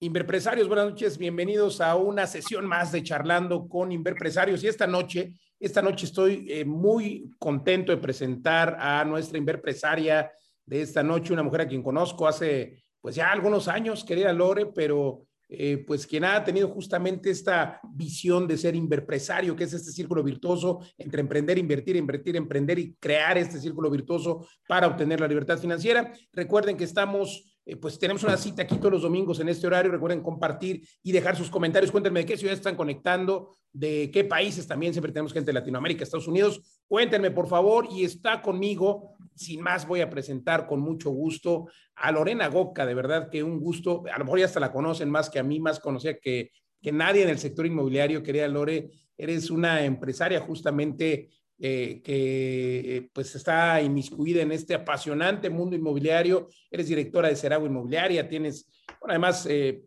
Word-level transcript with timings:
Inverpresarios, 0.00 0.68
buenas 0.68 0.90
noches, 0.90 1.18
bienvenidos 1.18 1.80
a 1.80 1.96
una 1.96 2.28
sesión 2.28 2.64
más 2.66 2.92
de 2.92 3.02
charlando 3.02 3.66
con 3.66 3.90
Inverpresarios. 3.90 4.62
Y 4.62 4.68
esta 4.68 4.86
noche, 4.86 5.32
esta 5.58 5.82
noche 5.82 6.06
estoy 6.06 6.46
eh, 6.48 6.64
muy 6.64 7.28
contento 7.36 7.90
de 7.90 7.98
presentar 7.98 8.76
a 8.78 9.04
nuestra 9.04 9.38
Inverpresaria 9.38 10.30
de 10.64 10.82
esta 10.82 11.02
noche, 11.02 11.32
una 11.32 11.42
mujer 11.42 11.62
a 11.62 11.66
quien 11.66 11.82
conozco 11.82 12.28
hace 12.28 12.84
pues 13.00 13.16
ya 13.16 13.32
algunos 13.32 13.66
años, 13.66 14.04
querida 14.04 14.32
Lore, 14.32 14.66
pero 14.66 15.26
eh, 15.48 15.82
pues 15.84 16.06
quien 16.06 16.24
ha 16.24 16.44
tenido 16.44 16.68
justamente 16.68 17.30
esta 17.30 17.80
visión 17.92 18.46
de 18.46 18.56
ser 18.56 18.76
inverpresario, 18.76 19.56
que 19.56 19.64
es 19.64 19.72
este 19.72 19.90
círculo 19.90 20.22
virtuoso 20.22 20.78
entre 20.96 21.22
emprender, 21.22 21.58
invertir, 21.58 21.96
invertir, 21.96 22.36
emprender 22.36 22.78
y 22.78 22.94
crear 23.00 23.36
este 23.36 23.58
círculo 23.58 23.90
virtuoso 23.90 24.46
para 24.68 24.86
obtener 24.86 25.20
la 25.20 25.26
libertad 25.26 25.58
financiera. 25.58 26.12
Recuerden 26.32 26.76
que 26.76 26.84
estamos 26.84 27.47
eh, 27.68 27.76
pues 27.76 27.98
tenemos 27.98 28.22
una 28.22 28.38
cita 28.38 28.62
aquí 28.62 28.78
todos 28.78 28.92
los 28.92 29.02
domingos 29.02 29.40
en 29.40 29.50
este 29.50 29.66
horario. 29.66 29.92
Recuerden 29.92 30.22
compartir 30.22 30.88
y 31.02 31.12
dejar 31.12 31.36
sus 31.36 31.50
comentarios. 31.50 31.92
Cuéntenme 31.92 32.20
de 32.20 32.26
qué 32.26 32.38
ciudades 32.38 32.60
están 32.60 32.76
conectando, 32.76 33.54
de 33.74 34.10
qué 34.10 34.24
países 34.24 34.66
también. 34.66 34.94
Siempre 34.94 35.12
tenemos 35.12 35.34
gente 35.34 35.48
de 35.48 35.52
Latinoamérica, 35.52 36.02
Estados 36.02 36.28
Unidos. 36.28 36.62
Cuéntenme, 36.86 37.30
por 37.30 37.46
favor. 37.46 37.86
Y 37.90 38.04
está 38.04 38.40
conmigo, 38.40 39.10
sin 39.34 39.60
más, 39.60 39.86
voy 39.86 40.00
a 40.00 40.08
presentar 40.08 40.66
con 40.66 40.80
mucho 40.80 41.10
gusto 41.10 41.66
a 41.94 42.10
Lorena 42.10 42.48
Goca. 42.48 42.86
De 42.86 42.94
verdad 42.94 43.28
que 43.28 43.42
un 43.42 43.60
gusto. 43.60 44.02
A 44.10 44.18
lo 44.18 44.24
mejor 44.24 44.38
ya 44.38 44.46
hasta 44.46 44.60
la 44.60 44.72
conocen 44.72 45.10
más 45.10 45.28
que 45.28 45.38
a 45.38 45.42
mí, 45.42 45.60
más 45.60 45.78
conocía 45.78 46.18
que, 46.18 46.52
que 46.80 46.90
nadie 46.90 47.22
en 47.22 47.28
el 47.28 47.38
sector 47.38 47.66
inmobiliario. 47.66 48.22
Querida 48.22 48.48
Lore, 48.48 48.92
eres 49.18 49.50
una 49.50 49.84
empresaria 49.84 50.40
justamente 50.40 51.28
eh, 51.60 52.00
que 52.04 52.96
eh, 52.96 53.10
pues 53.12 53.34
está 53.34 53.82
inmiscuida 53.82 54.42
en 54.42 54.52
este 54.52 54.74
apasionante 54.74 55.50
mundo 55.50 55.74
inmobiliario. 55.74 56.48
Eres 56.70 56.86
directora 56.86 57.28
de 57.28 57.34
Cerago 57.34 57.66
Inmobiliaria, 57.66 58.28
tienes, 58.28 58.70
además, 59.02 59.44
eh, 59.50 59.82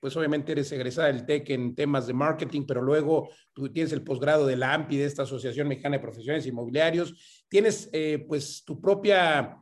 pues 0.00 0.16
obviamente 0.16 0.52
eres 0.52 0.70
egresada 0.70 1.08
del 1.08 1.26
TEC 1.26 1.50
en 1.50 1.74
temas 1.74 2.06
de 2.06 2.12
marketing, 2.12 2.62
pero 2.66 2.82
luego 2.82 3.30
tú 3.52 3.68
tienes 3.72 3.92
el 3.92 4.02
posgrado 4.02 4.46
de 4.46 4.56
la 4.56 4.74
AMPI, 4.74 4.96
de 4.96 5.04
esta 5.06 5.22
Asociación 5.22 5.66
Mexicana 5.66 5.96
de 5.96 6.02
Profesionales 6.02 6.46
Inmobiliarios. 6.46 7.44
Tienes 7.48 7.90
pues 8.26 8.64
tu 8.64 8.80
propia... 8.80 9.56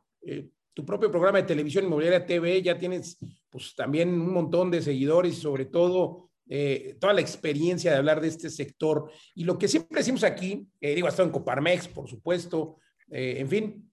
tu 0.74 0.84
propio 0.84 1.10
programa 1.10 1.38
de 1.38 1.44
televisión 1.44 1.84
inmobiliaria 1.84 2.26
TV, 2.26 2.62
ya 2.62 2.78
tienes 2.78 3.18
pues 3.48 3.74
también 3.74 4.10
un 4.10 4.32
montón 4.32 4.70
de 4.70 4.82
seguidores 4.82 5.38
y 5.38 5.40
sobre 5.40 5.64
todo 5.64 6.25
eh, 6.48 6.96
toda 7.00 7.12
la 7.12 7.20
experiencia 7.20 7.90
de 7.90 7.96
hablar 7.96 8.20
de 8.20 8.28
este 8.28 8.50
sector. 8.50 9.10
Y 9.34 9.44
lo 9.44 9.58
que 9.58 9.68
siempre 9.68 9.98
decimos 9.98 10.22
aquí, 10.22 10.68
eh, 10.80 10.94
digo, 10.94 11.06
ha 11.06 11.10
estado 11.10 11.26
en 11.26 11.32
Coparmex, 11.32 11.88
por 11.88 12.08
supuesto, 12.08 12.76
eh, 13.10 13.36
en 13.38 13.48
fin, 13.48 13.90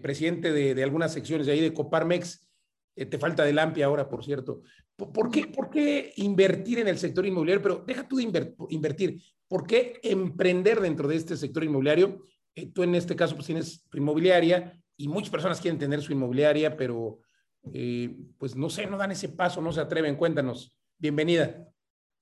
presidente 0.00 0.52
de, 0.52 0.82
algunas 0.84 1.12
secciones 1.12 1.46
de 1.46 1.52
ahí 1.52 1.60
de 1.60 1.74
Coparmex, 1.74 2.48
te 2.94 3.18
falta 3.18 3.44
del 3.44 3.58
AMPI 3.58 3.82
ahora, 3.82 4.08
por 4.08 4.24
cierto. 4.24 4.62
¿Por 4.96 5.30
qué, 5.30 5.46
¿Por 5.46 5.70
qué 5.70 6.12
invertir 6.16 6.80
en 6.80 6.88
el 6.88 6.98
sector 6.98 7.26
inmobiliario? 7.26 7.62
Pero 7.62 7.84
deja 7.86 8.06
tú 8.06 8.16
de 8.16 8.54
invertir, 8.70 9.20
¿por 9.48 9.66
qué 9.66 9.98
emprender 10.02 10.80
dentro 10.80 11.08
de 11.08 11.16
este 11.16 11.36
sector 11.36 11.64
inmobiliario? 11.64 12.24
tú 12.74 12.82
en 12.82 12.96
este 12.96 13.14
caso 13.14 13.36
pues 13.36 13.46
tienes 13.46 13.84
tu 13.88 13.98
inmobiliaria 13.98 14.76
y 14.96 15.06
muchas 15.06 15.30
personas 15.30 15.60
quieren 15.60 15.78
tener 15.78 16.02
su 16.02 16.10
inmobiliaria, 16.10 16.76
pero 16.76 17.20
pues 18.38 18.56
no 18.56 18.68
sé, 18.70 18.86
no 18.86 18.96
dan 18.96 19.12
ese 19.12 19.28
paso, 19.28 19.60
no 19.60 19.72
se 19.72 19.80
atreven. 19.80 20.16
Cuéntanos. 20.16 20.76
Bienvenida. 20.98 21.68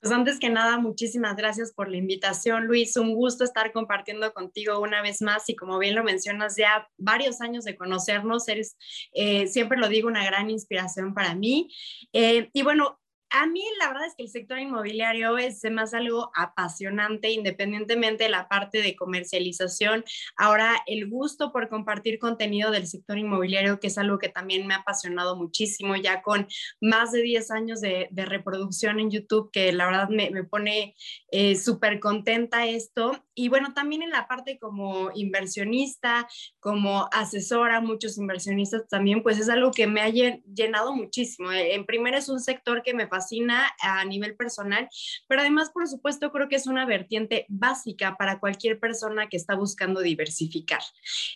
Pues 0.01 0.13
antes 0.13 0.39
que 0.39 0.51
nada, 0.51 0.79
muchísimas 0.79 1.37
gracias 1.37 1.73
por 1.73 1.89
la 1.89 1.97
invitación, 1.97 2.67
Luis. 2.67 2.97
Un 2.97 3.15
gusto 3.15 3.45
estar 3.45 3.73
compartiendo 3.73 4.33
contigo 4.33 4.79
una 4.81 5.03
vez 5.03 5.23
más 5.23 5.49
y 5.49 5.57
como 5.57 5.79
bien 5.79 5.95
lo 5.95 6.05
mencionas, 6.05 6.57
ya 6.57 6.89
varios 6.99 7.41
años 7.41 7.65
de 7.65 7.77
conocernos, 7.77 8.47
eres, 8.49 8.77
eh, 9.15 9.47
siempre 9.47 9.79
lo 9.79 9.89
digo, 9.89 10.09
una 10.09 10.25
gran 10.25 10.51
inspiración 10.51 11.15
para 11.15 11.35
mí. 11.35 11.69
Eh, 12.13 12.51
y 12.53 12.63
bueno, 12.63 13.01
a 13.31 13.47
mí 13.47 13.63
la 13.79 13.89
verdad 13.89 14.07
es 14.07 14.15
que 14.15 14.23
el 14.23 14.31
sector 14.31 14.59
inmobiliario 14.59 15.37
es 15.39 15.63
más 15.71 15.95
algo 15.95 16.31
apasionante, 16.35 17.31
independientemente 17.31 18.25
de 18.25 18.31
la 18.31 18.49
parte 18.49 18.83
de 18.83 18.97
comercialización. 18.97 20.05
Ahora, 20.37 20.77
el 20.87 21.09
gusto 21.09 21.53
por 21.53 21.69
compartir 21.69 22.19
contenido 22.19 22.71
del 22.71 22.87
sector 22.87 23.19
inmobiliario, 23.19 23.81
que 23.81 23.89
es 23.89 23.99
algo 23.99 24.19
que 24.19 24.29
también 24.29 24.67
me 24.67 24.75
ha 24.75 24.79
apasionado 24.79 25.37
muchísimo, 25.37 25.97
ya 25.97 26.23
con 26.23 26.47
más 26.81 27.13
de 27.13 27.23
10 27.23 27.51
años 27.51 27.81
de, 27.81 28.09
reproducción 28.27 28.99
en 28.99 29.11
YouTube, 29.11 29.51
que 29.53 29.73
la 29.73 29.87
verdad 29.87 30.09
me, 30.09 30.45
pone 30.45 30.95
eh, 31.31 31.55
súper 31.57 32.01
contenta 32.01 32.67
esto. 32.67 33.26
Y 33.39 33.51
bueno, 33.51 33.75
también 33.75 34.03
en 34.03 34.11
la 34.11 34.27
parte 34.27 34.59
como 34.59 35.11
inversionista, 35.15 36.27
como 36.59 37.07
asesora, 37.13 37.83
muchos 37.83 38.17
inversionistas 38.17 38.89
también, 38.89 39.23
pues 39.23 39.39
es 39.39 39.51
algo 39.51 39.71
que 39.73 39.87
me 39.87 40.01
ha 40.01 40.09
llenado 40.09 40.97
muchísimo. 40.97 41.53
En 41.53 41.85
primer 41.85 42.15
es 42.15 42.31
un 42.31 42.41
sector 42.41 42.83
que 42.83 42.95
me 42.95 43.09
fascina 43.09 43.71
a 43.83 44.05
nivel 44.07 44.37
personal, 44.37 44.89
pero 45.29 45.43
además, 45.43 45.71
por 45.71 45.87
supuesto, 45.87 46.33
creo 46.33 46.49
que 46.49 46.57
es 46.57 46.67
una 46.67 46.87
vertiente 46.87 47.45
básica 47.51 48.17
para 48.17 48.41
cualquier 48.41 48.81
persona 48.81 49.29
que 49.29 49.37
está 49.37 49.55
buscando 49.55 50.01
diversificar. 50.01 50.81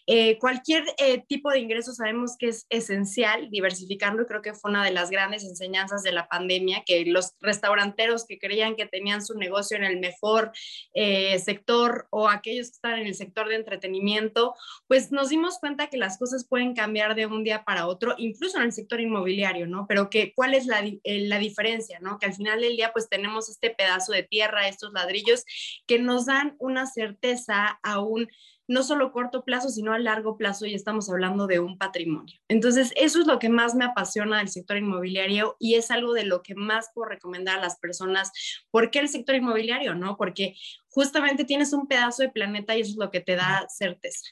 Eh, 0.07 0.39
cualquier 0.39 0.85
eh, 0.97 1.23
tipo 1.29 1.51
de 1.51 1.59
ingreso 1.59 1.93
sabemos 1.93 2.37
que 2.39 2.49
es 2.49 2.67
esencial 2.71 3.51
diversificarlo 3.51 4.23
y 4.23 4.27
creo 4.27 4.41
que 4.41 4.55
fue 4.55 4.71
una 4.71 4.83
de 4.83 4.93
las 4.93 5.11
grandes 5.11 5.45
enseñanzas 5.45 6.03
de 6.03 6.13
la 6.13 6.29
pandemia, 6.29 6.83
que 6.87 7.05
los 7.05 7.35
restauranteros 7.41 8.25
que 8.25 8.39
creían 8.39 8.75
que 8.75 8.87
tenían 8.87 9.23
su 9.25 9.35
negocio 9.35 9.77
en 9.77 9.85
el 9.85 10.01
mejor 10.01 10.53
eh, 10.95 11.39
sector 11.41 11.90
o 12.11 12.29
aquellos 12.29 12.69
que 12.69 12.75
están 12.75 12.99
en 12.99 13.07
el 13.07 13.15
sector 13.15 13.49
de 13.49 13.57
entretenimiento, 13.57 14.55
pues 14.87 15.13
nos 15.13 15.29
dimos 15.29 15.59
cuenta 15.59 15.89
que 15.89 15.97
las 15.97 16.19
cosas 16.19 16.47
pueden 16.47 16.75
cambiar 16.75 17.15
de 17.15 17.27
un 17.27 17.45
día 17.45 17.65
para 17.65 17.87
otro, 17.87 18.15
incluso 18.19 18.59
en 18.59 18.65
el 18.65 18.73
sector 18.73 19.01
inmobiliario, 19.01 19.67
¿no? 19.67 19.87
Pero 19.89 20.11
que 20.11 20.33
cuál 20.35 20.55
es 20.55 20.67
la, 20.67 20.83
la 21.05 21.39
diferencia 21.39 21.81
¿no? 22.01 22.19
Que 22.19 22.27
al 22.27 22.35
final 22.35 22.61
del 22.61 22.77
día 22.77 22.93
pues 22.93 23.09
tenemos 23.09 23.49
este 23.49 23.71
pedazo 23.71 24.13
de 24.13 24.23
tierra, 24.23 24.69
estos 24.69 24.93
ladrillos 24.93 25.45
que 25.87 25.99
nos 25.99 26.27
dan 26.27 26.57
una 26.59 26.87
certeza 26.87 27.81
a 27.83 28.01
un 28.01 28.29
no 28.71 28.85
solo 28.85 29.11
corto 29.11 29.43
plazo, 29.45 29.69
sino 29.69 29.93
a 29.93 29.99
largo 29.99 30.37
plazo 30.37 30.65
y 30.65 30.75
estamos 30.75 31.11
hablando 31.11 31.49
de 31.49 31.59
un 31.59 31.77
patrimonio. 31.77 32.39
Entonces, 32.47 32.93
eso 32.95 33.21
es 33.21 33.27
lo 33.27 33.41
que 33.41 33.49
más 33.49 33.75
me 33.75 33.85
apasiona 33.85 34.39
del 34.39 34.49
sector 34.49 34.77
inmobiliario 34.77 35.57
y 35.59 35.75
es 35.75 35.91
algo 35.91 36.13
de 36.13 36.25
lo 36.25 36.41
que 36.41 36.55
más 36.55 36.91
puedo 36.95 37.09
recomendar 37.09 37.59
a 37.59 37.63
las 37.63 37.81
personas. 37.81 38.31
¿Por 38.71 38.93
qué 38.93 39.01
el 39.01 39.09
sector 39.09 39.35
inmobiliario? 39.35 39.97
No, 39.97 40.17
porque 40.17 40.55
justamente 40.89 41.45
tienes 41.45 41.73
un 41.73 41.89
pedazo 41.89 42.23
de 42.23 42.29
planeta 42.29 42.77
y 42.77 42.83
eso 42.83 42.93
es 42.93 42.97
lo 42.97 43.11
que 43.11 43.19
te 43.19 43.35
da 43.35 43.67
certeza. 43.69 44.31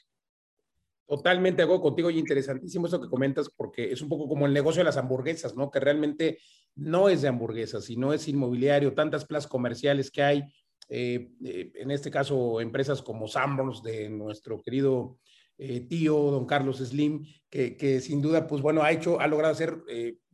Totalmente 1.05 1.61
hago 1.63 1.81
contigo 1.81 2.09
y 2.09 2.17
interesantísimo 2.17 2.87
eso 2.87 3.01
que 3.01 3.09
comentas 3.09 3.49
porque 3.49 3.91
es 3.91 4.01
un 4.01 4.07
poco 4.07 4.29
como 4.29 4.45
el 4.45 4.53
negocio 4.53 4.79
de 4.79 4.85
las 4.85 4.95
hamburguesas, 4.95 5.53
¿no? 5.53 5.69
Que 5.69 5.81
realmente 5.81 6.39
no 6.75 7.09
es 7.09 7.21
de 7.21 7.27
hamburguesas, 7.27 7.83
sino 7.83 8.13
es 8.13 8.25
inmobiliario, 8.29 8.93
tantas 8.93 9.25
plazas 9.25 9.49
comerciales 9.49 10.11
que 10.11 10.23
hay, 10.23 10.43
eh, 10.89 11.33
eh, 11.45 11.71
en 11.75 11.91
este 11.91 12.09
caso 12.09 12.59
empresas 12.59 13.03
como 13.03 13.27
Sanborns 13.27 13.83
de 13.83 14.09
nuestro 14.09 14.59
querido 14.59 15.19
eh, 15.59 15.81
tío, 15.81 16.15
don 16.15 16.47
Carlos 16.47 16.77
Slim, 16.77 17.25
que, 17.49 17.99
sin 18.01 18.21
duda, 18.21 18.47
pues 18.47 18.61
bueno, 18.61 18.81
ha 18.81 18.91
hecho, 18.91 19.19
ha 19.19 19.27
logrado 19.27 19.53
hacer 19.53 19.83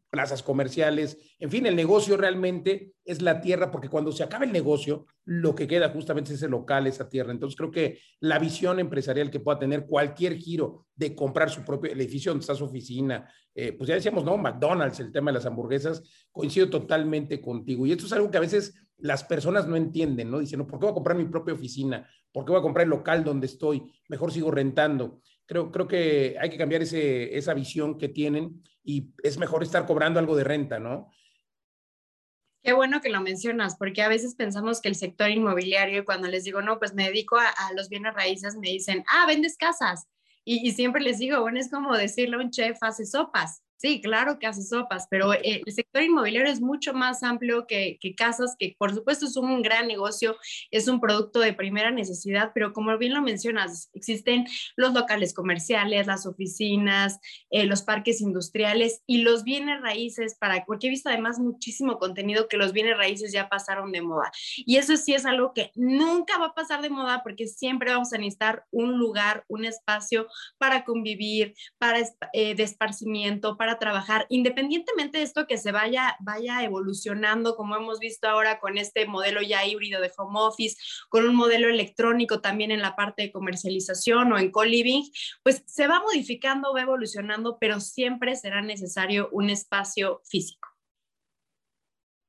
plazas 0.10 0.44
comerciales, 0.44 1.18
en 1.40 1.50
fin, 1.50 1.66
el 1.66 1.76
negocio 1.76 2.16
realmente 2.16 2.94
es 3.04 3.22
la 3.22 3.42
tierra, 3.42 3.72
porque 3.72 3.90
cuando 3.90 4.12
se 4.12 4.24
acaba 4.24 4.46
el 4.46 4.54
negocio, 4.54 5.08
lo 5.26 5.56
que 5.56 5.68
queda 5.68 5.90
justamente 5.90 6.32
es 6.32 6.38
ese 6.38 6.48
local, 6.48 6.88
esa 6.88 7.10
tierra. 7.10 7.32
Entonces 7.32 7.58
creo 7.58 7.72
que 7.72 8.00
la 8.22 8.40
visión 8.40 8.80
empresarial 8.80 9.32
que 9.32 9.40
pueda 9.40 9.60
tener 9.60 9.88
cualquier 9.88 10.38
giro 10.38 10.86
de 10.96 11.16
comprar 11.16 11.50
su 11.50 11.66
propio 11.66 11.92
edificio 11.92 12.32
donde 12.32 12.46
su 12.46 12.64
oficina, 12.64 13.30
pues 13.54 13.90
ya 13.90 13.96
decíamos, 13.96 14.24
no, 14.24 14.38
McDonald's, 14.38 15.00
el 15.00 15.12
tema 15.12 15.32
de 15.32 15.40
las 15.40 15.46
hamburguesas, 15.48 16.04
coincido 16.32 16.70
totalmente 16.70 17.42
contigo. 17.42 17.86
Y 17.86 17.92
esto 17.92 18.06
es 18.06 18.14
algo 18.14 18.30
que 18.32 18.38
a 18.38 18.42
veces 18.42 18.85
las 18.98 19.24
personas 19.24 19.68
no 19.68 19.76
entienden, 19.76 20.32
¿no? 20.32 20.40
Dicen, 20.40 20.66
¿por 20.66 20.80
qué 20.80 20.86
voy 20.86 20.92
a 20.92 20.96
comprar 20.96 21.18
mi 21.18 21.26
propia 21.26 21.54
oficina? 21.54 22.10
¿Por 22.32 22.46
qué 22.46 22.52
voy 22.52 22.60
a 22.60 22.64
comprar 22.64 22.84
el 22.84 22.90
local 22.90 23.24
donde 23.24 23.48
estoy? 23.48 23.92
Mejor 24.10 24.32
sigo 24.32 24.52
rentando. 24.52 25.22
Creo, 25.46 25.72
creo 25.72 25.88
que 25.88 26.38
hay 26.40 26.50
que 26.50 26.58
cambiar 26.58 26.82
ese, 26.82 27.38
esa 27.38 27.54
visión 27.54 27.98
que 27.98 28.10
tienen 28.10 28.64
y 28.84 29.12
es 29.24 29.38
mejor 29.38 29.64
estar 29.64 29.86
cobrando 29.86 30.20
algo 30.20 30.36
de 30.36 30.44
renta, 30.44 30.80
¿no? 30.80 31.10
Qué 32.64 32.74
bueno 32.74 33.00
que 33.00 33.10
lo 33.10 33.22
mencionas, 33.22 33.78
porque 33.78 34.02
a 34.02 34.08
veces 34.08 34.34
pensamos 34.34 34.82
que 34.82 34.90
el 34.90 34.96
sector 34.96 35.30
inmobiliario, 35.30 36.04
cuando 36.04 36.28
les 36.28 36.46
digo, 36.46 36.64
no, 36.64 36.80
pues 36.80 36.96
me 36.96 37.06
dedico 37.06 37.38
a, 37.38 37.54
los 37.76 37.90
bienes 37.90 38.16
raíces, 38.16 38.56
me 38.56 38.70
dicen, 38.70 39.04
ah, 39.08 39.28
vendes 39.28 39.56
casas. 39.56 40.08
Y, 40.44 40.68
y, 40.68 40.72
siempre 40.72 41.04
les 41.04 41.20
digo, 41.20 41.42
bueno, 41.42 41.60
es 41.60 41.70
como 41.70 41.96
decirle 41.96 42.38
a 42.38 42.40
un 42.40 42.50
chef, 42.50 42.78
hace 42.82 43.06
sopas. 43.06 43.62
Sí, 43.78 44.02
claro 44.02 44.40
que 44.40 44.48
hace 44.48 44.64
sopas, 44.64 45.08
pero 45.10 45.34
eh, 45.34 45.62
el 45.66 45.74
sector 45.74 46.02
inmobiliario 46.02 46.52
es 46.52 46.62
mucho 46.62 46.94
más 46.94 47.24
amplio 47.24 47.68
que, 47.68 48.00
casas, 48.16 48.56
que 48.58 48.76
por 48.78 48.94
supuesto 48.94 49.26
es 49.26 49.36
un 49.36 49.62
gran 49.62 49.88
negocio, 49.88 50.38
es 50.72 50.88
un 50.88 51.02
producto 51.02 51.40
de 51.40 51.54
primera 51.54 51.92
necesidad, 51.92 52.52
pero 52.54 52.72
como 52.72 52.98
bien 52.98 53.14
lo 53.14 53.22
mencionas, 53.22 53.90
existen 53.94 54.48
los 54.78 54.94
locales 54.94 55.34
comerciales, 55.34 56.08
las 56.08 56.26
oficinas, 56.26 57.20
eh, 57.50 57.66
los 57.66 57.82
parques 57.82 58.22
industriales 58.22 59.02
y 59.06 59.24
los 59.24 59.44
bienes 59.44 59.82
raíces, 59.82 60.36
para, 60.40 60.64
porque 60.66 60.88
he 60.88 60.90
visto 60.90 61.10
además 61.10 61.40
muchísimo 61.40 62.00
contenido 62.00 62.48
que 62.48 62.58
los 62.58 62.72
bienes 62.72 62.98
raíces 62.98 63.34
ya 63.34 63.50
pasaron 63.50 63.92
de 63.92 64.02
moda. 64.02 64.32
Y 64.58 64.78
eso 64.78 64.96
sí 64.96 65.14
es 65.14 65.26
algo 65.26 65.54
que 65.54 65.72
nunca 65.76 66.38
va 66.38 66.48
a 66.48 66.54
pasar 66.54 66.82
de 66.82 66.90
moda 66.90 67.24
porque 67.24 67.48
siempre 67.48 67.92
vamos 67.92 68.14
a 68.14 68.18
necesitar 68.18 68.66
un 68.72 68.98
lugar, 68.98 69.44
un 69.50 69.66
espacio 69.66 70.28
para 70.58 70.86
convivir, 70.86 71.56
para 71.78 72.00
eh, 72.00 72.56
esparcimiento, 72.58 73.58
para 73.58 73.65
para 73.66 73.80
trabajar, 73.80 74.28
independientemente 74.30 75.18
de 75.18 75.24
esto 75.24 75.48
que 75.48 75.58
se 75.58 75.72
vaya, 75.72 76.16
vaya 76.20 76.64
evolucionando, 76.64 77.56
como 77.56 77.76
hemos 77.76 77.98
visto 77.98 78.28
ahora 78.28 78.60
con 78.60 78.78
este 78.78 79.08
modelo 79.08 79.42
ya 79.42 79.66
híbrido 79.66 80.00
de 80.02 80.12
home 80.16 80.40
office, 80.40 80.78
con 81.10 81.26
un 81.28 81.36
modelo 81.36 81.68
electrónico 81.68 82.42
también 82.42 82.70
en 82.70 82.84
la 82.84 82.96
parte 82.96 83.24
de 83.24 83.32
comercialización 83.32 84.32
o 84.32 84.38
en 84.38 84.52
co-living, 84.52 85.02
pues 85.42 85.64
se 85.66 85.88
va 85.88 86.00
modificando, 86.00 86.76
va 86.76 86.82
evolucionando, 86.82 87.58
pero 87.60 87.80
siempre 87.80 88.36
será 88.36 88.62
necesario 88.62 89.30
un 89.32 89.50
espacio 89.50 90.22
físico. 90.30 90.75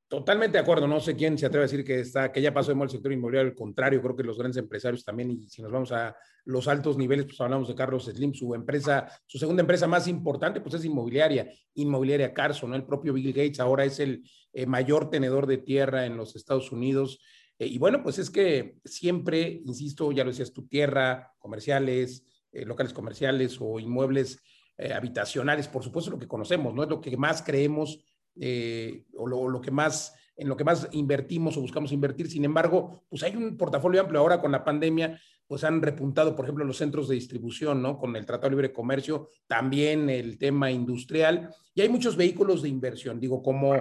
Totalmente 0.08 0.56
de 0.56 0.62
acuerdo, 0.62 0.86
no 0.86 1.00
sé 1.00 1.16
quién 1.16 1.36
se 1.36 1.46
atreve 1.46 1.64
a 1.64 1.68
decir 1.68 1.84
que, 1.84 1.98
está, 1.98 2.30
que 2.30 2.40
ya 2.40 2.54
pasó 2.54 2.70
de 2.70 2.76
moda 2.76 2.84
el 2.84 2.90
sector 2.92 3.12
inmobiliario, 3.12 3.50
al 3.50 3.56
contrario, 3.56 4.00
creo 4.00 4.14
que 4.14 4.22
los 4.22 4.38
grandes 4.38 4.56
empresarios 4.56 5.04
también, 5.04 5.32
y 5.32 5.48
si 5.48 5.62
nos 5.62 5.72
vamos 5.72 5.90
a 5.90 6.14
los 6.44 6.68
altos 6.68 6.96
niveles, 6.96 7.26
pues 7.26 7.40
hablamos 7.40 7.66
de 7.66 7.74
Carlos 7.74 8.04
Slim, 8.04 8.32
su 8.32 8.54
empresa, 8.54 9.08
su 9.26 9.36
segunda 9.36 9.62
empresa 9.62 9.88
más 9.88 10.06
importante, 10.06 10.60
pues 10.60 10.76
es 10.76 10.84
inmobiliaria, 10.84 11.50
inmobiliaria 11.74 12.32
Carson, 12.32 12.70
¿no? 12.70 12.76
el 12.76 12.84
propio 12.84 13.14
Bill 13.14 13.32
Gates 13.32 13.58
ahora 13.58 13.84
es 13.84 13.98
el 13.98 14.22
eh, 14.52 14.64
mayor 14.64 15.10
tenedor 15.10 15.48
de 15.48 15.58
tierra 15.58 16.06
en 16.06 16.16
los 16.16 16.36
Estados 16.36 16.70
Unidos, 16.70 17.18
eh, 17.58 17.66
y 17.66 17.78
bueno, 17.78 18.04
pues 18.04 18.20
es 18.20 18.30
que 18.30 18.76
siempre, 18.84 19.60
insisto, 19.64 20.12
ya 20.12 20.22
lo 20.22 20.30
decías, 20.30 20.52
tu 20.52 20.68
tierra, 20.68 21.32
comerciales, 21.40 22.24
eh, 22.52 22.64
locales 22.64 22.92
comerciales 22.92 23.58
o 23.60 23.80
inmuebles 23.80 24.40
habitacionales, 24.94 25.68
por 25.68 25.82
supuesto 25.82 26.10
lo 26.10 26.18
que 26.18 26.28
conocemos, 26.28 26.74
¿no? 26.74 26.82
Es 26.82 26.90
lo 26.90 27.00
que 27.00 27.16
más 27.16 27.40
creemos 27.40 27.98
eh, 28.40 29.04
o 29.16 29.26
lo, 29.26 29.60
que 29.60 29.70
más, 29.70 30.14
en 30.36 30.48
lo 30.48 30.56
que 30.56 30.64
más 30.64 30.88
invertimos 30.92 31.56
o 31.56 31.60
buscamos 31.60 31.92
invertir. 31.92 32.30
Sin 32.30 32.44
embargo, 32.44 33.02
pues 33.08 33.22
hay 33.22 33.36
un 33.36 33.56
portafolio 33.56 34.00
amplio 34.00 34.20
ahora 34.20 34.40
con 34.40 34.52
la 34.52 34.64
pandemia, 34.64 35.18
pues 35.46 35.64
han 35.64 35.80
repuntado, 35.80 36.34
por 36.34 36.44
ejemplo, 36.44 36.64
los 36.64 36.76
centros 36.76 37.08
de 37.08 37.14
distribución, 37.14 37.80
¿no? 37.80 37.98
Con 37.98 38.16
el 38.16 38.26
Tratado 38.26 38.50
de 38.50 38.56
Libre 38.56 38.72
Comercio, 38.72 39.30
también 39.46 40.10
el 40.10 40.38
tema 40.38 40.70
industrial, 40.70 41.50
y 41.74 41.82
hay 41.82 41.88
muchos 41.88 42.16
vehículos 42.16 42.62
de 42.62 42.68
inversión, 42.68 43.20
digo, 43.20 43.42
como 43.42 43.74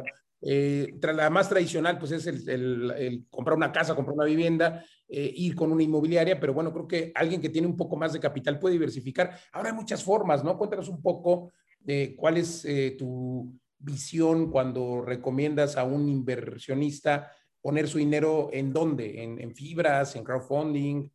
eh, 0.47 0.93
la 1.01 1.29
más 1.31 1.49
tradicional, 1.49 1.97
pues 1.97 2.11
es 2.11 2.27
el, 2.27 3.25
comprar 3.31 3.57
una 3.57 3.71
casa, 3.71 3.95
comprar 3.95 4.15
una 4.15 4.25
vivienda, 4.25 4.85
eh, 5.07 5.31
ir 5.35 5.55
con 5.55 5.71
una 5.71 5.81
inmobiliaria, 5.81 6.39
pero 6.39 6.53
bueno, 6.53 6.71
creo 6.71 6.87
que 6.87 7.11
alguien 7.15 7.41
que 7.41 7.49
tiene 7.49 7.67
un 7.67 7.75
poco 7.75 7.95
más 7.95 8.13
de 8.13 8.19
capital 8.19 8.59
puede 8.59 8.73
diversificar. 8.73 9.35
Ahora 9.51 9.69
hay 9.69 9.75
muchas 9.75 10.03
formas, 10.03 10.43
¿no? 10.43 10.55
Cuéntanos 10.57 10.87
un 10.87 11.01
poco 11.01 11.51
de 11.79 12.15
cuál 12.15 12.37
es 12.37 12.67
tu, 12.97 13.51
visión 13.79 14.51
cuando 14.51 15.01
recomiendas 15.01 15.77
a 15.77 15.83
un 15.83 16.09
inversionista 16.09 17.31
poner 17.61 17.87
su 17.87 17.97
dinero 17.97 18.49
en 18.53 18.73
dónde? 18.73 19.23
¿En, 19.23 19.55
fibras, 19.55 20.15
en 20.15 20.23
crowdfunding? 20.23 21.09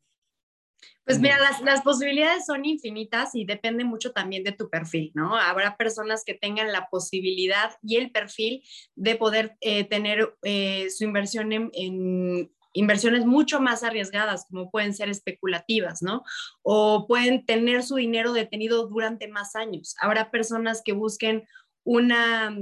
Pues 1.04 1.18
mira, 1.18 1.38
las, 1.64 1.82
posibilidades 1.82 2.46
son 2.46 2.64
infinitas 2.64 3.34
y 3.34 3.44
depende 3.44 3.84
mucho 3.84 4.12
también 4.12 4.44
de 4.44 4.52
tu 4.52 4.70
perfil, 4.70 5.10
¿no? 5.14 5.36
Habrá 5.36 5.76
personas 5.76 6.24
que 6.24 6.34
tengan 6.34 6.72
la 6.72 6.88
posibilidad 6.88 7.72
y 7.82 7.96
el 7.96 8.12
perfil 8.12 8.62
de 8.94 9.16
poder 9.16 9.56
eh, 9.60 9.84
tener 9.84 10.34
eh, 10.42 10.88
su 10.90 11.04
inversión 11.04 11.52
en, 11.52 12.50
inversiones 12.72 13.26
mucho 13.26 13.60
más 13.60 13.82
arriesgadas, 13.82 14.46
como 14.46 14.70
pueden 14.70 14.94
ser 14.94 15.08
especulativas, 15.08 16.02
¿no? 16.02 16.22
O 16.62 17.06
pueden 17.06 17.44
tener 17.44 17.82
su 17.82 17.96
dinero 17.96 18.32
detenido 18.32 18.86
durante 18.86 19.28
más 19.28 19.56
años. 19.56 19.96
Habrá 20.00 20.30
personas 20.30 20.82
que 20.84 20.92
busquen 20.92 21.44
una, 21.90 22.56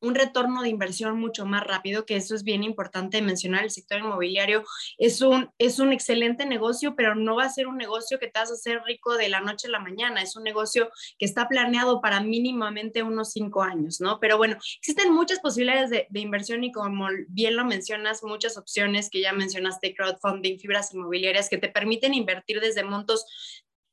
un 0.00 0.14
retorno 0.14 0.62
de 0.62 0.70
inversión 0.70 1.20
mucho 1.20 1.44
más 1.44 1.62
rápido, 1.62 2.06
que 2.06 2.16
eso 2.16 2.34
es 2.34 2.42
bien 2.42 2.64
importante 2.64 3.20
mencionar. 3.20 3.64
El 3.64 3.70
sector 3.70 3.98
inmobiliario 3.98 4.64
es 4.96 5.20
un, 5.20 5.50
es 5.58 5.78
un 5.78 5.92
excelente 5.92 6.46
negocio, 6.46 6.96
pero 6.96 7.14
no 7.14 7.36
va 7.36 7.44
a 7.44 7.50
ser 7.50 7.66
un 7.66 7.76
negocio 7.76 8.18
que 8.18 8.28
te 8.28 8.40
vas 8.40 8.50
a 8.50 8.54
hacer 8.54 8.80
rico 8.86 9.14
de 9.18 9.28
la 9.28 9.42
noche 9.42 9.68
a 9.68 9.72
la 9.72 9.78
mañana. 9.78 10.22
Es 10.22 10.36
un 10.36 10.42
negocio 10.42 10.90
que 11.18 11.26
está 11.26 11.48
planeado 11.48 12.00
para 12.00 12.22
mínimamente 12.22 13.02
unos 13.02 13.32
cinco 13.32 13.62
años, 13.62 14.00
¿no? 14.00 14.18
Pero 14.20 14.38
bueno, 14.38 14.56
existen 14.78 15.12
muchas 15.12 15.40
posibilidades 15.40 15.90
de, 15.90 16.08
inversión 16.18 16.64
y 16.64 16.72
como 16.72 17.08
bien 17.28 17.56
lo 17.56 17.66
mencionas, 17.66 18.22
muchas 18.22 18.56
opciones 18.56 19.10
que 19.10 19.20
ya 19.20 19.34
mencionaste, 19.34 19.94
crowdfunding, 19.94 20.58
fibras 20.58 20.94
inmobiliarias, 20.94 21.50
que 21.50 21.58
te 21.58 21.68
permiten 21.68 22.14
invertir 22.14 22.60
desde 22.60 22.84
montos 22.84 23.26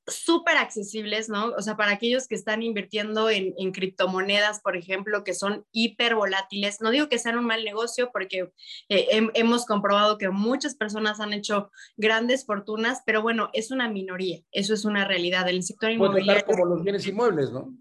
súper 0.08 0.58
accesibles, 0.58 1.30
¿no? 1.30 1.52
O 1.58 1.62
sea, 1.62 1.78
para 1.78 1.92
aquellos 1.92 2.28
que 2.28 2.36
están 2.36 2.64
invirtiendo 2.64 3.30
en, 3.30 3.54
criptomonedas, 3.72 4.60
por 4.62 4.76
ejemplo, 4.76 5.24
que 5.24 5.34
son 5.34 5.66
hiper 5.72 6.16
volátiles. 6.16 6.82
No 6.82 6.92
digo 6.92 7.08
que 7.10 7.20
sean 7.20 7.38
un 7.38 7.46
mal 7.46 7.64
negocio 7.64 8.10
porque 8.12 8.52
eh, 8.90 9.30
hemos 9.34 9.66
comprobado 9.66 10.18
que 10.18 10.30
muchas 10.30 10.76
personas 10.76 11.20
han 11.20 11.34
hecho 11.34 11.72
grandes 11.98 12.46
fortunas, 12.46 13.02
pero 13.06 13.22
bueno, 13.22 13.50
es 13.54 13.72
una 13.72 13.90
minoría. 13.90 14.42
Eso 14.52 14.74
es 14.74 14.86
una 14.86 15.06
realidad. 15.06 15.48
El 15.48 15.64
sector 15.64 15.92
inmobiliario. 15.92 16.46
como 16.46 16.66
los 16.66 16.84
bienes 16.84 17.06
inmuebles, 17.08 17.52
¿no? 17.52 17.74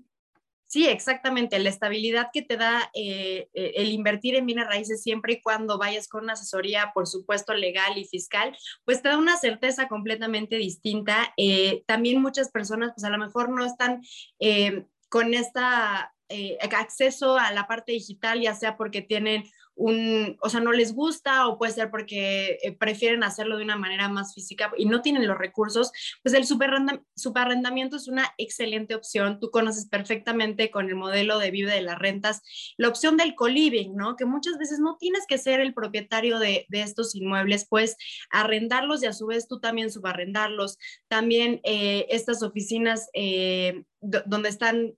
Sí, 0.70 0.86
exactamente. 0.86 1.58
La 1.58 1.68
estabilidad 1.68 2.28
que 2.32 2.42
te 2.42 2.56
da 2.56 2.92
eh, 2.94 3.48
eh, 3.54 3.72
el 3.74 3.90
invertir 3.90 4.36
en 4.36 4.46
bienes 4.46 4.68
raíces 4.68 5.02
siempre 5.02 5.32
y 5.32 5.42
cuando 5.42 5.78
vayas 5.78 6.06
con 6.06 6.22
una 6.22 6.34
asesoría, 6.34 6.92
por 6.94 7.08
supuesto, 7.08 7.54
legal 7.54 7.98
y 7.98 8.04
fiscal, 8.04 8.56
pues 8.84 9.02
te 9.02 9.08
da 9.08 9.18
una 9.18 9.36
certeza 9.36 9.88
completamente 9.88 10.54
distinta. 10.54 11.34
Eh, 11.36 11.82
también 11.88 12.22
muchas 12.22 12.52
personas, 12.52 12.92
pues 12.94 13.02
a 13.02 13.10
lo 13.10 13.18
mejor 13.18 13.48
no 13.50 13.66
están 13.66 14.00
con 15.08 15.34
esta 15.34 16.14
acceso 16.70 17.36
a 17.36 17.50
la 17.50 17.66
parte 17.66 17.90
digital, 17.90 18.40
ya 18.40 18.54
sea 18.54 18.76
porque 18.76 19.02
tienen 19.02 19.42
un, 19.74 20.36
o 20.42 20.48
sea, 20.48 20.60
no 20.60 20.72
les 20.72 20.94
gusta 20.94 21.48
o 21.48 21.58
puede 21.58 21.72
ser 21.72 21.90
porque 21.90 22.58
eh, 22.62 22.72
prefieren 22.72 23.22
hacerlo 23.22 23.56
de 23.56 23.64
una 23.64 23.76
manera 23.76 24.08
más 24.08 24.34
física 24.34 24.70
y 24.76 24.86
no 24.86 25.00
tienen 25.00 25.26
los 25.26 25.38
recursos, 25.38 25.90
pues 26.22 26.34
el 26.34 26.44
superarrendamiento 26.46 27.96
es 27.96 28.08
una 28.08 28.32
excelente 28.38 28.94
opción. 28.94 29.40
Tú 29.40 29.50
conoces 29.50 29.88
perfectamente 29.88 30.70
con 30.70 30.88
el 30.88 30.96
modelo 30.96 31.38
de 31.38 31.50
Vive 31.50 31.72
de 31.72 31.82
las 31.82 31.98
Rentas 31.98 32.42
la 32.76 32.88
opción 32.88 33.16
del 33.16 33.34
co-living, 33.34 33.94
¿no? 33.94 34.16
Que 34.16 34.24
muchas 34.24 34.58
veces 34.58 34.78
no 34.80 34.96
tienes 34.98 35.26
que 35.26 35.38
ser 35.38 35.60
el 35.60 35.74
propietario 35.74 36.38
de, 36.38 36.66
estos 36.70 37.14
inmuebles, 37.14 37.66
pues 37.68 37.96
arrendarlos 38.30 39.02
y 39.02 39.06
a 39.06 39.12
su 39.12 39.26
vez 39.26 39.48
tú 39.48 39.60
también 39.60 39.90
subarrendarlos. 39.90 40.78
También 41.08 41.60
eh, 41.64 42.06
estas 42.10 42.42
oficinas 42.42 43.08
eh, 43.12 43.84
donde 44.00 44.48
están 44.48 44.94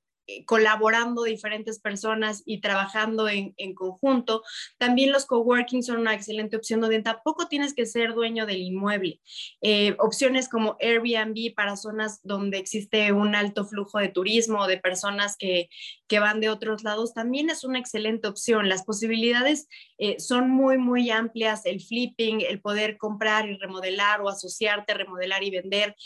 colaborando 0.46 1.24
diferentes 1.24 1.78
personas 1.80 2.42
y 2.44 2.60
trabajando 2.60 3.28
en, 3.28 3.52
conjunto. 3.74 4.42
También 4.78 5.12
los 5.12 5.26
coworking 5.26 5.82
son 5.82 5.98
una 5.98 6.14
excelente 6.14 6.56
opción 6.56 6.80
donde 6.80 7.00
tampoco 7.02 7.48
tienes 7.48 7.74
que 7.74 7.86
ser 7.86 8.14
dueño 8.14 8.46
del 8.46 8.60
inmueble. 8.60 9.20
Eh, 9.60 9.96
opciones 9.98 10.48
como 10.48 10.76
Airbnb 10.80 11.54
para 11.54 11.76
zonas 11.76 12.20
donde 12.22 12.58
existe 12.58 13.12
un 13.12 13.34
alto 13.34 13.64
flujo 13.64 13.98
de 13.98 14.08
turismo, 14.08 14.66
de 14.66 14.78
personas 14.78 15.36
que, 15.36 15.68
que 16.06 16.18
van 16.18 16.40
de 16.40 16.50
otros 16.50 16.82
lados, 16.84 17.14
también 17.14 17.50
es 17.50 17.64
una 17.64 17.78
excelente 17.78 18.28
opción. 18.28 18.68
Las 18.68 18.84
posibilidades 18.84 19.68
eh, 19.98 20.20
son 20.20 20.50
muy, 20.50 20.78
muy 20.78 21.10
amplias. 21.10 21.64
El 21.64 21.80
flipping, 21.80 22.42
el 22.42 22.60
poder 22.60 22.98
comprar 22.98 23.48
y 23.48 23.56
remodelar 23.56 24.20
o 24.20 24.28
asociarte, 24.28 24.94
remodelar 24.94 25.42
y 25.42 25.50
vender, 25.50 25.96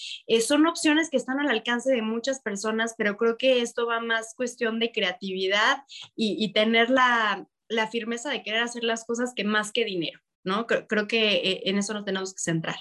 son 0.41 0.67
opciones 0.67 1.11
que 1.11 1.17
están 1.17 1.41
al 1.41 1.49
alcance 1.49 1.91
de 1.91 2.03
muchas 2.03 2.41
personas, 2.41 2.95
pero 2.97 3.17
creo 3.17 3.37
que 3.37 3.61
esto 3.61 3.87
va 3.87 4.01
más 4.01 4.16
cuestión 4.35 4.79
de 4.79 4.93
creatividad 4.93 5.79
y, 6.15 6.53
tener 6.53 6.91
la, 6.91 7.49
firmeza 7.91 8.31
de 8.31 8.43
querer 8.43 8.63
hacer 8.63 8.85
las 8.85 9.05
cosas 9.05 9.33
que 9.35 9.45
más 9.45 9.73
que 9.73 9.85
dinero, 9.85 10.21
¿no? 10.45 10.67
Creo, 10.67 11.07
que 11.07 11.35
eh, 11.37 11.63
en 11.65 11.79
eso 11.79 11.95
nos 11.95 12.05
tenemos 12.05 12.33
que 12.35 12.41
centrar. 12.41 12.77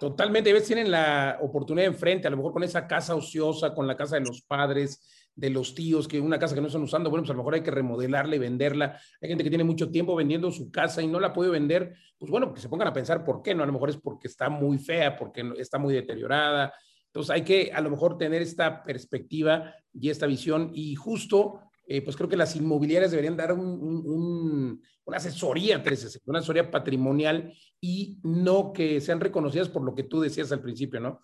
Totalmente, 0.00 0.50
a 0.50 0.52
veces 0.52 0.68
tienen 0.68 0.90
la 0.90 1.38
oportunidad 1.40 1.86
enfrente, 1.86 2.26
a 2.26 2.30
lo 2.30 2.36
mejor 2.36 2.52
con 2.52 2.64
esa 2.64 2.86
casa 2.86 3.14
ociosa, 3.14 3.74
con 3.74 3.86
la 3.86 3.96
casa 3.96 4.16
de 4.16 4.22
los 4.22 4.42
padres, 4.42 5.30
de 5.36 5.50
los 5.50 5.74
tíos, 5.74 6.06
que 6.06 6.20
una 6.20 6.38
casa 6.38 6.54
que 6.54 6.60
no 6.60 6.68
están 6.68 6.82
usando, 6.82 7.10
bueno, 7.10 7.22
pues 7.22 7.30
a 7.30 7.34
lo 7.34 7.38
mejor 7.38 7.54
hay 7.54 7.62
que 7.62 7.70
remodelarla 7.70 8.36
y 8.36 8.38
venderla. 8.38 8.98
Hay 9.20 9.28
gente 9.28 9.42
que 9.42 9.50
tiene 9.50 9.64
mucho 9.64 9.90
tiempo 9.90 10.14
vendiendo 10.14 10.50
su 10.50 10.70
casa 10.70 11.02
y 11.02 11.06
no 11.06 11.20
la 11.20 11.32
puede 11.32 11.50
vender, 11.50 11.94
pues 12.18 12.30
bueno, 12.30 12.52
que 12.52 12.60
se 12.60 12.68
pongan 12.68 12.88
a 12.88 12.92
pensar 12.92 13.24
por 13.24 13.42
qué, 13.42 13.54
¿no? 13.54 13.62
A 13.62 13.66
lo 13.66 13.72
mejor 13.72 13.90
es 13.90 13.96
porque 13.96 14.28
está 14.28 14.48
muy 14.48 14.78
fea, 14.78 15.16
porque 15.16 15.52
está 15.58 15.78
muy 15.78 15.94
deteriorada, 15.94 16.72
entonces 17.14 17.30
hay 17.30 17.42
que 17.42 17.70
a 17.72 17.80
lo 17.80 17.90
mejor 17.90 18.18
tener 18.18 18.42
esta 18.42 18.82
perspectiva 18.82 19.72
y 19.92 20.10
esta 20.10 20.26
visión 20.26 20.72
y 20.74 20.96
justo, 20.96 21.60
eh, 21.86 22.02
pues 22.02 22.16
creo 22.16 22.28
que 22.28 22.36
las 22.36 22.56
inmobiliarias 22.56 23.12
deberían 23.12 23.36
dar 23.36 23.52
una 23.52 24.76
asesoría 25.16 25.80
360, 25.80 26.28
una 26.28 26.40
asesoría 26.40 26.72
patrimonial 26.72 27.54
y 27.80 28.18
no 28.24 28.72
que 28.72 29.00
sean 29.00 29.20
reconocidas 29.20 29.68
por 29.68 29.84
lo 29.84 29.94
que 29.94 30.02
tú 30.02 30.20
decías 30.22 30.50
al 30.50 30.60
principio, 30.60 30.98
¿no? 30.98 31.20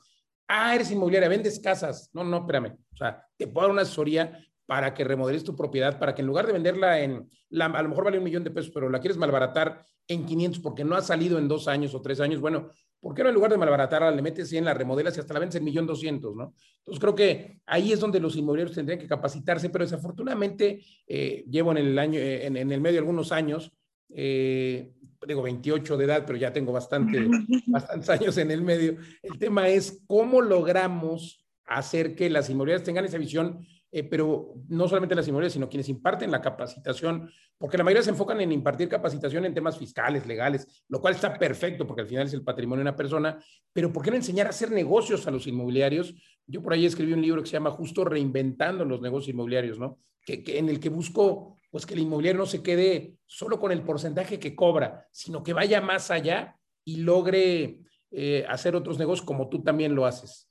Ah, 0.47 0.77
eres 0.77 0.93
inmobiliaria, 0.93 1.29
vendes 1.29 1.59
casas. 1.59 2.09
No, 2.13 2.23
no, 2.23 2.37
espérame. 2.39 2.79
O 2.93 2.97
sea, 2.97 3.27
te 3.37 3.49
puedo 3.49 3.67
dar 3.67 3.73
una 3.73 3.83
asesoría 3.83 4.39
para 4.67 4.95
que 4.95 5.03
remodeles 5.03 5.43
tu 5.43 5.57
propiedad, 5.57 5.99
para 5.99 6.15
que 6.15 6.21
en 6.21 6.29
lugar 6.29 6.47
de 6.47 6.53
venderla 6.53 7.01
en, 7.01 7.29
la, 7.49 7.65
a 7.65 7.83
lo 7.83 7.89
mejor 7.89 8.05
vale 8.05 8.19
un 8.19 8.25
millón 8.25 8.45
de 8.45 8.53
pesos, 8.53 8.71
pero 8.73 8.89
la 8.89 9.01
quieres 9.01 9.19
malbaratar 9.19 9.85
en 10.11 10.27
500 10.27 10.61
porque 10.61 10.85
no 10.85 10.97
ha 10.97 11.03
salido 11.03 11.39
en 11.39 11.47
dos 11.47 11.69
años 11.69 11.95
o 11.95 12.03
tres 12.03 12.21
años, 12.21 12.41
bueno, 12.41 12.71
¿por 13.01 13.15
qué 13.15 13.23
no 13.23 13.29
en 13.29 13.35
lugar 13.37 13.53
de 13.53 13.59
malbaratarla 13.59 14.11
le 14.11 14.23
metes 14.23 14.49
100, 14.49 14.65
la 14.65 14.75
remodelas 14.75 15.17
y 15.17 15.21
hasta 15.21 15.35
la 15.35 15.41
vendes 15.41 15.55
en 15.55 15.65
millón 15.65 15.87
doscientos, 15.87 16.35
¿no? 16.35 16.53
Entonces 16.79 17.01
creo 17.01 17.15
que 17.15 17.61
ahí 17.65 17.93
es 17.93 18.01
donde 18.01 18.19
los 18.19 18.35
inmobiliarios 18.35 18.75
tendrían 18.75 18.99
que 18.99 19.07
capacitarse, 19.07 19.71
pero 19.71 19.85
desafortunadamente 19.85 20.81
eh, 21.07 21.45
llevo 21.49 21.71
en 21.71 21.79
el, 21.79 21.99
año, 21.99 22.19
eh, 22.19 22.47
en, 22.47 22.57
el 22.57 22.81
medio 22.81 22.99
algunos 22.99 23.31
años, 23.31 23.71
eh, 24.09 24.93
digo 25.25 25.43
28 25.43 25.97
de 25.97 26.05
edad, 26.05 26.25
pero 26.27 26.39
ya 26.39 26.53
tengo 26.53 26.73
bastante, 26.73 27.25
bastantes 27.69 28.11
años 28.11 28.37
en 28.39 28.51
el 28.51 28.63
medio. 28.63 28.97
El 29.23 29.39
tema 29.39 29.69
es 29.69 30.03
cómo 30.09 30.43
logramos 30.43 31.47
hacer 31.67 32.17
que 32.17 32.29
las 32.29 32.51
inmobiliarias 32.51 32.85
tengan 32.85 33.05
esa 33.05 33.19
visión 33.19 33.65
eh, 33.93 34.05
pero 34.05 34.55
no 34.69 34.87
solamente 34.87 35.17
las 35.17 35.27
inmobiliarias, 35.27 35.55
sino 35.55 35.69
quienes 35.69 35.89
imparten 35.89 36.31
la 36.31 36.41
capacitación, 36.41 37.29
porque 37.59 37.77
la 37.77 37.83
mayoría 37.83 38.05
se 38.05 38.11
enfocan 38.11 38.41
en 38.41 38.53
impartir 38.53 38.89
capacitación 38.89 39.45
en 39.45 39.53
temas 39.53 39.79
fiscales, 39.79 40.27
legales, 40.27 40.85
lo 40.89 41.01
cual 41.01 41.15
está 41.15 41.37
perfecto 41.37 41.87
porque 41.87 42.03
al 42.03 42.07
final 42.07 42.27
es 42.27 42.33
el 42.33 42.45
patrimonio 42.45 42.85
de 42.85 42.91
una 42.91 42.97
persona, 42.97 43.43
pero 43.73 43.93
¿por 43.93 44.05
qué 44.05 44.11
no 44.11 44.17
enseñar 44.17 44.47
a 44.47 44.51
hacer 44.51 44.71
negocios 44.71 45.27
a 45.27 45.33
los 45.33 45.47
inmobiliarios? 45.49 46.15
Yo 46.47 46.63
por 46.63 46.73
ahí 46.73 46.87
escribí 46.87 47.13
un 47.13 47.23
libro 47.23 47.43
que 47.43 47.49
se 47.49 47.55
llama 47.55 47.73
justo 47.73 48.05
Reinventando 48.05 48.85
los 48.85 49.01
negocios 49.01 49.35
inmobiliarios, 49.35 49.79
¿no? 49.79 49.99
Que, 50.25 50.45
en 50.47 50.69
el 50.69 50.79
que 50.79 50.89
busco 50.89 51.57
pues 51.71 51.85
que 51.85 51.95
el 51.95 52.01
inmobiliario 52.01 52.41
no 52.41 52.47
se 52.47 52.63
quede 52.63 53.17
solo 53.27 53.59
con 53.59 53.73
el 53.73 53.83
porcentaje 53.83 54.39
que 54.39 54.55
cobra, 54.55 55.09
sino 55.11 55.43
que 55.43 55.53
vaya 55.53 55.81
más 55.81 56.11
allá 56.11 56.57
y 56.85 56.99
logre 56.99 57.81
eh, 58.11 58.45
hacer 58.49 58.77
otros 58.77 58.99
negocios 58.99 59.27
como 59.27 59.49
tú 59.49 59.63
también 59.63 59.95
lo 59.95 60.07
haces. 60.07 60.49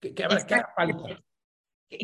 ¿Qué, 0.00 0.14
qué, 0.14 0.24
¿qué 0.46 0.62
falta? 0.76 1.22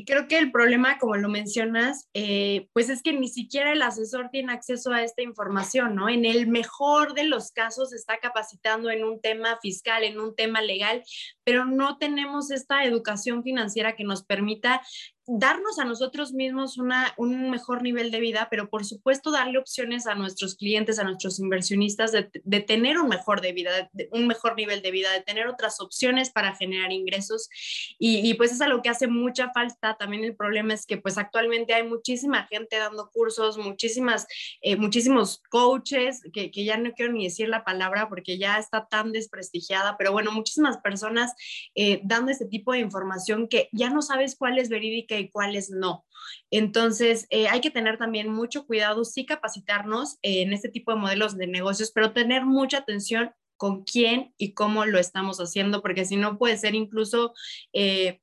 Creo 0.07 0.28
que 0.28 0.38
el 0.38 0.50
problema, 0.50 0.99
como 0.99 1.16
lo 1.16 1.28
mencionas, 1.28 2.09
eh, 2.14 2.68
pues 2.73 2.88
es 2.88 3.02
que 3.02 3.12
ni 3.12 3.28
siquiera 3.28 3.73
el 3.73 3.83
asesor 3.83 4.28
tiene 4.30 4.52
acceso 4.52 4.92
a 4.92 5.02
esta 5.02 5.23
información, 5.23 5.95
¿no? 5.95 6.09
En 6.09 6.25
el 6.25 6.47
mejor 6.47 7.14
de 7.14 7.25
los 7.25 7.50
casos 7.52 7.92
está 7.92 8.18
capacitando 8.18 8.90
en 8.90 9.04
un 9.04 9.21
tema 9.21 9.59
fiscal, 9.61 10.04
en 10.04 10.21
un 10.21 10.35
tema 10.35 10.61
legal, 10.62 11.02
pero 11.45 11.64
no 11.64 11.99
tenemos 11.99 12.50
esta 12.50 12.85
educación 12.85 13.42
financiera 13.42 13.97
que 13.97 14.04
nos 14.04 14.25
permita 14.25 14.83
darnos 15.30 15.78
a 15.78 15.85
nosotros 15.85 16.32
mismos 16.32 16.78
una, 16.78 17.12
un 17.18 17.50
mejor 17.50 17.82
nivel 17.82 18.11
de 18.11 18.18
vida, 18.18 18.49
pero 18.50 18.70
por 18.70 18.87
supuesto 18.87 19.30
darle 19.30 19.58
opciones 19.58 20.06
a 20.06 20.14
nuestros 20.14 20.56
clientes, 20.56 20.99
a 20.99 21.04
nuestros 21.04 21.38
inversionistas 21.38 22.12
de, 22.12 22.30
de 22.44 22.61
tener 22.61 22.99
un 22.99 23.08
mejor, 23.08 23.42
de 23.42 23.52
vida, 23.52 23.90
un 24.11 24.26
mejor 24.26 24.56
nivel 24.56 24.80
de 24.80 24.90
vida, 24.90 25.12
de 25.12 25.20
tener 25.20 25.47
otras 25.47 25.80
opciones 25.80 26.30
para 26.30 26.54
generar 26.56 26.92
ingresos. 26.92 27.50
Y, 27.99 28.28
y, 28.28 28.35
pues 28.35 28.52
es 28.52 28.61
algo 28.62 28.80
que 28.80 28.88
hace 28.88 29.06
mucha 29.06 29.50
falta. 29.52 29.99
También 29.99 30.25
el 30.25 30.35
problema 30.35 30.73
es 30.73 30.87
que 30.87 30.97
pues 30.97 31.18
actualmente 31.18 31.75
hay 31.75 31.87
muchísima 31.87 32.47
gente 32.47 32.78
dando 32.78 33.11
cursos, 33.11 33.58
muchísimas, 33.58 34.26
eh, 34.62 34.76
muchísimos 34.76 35.42
coaches, 35.50 36.23
que, 36.32 36.50
que 36.50 36.64
ya 36.64 36.78
no 36.78 36.92
quiero 36.92 37.12
ni 37.12 37.25
decir 37.25 37.50
la 37.50 37.64
palabra 37.64 38.08
porque 38.08 38.38
ya 38.38 38.58
está 38.58 38.88
tan 38.88 39.12
desprestigiada, 39.12 39.99
pero 39.99 40.12
bueno, 40.12 40.32
muchísimas 40.32 40.78
personas 40.78 41.35
eh, 41.75 42.00
dando 42.02 42.32
este 42.32 42.47
tipo 42.47 42.73
de 42.73 42.78
información 42.78 43.47
que 43.47 43.68
ya 43.73 43.90
no 43.90 44.00
sabes 44.00 44.35
cuál 44.35 44.58
es 44.58 44.70
verídica 44.70 45.17
y 45.18 45.30
cuáles 45.30 45.70
no. 45.70 46.04
Entonces, 46.50 47.26
eh, 47.30 47.48
hay 47.48 47.60
que 47.60 47.70
tener 47.70 47.98
también 47.98 48.32
mucho 48.32 48.66
cuidado, 48.66 49.04
sí 49.04 49.26
capacitarnos 49.26 50.18
en 50.22 50.52
este 50.52 50.68
tipo 50.68 50.92
de 50.92 50.98
modelos 50.98 51.37
de 51.37 51.46
negocios, 51.46 51.92
pero 51.94 52.12
tener 52.12 52.44
mucha 52.44 52.78
atención 52.78 53.30
con 53.56 53.84
quién 53.84 54.32
y 54.38 54.54
cómo 54.54 54.87
lo 54.87 54.98
estamos 54.98 55.38
haciendo, 55.38 55.82
porque 55.82 56.04
si 56.04 56.16
no 56.16 56.38
puede 56.38 56.56
ser 56.56 56.75
incluso, 56.75 57.34
eh, 57.72 58.20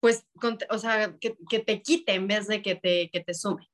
pues, 0.00 0.26
o 0.70 0.78
sea, 0.78 1.16
que, 1.18 1.58
te 1.58 1.82
quite 1.82 2.14
en 2.14 2.28
vez 2.28 2.46
de 2.46 2.62
que 2.62 2.76
te, 2.76 3.10
que 3.10 3.20
te 3.20 3.34
sume. 3.34 3.68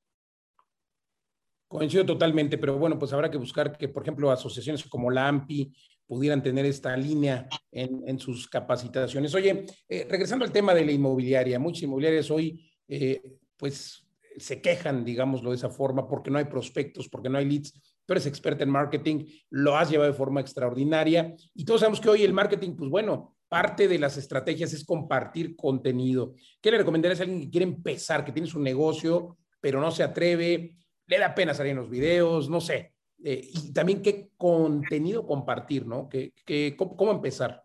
Coincido 1.67 2.05
totalmente, 2.05 2.57
pero 2.57 2.77
bueno, 2.77 2.99
pues 2.99 3.13
habrá 3.13 3.31
que 3.31 3.37
buscar 3.37 3.77
que, 3.77 3.87
por 3.87 4.03
ejemplo, 4.03 4.31
asociaciones 4.31 4.83
como 4.85 5.09
la 5.09 5.27
AMPI 5.27 5.73
pudieran 6.05 6.43
tener 6.43 6.65
esta 6.65 6.95
línea 6.95 7.47
en, 7.71 8.19
sus 8.19 8.47
capacitaciones. 8.47 9.33
Oye, 9.33 9.65
eh, 9.87 10.05
regresando 10.09 10.45
al 10.45 10.51
tema 10.51 10.73
de 10.73 10.85
la 10.85 10.91
inmobiliaria, 10.91 11.59
muchas 11.59 11.83
inmobiliarias 11.83 12.29
hoy 12.29 12.69
eh, 12.87 13.21
pues 13.57 14.05
se 14.37 14.61
quejan, 14.61 15.05
digámoslo 15.05 15.51
de 15.51 15.57
esa 15.57 15.69
forma, 15.69 16.07
porque 16.07 16.31
no 16.31 16.37
hay 16.37 16.45
prospectos, 16.45 17.07
porque 17.09 17.29
no 17.29 17.37
hay 17.37 17.45
leads. 17.45 17.73
Tú 18.05 18.13
eres 18.13 18.25
experta 18.25 18.63
en 18.63 18.69
marketing, 18.69 19.25
lo 19.49 19.77
has 19.77 19.89
llevado 19.89 20.11
de 20.11 20.17
forma 20.17 20.41
extraordinaria 20.41 21.35
y 21.55 21.63
todos 21.63 21.81
sabemos 21.81 22.01
que 22.01 22.09
hoy 22.09 22.23
el 22.23 22.33
marketing, 22.33 22.75
pues 22.75 22.89
bueno, 22.89 23.37
parte 23.47 23.87
de 23.87 23.99
las 23.99 24.17
estrategias 24.17 24.73
es 24.73 24.83
compartir 24.83 25.55
contenido. 25.55 26.33
¿Qué 26.59 26.71
le 26.71 26.79
recomendarías 26.79 27.19
a 27.19 27.23
alguien 27.23 27.41
que 27.41 27.49
quiere 27.49 27.65
empezar, 27.65 28.25
que 28.25 28.31
tiene 28.31 28.47
su 28.47 28.59
negocio, 28.59 29.37
pero 29.61 29.79
no 29.79 29.91
se 29.91 30.03
atreve, 30.03 30.75
le 31.07 31.19
da 31.19 31.33
pena 31.33 31.53
salir 31.53 31.71
en 31.71 31.77
los 31.77 31.89
videos, 31.89 32.49
no 32.49 32.59
sé? 32.59 32.92
Eh, 33.23 33.49
y 33.53 33.71
también 33.71 34.01
qué 34.01 34.29
contenido 34.37 35.25
compartir, 35.25 35.87
¿no? 35.87 36.09
¿Qué, 36.09 36.75
cómo 36.77 37.11
empezar? 37.11 37.63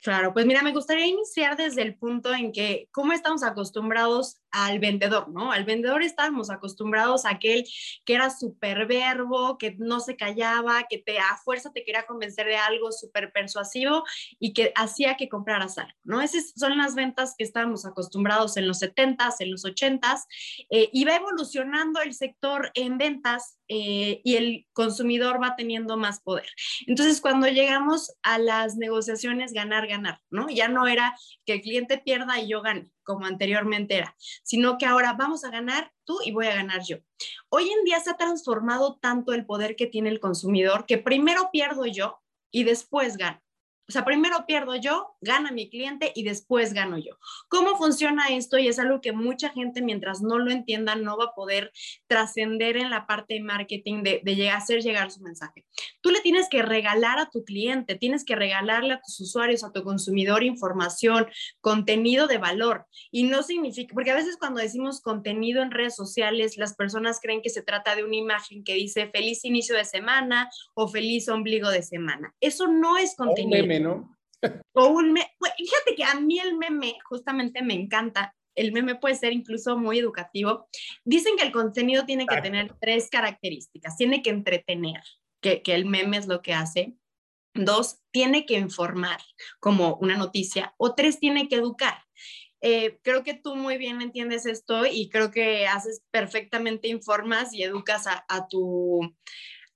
Claro, 0.00 0.32
pues 0.32 0.46
mira, 0.46 0.62
me 0.62 0.72
gustaría 0.72 1.06
iniciar 1.06 1.56
desde 1.56 1.82
el 1.82 1.96
punto 1.96 2.32
en 2.32 2.52
que 2.52 2.88
cómo 2.92 3.12
estamos 3.12 3.42
acostumbrados 3.42 4.36
al 4.50 4.78
vendedor, 4.78 5.28
¿no? 5.28 5.52
Al 5.52 5.64
vendedor 5.64 6.02
estábamos 6.02 6.50
acostumbrados 6.50 7.24
a 7.24 7.30
aquel 7.30 7.64
que 8.04 8.14
era 8.14 8.30
súper 8.30 8.86
verbo, 8.86 9.58
que 9.58 9.76
no 9.78 10.00
se 10.00 10.16
callaba, 10.16 10.84
que 10.88 10.98
te 10.98 11.18
a 11.18 11.36
fuerza 11.36 11.72
te 11.72 11.84
quería 11.84 12.06
convencer 12.06 12.46
de 12.46 12.56
algo 12.56 12.92
súper 12.92 13.32
persuasivo 13.32 14.04
y 14.38 14.52
que 14.52 14.72
hacía 14.74 15.16
que 15.16 15.28
compraras 15.28 15.78
algo, 15.78 15.96
¿no? 16.04 16.20
Esas 16.20 16.52
son 16.56 16.78
las 16.78 16.94
ventas 16.94 17.34
que 17.36 17.44
estábamos 17.44 17.84
acostumbrados 17.84 18.56
en 18.56 18.66
los 18.66 18.80
70s, 18.80 19.36
en 19.40 19.50
los 19.50 19.64
80s, 19.64 20.24
eh, 20.70 20.90
y 20.92 21.04
va 21.04 21.16
evolucionando 21.16 22.00
el 22.00 22.14
sector 22.14 22.70
en 22.74 22.98
ventas 22.98 23.58
eh, 23.68 24.20
y 24.24 24.36
el 24.36 24.66
consumidor 24.72 25.42
va 25.42 25.56
teniendo 25.56 25.96
más 25.96 26.20
poder. 26.20 26.48
Entonces, 26.86 27.20
cuando 27.20 27.48
llegamos 27.48 28.12
a 28.22 28.38
las 28.38 28.76
negociaciones 28.76 29.52
ganar, 29.52 29.86
ganar, 29.86 30.20
¿no? 30.30 30.48
Ya 30.48 30.68
no 30.68 30.86
era 30.86 31.14
que 31.44 31.54
el 31.54 31.60
cliente 31.60 31.98
pierda 31.98 32.40
y 32.40 32.48
yo 32.48 32.62
gane 32.62 32.90
como 33.08 33.24
anteriormente 33.24 33.96
era, 33.96 34.14
sino 34.42 34.76
que 34.76 34.84
ahora 34.84 35.14
vamos 35.14 35.42
a 35.42 35.50
ganar 35.50 35.90
tú 36.04 36.18
y 36.22 36.30
voy 36.30 36.46
a 36.46 36.54
ganar 36.54 36.82
yo. 36.84 36.98
Hoy 37.48 37.70
en 37.70 37.84
día 37.84 37.98
se 38.00 38.10
ha 38.10 38.18
transformado 38.18 38.98
tanto 39.00 39.32
el 39.32 39.46
poder 39.46 39.76
que 39.76 39.86
tiene 39.86 40.10
el 40.10 40.20
consumidor 40.20 40.84
que 40.84 40.98
primero 40.98 41.48
pierdo 41.50 41.86
yo 41.86 42.20
y 42.50 42.64
después 42.64 43.16
gano. 43.16 43.40
O 43.88 43.92
sea, 43.92 44.04
primero 44.04 44.44
pierdo 44.46 44.76
yo, 44.76 45.16
gana 45.22 45.50
mi 45.50 45.70
cliente 45.70 46.12
y 46.14 46.22
después 46.22 46.74
gano 46.74 46.98
yo. 46.98 47.18
¿Cómo 47.48 47.76
funciona 47.76 48.28
esto? 48.28 48.58
Y 48.58 48.68
es 48.68 48.78
algo 48.78 49.00
que 49.00 49.12
mucha 49.12 49.48
gente, 49.48 49.80
mientras 49.80 50.20
no 50.20 50.38
lo 50.38 50.50
entienda, 50.50 50.94
no 50.94 51.16
va 51.16 51.26
a 51.26 51.34
poder 51.34 51.72
trascender 52.06 52.76
en 52.76 52.90
la 52.90 53.06
parte 53.06 53.34
de 53.34 53.40
marketing 53.40 54.02
de, 54.02 54.20
de 54.22 54.50
hacer 54.50 54.82
llegar 54.82 55.10
su 55.10 55.20
mensaje. 55.22 55.64
Tú 56.02 56.10
le 56.10 56.20
tienes 56.20 56.48
que 56.50 56.60
regalar 56.60 57.18
a 57.18 57.30
tu 57.30 57.44
cliente, 57.44 57.94
tienes 57.94 58.26
que 58.26 58.36
regalarle 58.36 58.92
a 58.92 59.00
tus 59.00 59.20
usuarios, 59.20 59.64
a 59.64 59.72
tu 59.72 59.82
consumidor 59.82 60.42
información, 60.42 61.26
contenido 61.62 62.26
de 62.26 62.36
valor. 62.36 62.84
Y 63.10 63.22
no 63.22 63.42
significa, 63.42 63.94
porque 63.94 64.10
a 64.10 64.16
veces 64.16 64.36
cuando 64.36 64.60
decimos 64.60 65.00
contenido 65.00 65.62
en 65.62 65.70
redes 65.70 65.96
sociales, 65.96 66.58
las 66.58 66.74
personas 66.74 67.20
creen 67.22 67.40
que 67.40 67.48
se 67.48 67.62
trata 67.62 67.96
de 67.96 68.04
una 68.04 68.16
imagen 68.16 68.64
que 68.64 68.74
dice 68.74 69.08
feliz 69.08 69.46
inicio 69.46 69.74
de 69.76 69.86
semana 69.86 70.50
o 70.74 70.88
feliz 70.88 71.26
ombligo 71.30 71.70
de 71.70 71.82
semana. 71.82 72.34
Eso 72.40 72.66
no 72.66 72.98
es 72.98 73.16
contenido. 73.16 73.77
O 74.72 74.86
un 74.88 75.12
meme. 75.12 75.30
Fíjate 75.56 75.94
que 75.96 76.04
a 76.04 76.14
mí 76.20 76.38
el 76.38 76.56
meme 76.56 76.96
justamente 77.04 77.62
me 77.62 77.74
encanta. 77.74 78.34
El 78.54 78.72
meme 78.72 78.96
puede 78.96 79.14
ser 79.14 79.32
incluso 79.32 79.76
muy 79.76 79.98
educativo. 79.98 80.68
Dicen 81.04 81.36
que 81.36 81.44
el 81.44 81.52
contenido 81.52 82.04
tiene 82.06 82.26
que 82.26 82.40
tener 82.40 82.74
tres 82.80 83.08
características. 83.10 83.96
Tiene 83.96 84.22
que 84.22 84.30
entretener, 84.30 85.02
que, 85.40 85.62
que 85.62 85.74
el 85.74 85.86
meme 85.86 86.16
es 86.16 86.26
lo 86.26 86.42
que 86.42 86.54
hace. 86.54 86.94
Dos, 87.54 88.00
tiene 88.12 88.46
que 88.46 88.54
informar 88.54 89.20
como 89.60 89.96
una 89.96 90.16
noticia. 90.16 90.74
O 90.76 90.94
tres, 90.94 91.18
tiene 91.18 91.48
que 91.48 91.56
educar. 91.56 92.02
Eh, 92.60 92.98
creo 93.02 93.22
que 93.22 93.34
tú 93.34 93.54
muy 93.54 93.78
bien 93.78 94.02
entiendes 94.02 94.44
esto 94.44 94.84
y 94.84 95.08
creo 95.10 95.30
que 95.30 95.68
haces 95.68 96.02
perfectamente, 96.10 96.88
informas 96.88 97.54
y 97.54 97.62
educas 97.62 98.08
a, 98.08 98.24
a 98.28 98.48
tu, 98.48 99.14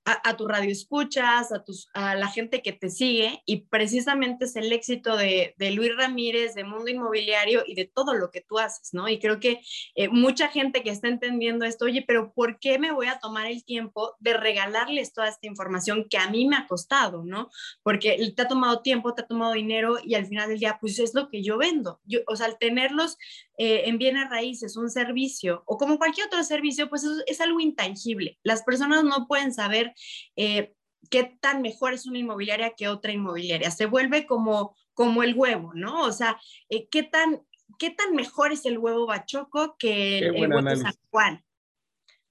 a, 0.05 0.35
tu 0.35 0.47
radio 0.47 0.71
escuchas, 0.71 1.51
a, 1.51 1.63
tus, 1.63 1.89
a 1.93 2.15
la 2.15 2.27
gente 2.27 2.61
que 2.61 2.73
te 2.73 2.89
sigue 2.89 3.41
y 3.45 3.67
precisamente 3.67 4.45
es 4.45 4.55
el 4.55 4.71
éxito 4.73 5.15
de, 5.15 5.55
de, 5.57 5.71
Luis 5.71 5.95
Ramírez, 5.95 6.55
de 6.55 6.65
Mundo 6.65 6.89
Inmobiliario 6.89 7.63
y 7.65 7.75
de 7.75 7.85
todo 7.85 8.13
lo 8.13 8.29
que 8.29 8.41
tú 8.41 8.59
haces, 8.59 8.93
¿no? 8.93 9.07
Y 9.07 9.19
creo 9.19 9.39
que 9.39 9.61
eh, 9.95 10.09
mucha 10.09 10.49
gente 10.49 10.83
que 10.83 10.89
está 10.89 11.07
entendiendo 11.07 11.65
esto, 11.65 11.85
oye, 11.85 12.03
pero 12.05 12.33
¿por 12.33 12.59
qué 12.59 12.79
me 12.79 12.91
voy 12.91 13.07
a 13.07 13.19
tomar 13.19 13.47
el 13.47 13.63
tiempo 13.63 14.15
de 14.19 14.33
regalarles 14.33 15.13
toda 15.13 15.29
esta 15.29 15.47
información 15.47 16.07
que 16.09 16.17
a 16.17 16.29
mí 16.29 16.45
me 16.47 16.57
ha 16.57 16.67
costado, 16.67 17.23
¿no? 17.23 17.49
Porque 17.81 18.33
te 18.35 18.41
ha 18.41 18.47
tomado 18.47 18.81
tiempo, 18.81 19.13
te 19.13 19.21
ha 19.21 19.27
tomado 19.27 19.53
dinero 19.53 19.97
y 20.03 20.15
al 20.15 20.25
final 20.25 20.49
del 20.49 20.59
día, 20.59 20.77
pues 20.81 20.99
es 20.99 21.13
lo 21.13 21.29
que 21.29 21.43
yo 21.43 21.57
vendo. 21.57 22.01
Yo, 22.05 22.19
o 22.27 22.35
sea, 22.35 22.47
al 22.47 22.57
tenerlos 22.57 23.17
eh, 23.57 23.83
en 23.85 23.99
bienes 23.99 24.29
raíces, 24.29 24.77
un 24.77 24.89
servicio 24.89 25.61
o 25.67 25.77
como 25.77 25.99
cualquier 25.99 26.25
otro 26.25 26.43
servicio, 26.43 26.89
pues 26.89 27.05
es 27.27 27.39
algo 27.39 27.59
intangible. 27.59 28.39
Las 28.41 28.63
personas 28.63 29.03
no 29.03 29.27
pueden 29.27 29.53
saber 29.53 29.93
eh, 30.35 30.73
qué 31.11 31.37
tan 31.39 31.61
mejor 31.61 31.93
es 31.93 32.07
una 32.07 32.17
inmobiliaria 32.17 32.73
que 32.75 32.87
otra 32.87 33.11
inmobiliaria. 33.11 33.69
Se 33.69 33.85
vuelve 33.85 34.25
como, 34.25 34.75
como 34.95 35.21
el 35.21 35.35
huevo, 35.35 35.71
¿no? 35.75 36.01
O 36.01 36.11
sea, 36.11 36.39
eh, 36.69 36.87
¿qué, 36.89 37.03
tan, 37.03 37.43
¿qué 37.77 37.91
tan 37.91 38.15
mejor 38.15 38.51
es 38.51 38.65
el 38.65 38.79
huevo 38.79 39.05
bachoco 39.05 39.75
que 39.77 40.17
el, 40.17 40.31
huevo 40.31 40.61
San 40.75 40.93
Juan? 41.11 41.45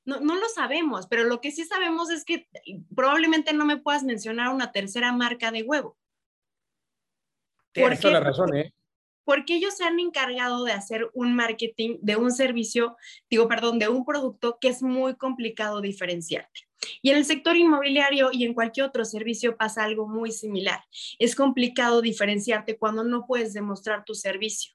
No, 0.04 0.18
no, 0.18 0.34
lo 0.34 0.48
sabemos, 0.48 1.06
pero 1.06 1.22
lo 1.22 1.40
que 1.40 1.52
sí 1.52 1.64
sabemos 1.64 2.10
es 2.10 2.24
que 2.24 2.48
probablemente 2.96 3.52
no 3.52 3.64
me 3.64 3.76
puedas 3.76 4.02
mencionar 4.02 4.52
una 4.52 4.72
tercera 4.72 5.12
marca 5.12 5.52
de 5.52 5.62
huevo. 5.62 5.96
Tienes 7.70 8.00
toda 8.00 8.14
la 8.14 8.20
razón, 8.20 8.56
¿eh? 8.56 8.74
Porque 9.24 9.56
ellos 9.56 9.76
se 9.76 9.84
han 9.84 9.98
encargado 9.98 10.64
de 10.64 10.72
hacer 10.72 11.10
un 11.14 11.34
marketing 11.34 11.98
de 12.00 12.16
un 12.16 12.32
servicio, 12.32 12.96
digo, 13.30 13.48
perdón, 13.48 13.78
de 13.78 13.88
un 13.88 14.04
producto 14.04 14.58
que 14.60 14.68
es 14.68 14.82
muy 14.82 15.16
complicado 15.16 15.80
diferenciarte. 15.80 16.62
Y 17.00 17.10
en 17.10 17.16
el 17.16 17.24
sector 17.24 17.56
inmobiliario 17.56 18.30
y 18.32 18.44
en 18.44 18.54
cualquier 18.54 18.86
otro 18.86 19.04
servicio 19.04 19.56
pasa 19.56 19.84
algo 19.84 20.08
muy 20.08 20.32
similar. 20.32 20.80
Es 21.18 21.34
complicado 21.34 22.02
diferenciarte 22.02 22.76
cuando 22.76 23.04
no 23.04 23.26
puedes 23.26 23.52
demostrar 23.52 24.04
tu 24.04 24.14
servicio. 24.14 24.74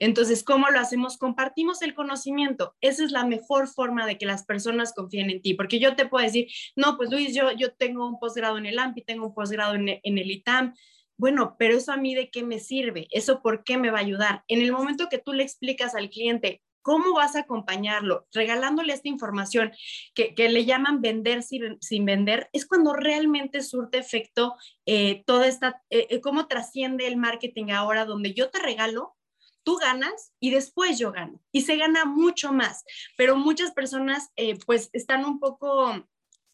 Entonces, 0.00 0.42
¿cómo 0.42 0.68
lo 0.70 0.80
hacemos? 0.80 1.18
Compartimos 1.18 1.82
el 1.82 1.94
conocimiento. 1.94 2.74
Esa 2.80 3.04
es 3.04 3.12
la 3.12 3.24
mejor 3.24 3.68
forma 3.68 4.06
de 4.06 4.18
que 4.18 4.26
las 4.26 4.44
personas 4.44 4.92
confíen 4.92 5.30
en 5.30 5.40
ti, 5.40 5.54
porque 5.54 5.78
yo 5.78 5.94
te 5.94 6.06
puedo 6.06 6.24
decir, 6.24 6.48
no, 6.76 6.96
pues 6.96 7.10
Luis, 7.10 7.34
yo, 7.34 7.52
yo 7.52 7.72
tengo 7.72 8.06
un 8.08 8.18
posgrado 8.18 8.58
en 8.58 8.66
el 8.66 8.78
AMPI, 8.78 9.02
tengo 9.02 9.26
un 9.26 9.34
posgrado 9.34 9.74
en, 9.74 9.88
en 9.88 10.18
el 10.18 10.30
ITAM. 10.30 10.74
Bueno, 11.18 11.56
pero 11.58 11.76
eso 11.76 11.92
a 11.92 11.96
mí 11.96 12.14
de 12.14 12.30
qué 12.30 12.42
me 12.44 12.60
sirve? 12.60 13.08
¿Eso 13.10 13.42
por 13.42 13.64
qué 13.64 13.76
me 13.76 13.90
va 13.90 13.98
a 13.98 14.02
ayudar? 14.02 14.44
En 14.48 14.62
el 14.62 14.72
momento 14.72 15.08
que 15.10 15.18
tú 15.18 15.32
le 15.32 15.42
explicas 15.42 15.94
al 15.94 16.10
cliente, 16.10 16.62
¿Cómo 16.88 17.12
vas 17.12 17.36
a 17.36 17.40
acompañarlo? 17.40 18.26
Regalándole 18.32 18.94
esta 18.94 19.08
información 19.08 19.72
que, 20.14 20.32
le 20.48 20.64
llaman 20.64 21.02
vender 21.02 21.42
sin, 21.42 22.04
vender, 22.06 22.48
es 22.54 22.66
cuando 22.66 22.94
realmente 22.94 23.60
surte 23.60 23.98
efecto 23.98 24.54
eh, 24.86 25.22
toda 25.26 25.48
esta, 25.48 25.82
eh, 25.90 26.06
eh, 26.08 26.22
cómo 26.22 26.46
trasciende 26.46 27.06
el 27.06 27.18
marketing 27.18 27.72
ahora, 27.72 28.06
donde 28.06 28.32
yo 28.32 28.48
te 28.48 28.60
regalo, 28.60 29.16
tú 29.64 29.76
ganas 29.76 30.32
y 30.40 30.50
después 30.50 30.98
yo 30.98 31.12
gano. 31.12 31.42
Y 31.52 31.62
se 31.62 31.76
gana 31.76 32.06
mucho 32.06 32.54
más, 32.54 32.84
pero 33.18 33.36
muchas 33.36 33.72
personas 33.72 34.30
pues 34.64 34.88
están 34.94 35.26
un 35.26 35.40
poco 35.40 36.08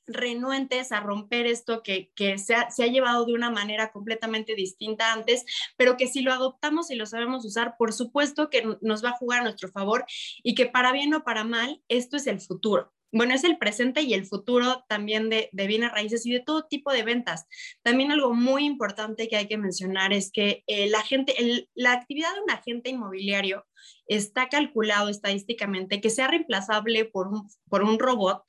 renuentes 0.06 0.92
a 0.92 1.00
romper 1.00 1.46
esto 1.46 1.82
que, 1.82 2.10
se, 2.38 2.54
ha, 2.54 2.86
llevado 2.86 3.26
de 3.26 3.34
una 3.34 3.50
manera 3.50 3.92
completamente 3.92 4.54
distinta 4.54 5.12
antes, 5.12 5.44
pero 5.76 5.96
que 5.96 6.06
si 6.06 6.22
lo 6.22 6.32
adoptamos 6.32 6.90
y 6.90 6.94
lo 6.94 7.06
sabemos 7.06 7.44
usar, 7.44 7.76
por 7.78 7.92
supuesto 7.92 8.50
que 8.50 8.64
nos 8.80 9.04
va 9.04 9.10
a 9.10 9.18
jugar 9.18 9.40
a 9.40 9.44
nuestro 9.44 9.70
favor 9.70 10.04
y 10.42 10.54
que 10.54 10.66
para 10.66 10.92
bien 10.92 11.14
o 11.14 11.24
para 11.24 11.44
mal, 11.44 11.82
esto 11.88 12.16
es 12.16 12.26
el 12.26 12.40
futuro. 12.40 12.92
Bueno, 13.16 13.32
es 13.32 13.44
el 13.44 13.58
presente 13.58 14.02
y 14.02 14.12
el 14.12 14.26
futuro 14.26 14.84
también 14.88 15.30
de, 15.30 15.48
bienes 15.52 15.92
raíces 15.92 16.26
y 16.26 16.32
de 16.32 16.40
todo 16.40 16.64
tipo 16.64 16.92
de 16.92 17.04
ventas. 17.04 17.46
También 17.82 18.10
algo 18.10 18.34
muy 18.34 18.64
importante 18.64 19.28
que 19.28 19.36
hay 19.36 19.46
que 19.46 19.56
mencionar 19.56 20.12
es 20.12 20.32
que 20.32 20.64
la, 20.88 21.00
gente, 21.02 21.32
la 21.74 21.92
actividad 21.92 22.34
de 22.34 22.40
un 22.40 22.50
agente 22.50 22.90
inmobiliario 22.90 23.64
está 24.08 24.48
calculado 24.48 25.10
estadísticamente 25.10 26.00
que 26.00 26.10
sea 26.10 26.26
reemplazable 26.26 27.04
por 27.04 27.28
un, 27.28 27.48
por 27.68 27.84
un 27.84 28.00
robot 28.00 28.42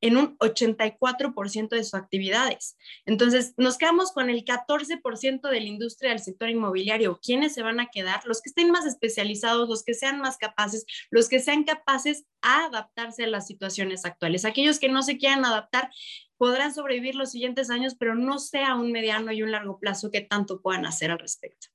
en 0.00 0.16
un 0.16 0.38
84% 0.38 1.68
de 1.68 1.84
sus 1.84 1.94
actividades. 1.94 2.76
Entonces, 3.06 3.54
nos 3.56 3.78
quedamos 3.78 4.12
con 4.12 4.30
el 4.30 4.44
14% 4.44 5.48
de 5.48 5.60
la 5.60 5.66
industria 5.66 6.10
del 6.10 6.20
sector 6.20 6.48
inmobiliario. 6.48 7.18
¿Quiénes 7.22 7.54
se 7.54 7.62
van 7.62 7.80
a 7.80 7.88
quedar? 7.88 8.24
Los 8.24 8.42
que 8.42 8.50
estén 8.50 8.70
más 8.70 8.86
especializados, 8.86 9.68
los 9.68 9.82
que 9.82 9.94
sean 9.94 10.20
más 10.20 10.36
capaces, 10.36 10.84
los 11.10 11.28
que 11.28 11.40
sean 11.40 11.64
capaces 11.64 12.24
a 12.42 12.66
adaptarse 12.66 13.24
a 13.24 13.28
las 13.28 13.46
situaciones 13.46 14.04
actuales. 14.04 14.44
Aquellos 14.44 14.78
que 14.78 14.88
no 14.88 15.02
se 15.02 15.18
quieran 15.18 15.44
adaptar 15.44 15.90
podrán 16.36 16.74
sobrevivir 16.74 17.14
los 17.14 17.30
siguientes 17.30 17.70
años, 17.70 17.94
pero 17.98 18.14
no 18.14 18.38
sea 18.38 18.74
un 18.74 18.92
mediano 18.92 19.32
y 19.32 19.42
un 19.42 19.52
largo 19.52 19.78
plazo 19.78 20.10
que 20.10 20.20
tanto 20.20 20.60
puedan 20.60 20.86
hacer 20.86 21.10
al 21.10 21.18
respecto 21.18 21.73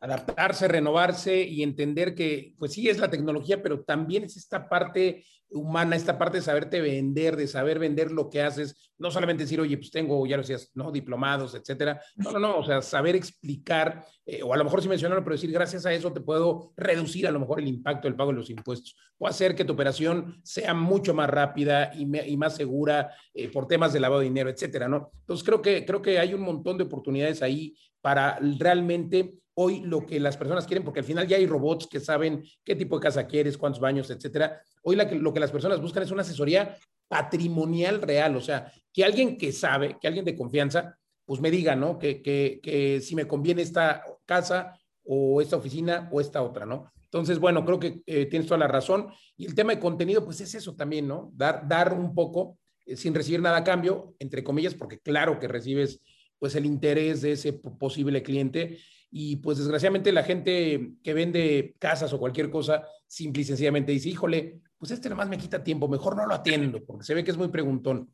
adaptarse, 0.00 0.68
renovarse 0.68 1.42
y 1.42 1.62
entender 1.62 2.14
que, 2.14 2.54
pues 2.58 2.72
sí, 2.72 2.88
es 2.88 2.98
la 2.98 3.10
tecnología, 3.10 3.62
pero 3.62 3.82
también 3.82 4.24
es 4.24 4.36
esta 4.36 4.68
parte 4.68 5.24
humana, 5.50 5.96
esta 5.96 6.18
parte 6.18 6.38
de 6.38 6.42
saberte 6.42 6.80
vender, 6.80 7.36
de 7.36 7.46
saber 7.46 7.78
vender 7.78 8.10
lo 8.10 8.28
que 8.28 8.42
haces, 8.42 8.92
no 8.98 9.10
solamente 9.10 9.44
decir, 9.44 9.60
oye, 9.60 9.78
pues 9.78 9.90
tengo, 9.90 10.26
ya 10.26 10.36
lo 10.36 10.42
decías, 10.42 10.70
¿no? 10.74 10.92
Diplomados, 10.92 11.54
etcétera. 11.54 12.00
No, 12.16 12.32
no, 12.32 12.38
no, 12.38 12.58
o 12.58 12.64
sea, 12.64 12.82
saber 12.82 13.16
explicar, 13.16 14.04
eh, 14.26 14.42
o 14.42 14.52
a 14.52 14.56
lo 14.56 14.64
mejor 14.64 14.82
sí 14.82 14.88
mencionarlo, 14.88 15.24
pero 15.24 15.36
decir, 15.36 15.50
gracias 15.50 15.86
a 15.86 15.92
eso 15.92 16.12
te 16.12 16.20
puedo 16.20 16.72
reducir 16.76 17.26
a 17.26 17.30
lo 17.30 17.40
mejor 17.40 17.60
el 17.60 17.68
impacto 17.68 18.08
del 18.08 18.16
pago 18.16 18.30
de 18.30 18.36
los 18.36 18.50
impuestos, 18.50 18.94
o 19.16 19.26
hacer 19.26 19.54
que 19.54 19.64
tu 19.64 19.72
operación 19.72 20.40
sea 20.44 20.74
mucho 20.74 21.14
más 21.14 21.30
rápida 21.30 21.92
y, 21.94 22.36
más 22.36 22.56
segura 22.56 23.10
eh, 23.32 23.48
por 23.48 23.66
temas 23.66 23.92
de 23.92 24.00
lavado 24.00 24.20
de 24.20 24.28
dinero, 24.28 24.50
etcétera, 24.50 24.86
¿no? 24.88 25.10
Entonces, 25.20 25.44
creo 25.44 25.62
que, 25.62 25.84
creo 25.86 26.02
que 26.02 26.18
hay 26.18 26.34
un 26.34 26.42
montón 26.42 26.76
de 26.76 26.84
oportunidades 26.84 27.42
ahí 27.42 27.74
para 28.00 28.38
realmente 28.58 29.34
hoy 29.60 29.80
lo 29.80 30.06
que 30.06 30.20
las 30.20 30.36
personas 30.36 30.66
quieren, 30.66 30.84
porque 30.84 31.00
al 31.00 31.06
final 31.06 31.26
ya 31.26 31.36
hay 31.36 31.44
robots 31.44 31.88
que 31.88 31.98
saben 31.98 32.44
qué 32.64 32.76
tipo 32.76 32.96
de 32.96 33.02
casa 33.02 33.26
quieres, 33.26 33.58
cuántos 33.58 33.80
baños, 33.80 34.08
etcétera. 34.08 34.62
Hoy 34.82 34.94
lo 34.94 35.34
que 35.34 35.40
las 35.40 35.50
personas 35.50 35.80
buscan 35.80 36.04
es 36.04 36.12
una 36.12 36.22
asesoría 36.22 36.76
patrimonial 37.08 38.00
real, 38.00 38.36
o 38.36 38.40
sea, 38.40 38.72
que 38.92 39.04
alguien 39.04 39.36
que 39.36 39.50
sabe, 39.50 39.96
que 40.00 40.06
alguien 40.06 40.24
de 40.24 40.36
confianza, 40.36 40.96
pues 41.24 41.40
me 41.40 41.50
diga, 41.50 41.74
¿no? 41.74 41.98
Que, 41.98 42.22
que, 42.22 42.60
que 42.62 43.00
si 43.00 43.16
me 43.16 43.26
conviene 43.26 43.62
esta 43.62 44.04
casa 44.24 44.78
o 45.04 45.42
esta 45.42 45.56
oficina 45.56 46.08
o 46.12 46.20
esta 46.20 46.40
otra, 46.42 46.64
¿no? 46.64 46.92
Entonces, 47.02 47.40
bueno, 47.40 47.64
creo 47.64 47.80
que 47.80 48.02
eh, 48.06 48.26
tienes 48.26 48.46
toda 48.46 48.58
la 48.58 48.68
razón. 48.68 49.08
Y 49.36 49.46
el 49.46 49.56
tema 49.56 49.74
de 49.74 49.80
contenido, 49.80 50.24
pues 50.24 50.40
es 50.40 50.54
eso 50.54 50.76
también, 50.76 51.08
¿no? 51.08 51.32
Dar, 51.34 51.66
dar 51.66 51.94
un 51.94 52.14
poco 52.14 52.58
eh, 52.86 52.96
sin 52.96 53.12
recibir 53.12 53.40
nada 53.40 53.56
a 53.56 53.64
cambio, 53.64 54.14
entre 54.20 54.44
comillas, 54.44 54.74
porque 54.74 55.00
claro 55.00 55.40
que 55.40 55.48
recibes 55.48 56.00
pues 56.38 56.54
el 56.54 56.64
interés 56.64 57.22
de 57.22 57.32
ese 57.32 57.52
posible 57.52 58.22
cliente 58.22 58.78
y 59.10 59.36
pues 59.36 59.58
desgraciadamente 59.58 60.12
la 60.12 60.22
gente 60.22 60.92
que 61.02 61.14
vende 61.14 61.74
casas 61.78 62.12
o 62.12 62.18
cualquier 62.18 62.50
cosa, 62.50 62.84
simple 63.06 63.42
y 63.42 63.44
sencillamente 63.44 63.92
dice, 63.92 64.10
híjole, 64.10 64.60
pues 64.76 64.92
este 64.92 65.08
nomás 65.08 65.28
me 65.28 65.38
quita 65.38 65.62
tiempo, 65.62 65.88
mejor 65.88 66.16
no 66.16 66.26
lo 66.26 66.34
atiendo, 66.34 66.84
porque 66.84 67.04
se 67.04 67.14
ve 67.14 67.24
que 67.24 67.30
es 67.30 67.36
muy 67.36 67.48
preguntón. 67.48 68.10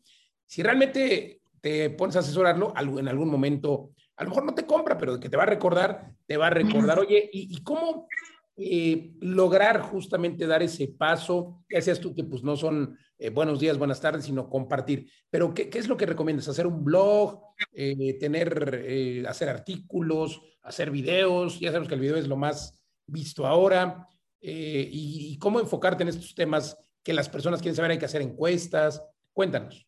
Si 0.46 0.62
realmente 0.62 1.40
te 1.60 1.90
pones 1.90 2.16
a 2.16 2.20
asesorarlo, 2.20 2.72
en 2.76 3.08
algún 3.08 3.30
momento, 3.30 3.90
a 4.16 4.24
lo 4.24 4.30
mejor 4.30 4.44
no 4.44 4.54
te 4.54 4.66
compra, 4.66 4.96
pero 4.96 5.18
que 5.18 5.28
te 5.28 5.36
va 5.36 5.44
a 5.44 5.46
recordar, 5.46 6.12
te 6.26 6.36
va 6.36 6.48
a 6.48 6.50
recordar, 6.50 6.98
oye, 6.98 7.28
¿y, 7.32 7.62
cómo 7.62 8.06
eh, 8.56 9.12
lograr 9.20 9.80
justamente 9.80 10.46
dar 10.46 10.62
ese 10.62 10.88
paso? 10.88 11.64
Que 11.68 11.82
seas 11.82 12.00
tú 12.00 12.14
que 12.14 12.24
pues 12.24 12.42
no 12.42 12.56
son 12.56 12.98
eh, 13.18 13.30
buenos 13.30 13.60
días, 13.60 13.78
buenas 13.78 14.00
tardes, 14.00 14.24
sino 14.24 14.48
compartir. 14.48 15.10
Pero 15.30 15.54
¿qué, 15.54 15.68
qué 15.68 15.78
es 15.78 15.88
lo 15.88 15.96
que 15.96 16.06
recomiendas? 16.06 16.48
¿Hacer 16.48 16.66
un 16.66 16.84
blog? 16.84 17.40
Eh, 17.72 18.18
¿Tener, 18.18 19.24
hacer 19.28 19.48
artículos? 19.48 20.40
hacer 20.64 20.90
videos, 20.90 21.60
ya 21.60 21.68
sabemos 21.68 21.88
que 21.88 21.94
el 21.94 22.00
video 22.00 22.16
es 22.16 22.26
lo 22.26 22.36
más 22.36 22.82
visto 23.06 23.46
ahora, 23.46 24.08
eh, 24.40 24.88
y, 24.90 25.38
cómo 25.38 25.60
enfocarte 25.60 26.02
en 26.02 26.08
estos 26.08 26.34
temas 26.34 26.76
que 27.02 27.12
las 27.12 27.28
personas 27.28 27.60
quieren 27.60 27.76
saber, 27.76 27.92
hay 27.92 27.98
que 27.98 28.04
hacer 28.06 28.22
encuestas. 28.22 29.02
Cuéntanos. 29.32 29.86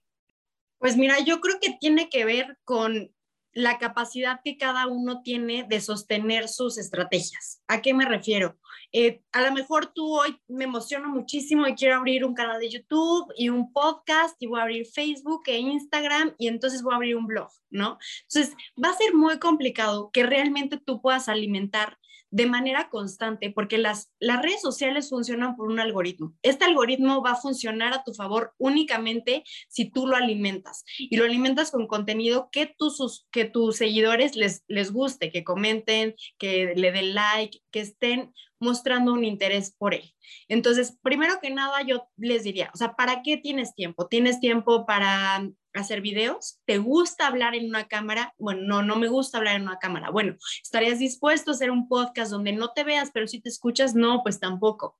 Pues 0.78 0.96
mira, 0.96 1.18
yo 1.20 1.40
creo 1.40 1.58
que 1.60 1.76
tiene 1.80 2.08
que 2.08 2.24
ver 2.24 2.58
con 2.64 3.10
la 3.56 3.78
capacidad 3.78 4.42
que 4.44 4.58
cada 4.58 4.86
uno 4.86 5.22
tiene 5.22 5.64
de 5.66 5.80
sostener 5.80 6.46
sus 6.46 6.76
estrategias. 6.76 7.62
¿A 7.68 7.80
qué 7.80 7.94
me 7.94 8.04
refiero? 8.04 8.58
Eh, 8.92 9.22
a 9.32 9.40
lo 9.40 9.50
mejor 9.50 9.86
tú 9.94 10.14
hoy 10.14 10.38
me 10.46 10.64
emociono 10.64 11.08
muchísimo 11.08 11.66
y 11.66 11.74
quiero 11.74 11.96
abrir 11.96 12.26
un 12.26 12.34
canal 12.34 12.60
de 12.60 12.68
YouTube 12.68 13.32
y 13.34 13.48
un 13.48 13.72
podcast 13.72 14.36
y 14.42 14.46
voy 14.46 14.60
a 14.60 14.64
abrir 14.64 14.84
Facebook 14.84 15.44
e 15.46 15.56
Instagram 15.56 16.34
y 16.36 16.48
entonces 16.48 16.82
voy 16.82 16.92
a 16.92 16.96
abrir 16.96 17.16
un 17.16 17.26
blog, 17.26 17.48
¿no? 17.70 17.96
Entonces 18.28 18.54
va 18.82 18.90
a 18.90 18.98
ser 18.98 19.14
muy 19.14 19.38
complicado 19.38 20.10
que 20.12 20.22
realmente 20.22 20.76
tú 20.76 21.00
puedas 21.00 21.30
alimentar 21.30 21.96
de 22.30 22.46
manera 22.46 22.88
constante, 22.88 23.50
porque 23.50 23.78
las, 23.78 24.12
las 24.18 24.42
redes 24.42 24.60
sociales 24.60 25.08
funcionan 25.08 25.56
por 25.56 25.68
un 25.68 25.80
algoritmo. 25.80 26.34
Este 26.42 26.64
algoritmo 26.64 27.22
va 27.22 27.32
a 27.32 27.36
funcionar 27.36 27.94
a 27.94 28.02
tu 28.04 28.14
favor 28.14 28.52
únicamente 28.58 29.44
si 29.68 29.90
tú 29.90 30.06
lo 30.06 30.16
alimentas 30.16 30.84
y 30.98 31.16
lo 31.16 31.24
alimentas 31.24 31.70
con 31.70 31.86
contenido 31.86 32.48
que 32.50 32.74
tus, 32.78 33.26
que 33.30 33.44
tus 33.44 33.76
seguidores 33.76 34.36
les, 34.36 34.64
les 34.68 34.92
guste, 34.92 35.30
que 35.30 35.44
comenten, 35.44 36.14
que 36.38 36.74
le 36.76 36.92
den 36.92 37.14
like, 37.14 37.60
que 37.70 37.80
estén 37.80 38.32
mostrando 38.58 39.12
un 39.12 39.24
interés 39.24 39.74
por 39.76 39.94
él. 39.94 40.14
Entonces, 40.48 40.98
primero 41.02 41.40
que 41.40 41.50
nada, 41.50 41.82
yo 41.82 42.08
les 42.16 42.42
diría, 42.44 42.70
o 42.74 42.76
sea, 42.76 42.94
¿para 42.94 43.22
qué 43.22 43.36
tienes 43.36 43.74
tiempo? 43.74 44.08
¿Tienes 44.08 44.40
tiempo 44.40 44.86
para 44.86 45.46
hacer 45.74 46.00
videos? 46.00 46.60
¿Te 46.64 46.78
gusta 46.78 47.26
hablar 47.26 47.54
en 47.54 47.66
una 47.66 47.86
cámara? 47.88 48.34
Bueno, 48.38 48.62
no, 48.62 48.82
no 48.82 48.96
me 48.96 49.08
gusta 49.08 49.38
hablar 49.38 49.56
en 49.56 49.62
una 49.62 49.78
cámara. 49.78 50.10
Bueno, 50.10 50.36
¿estarías 50.62 50.98
dispuesto 50.98 51.50
a 51.50 51.54
hacer 51.54 51.70
un 51.70 51.88
podcast 51.88 52.30
donde 52.30 52.52
no 52.52 52.72
te 52.72 52.84
veas, 52.84 53.10
pero 53.12 53.26
si 53.26 53.40
te 53.40 53.48
escuchas? 53.48 53.94
No, 53.94 54.22
pues 54.22 54.40
tampoco. 54.40 54.96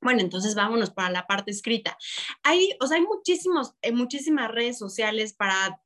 Bueno, 0.00 0.20
entonces 0.20 0.54
vámonos 0.54 0.90
para 0.90 1.10
la 1.10 1.26
parte 1.26 1.50
escrita. 1.50 1.96
Hay, 2.42 2.76
o 2.80 2.86
sea, 2.86 2.98
hay 2.98 3.02
muchísimos, 3.04 3.74
eh, 3.82 3.92
muchísimas 3.92 4.50
redes 4.50 4.78
sociales 4.78 5.34
para 5.34 5.80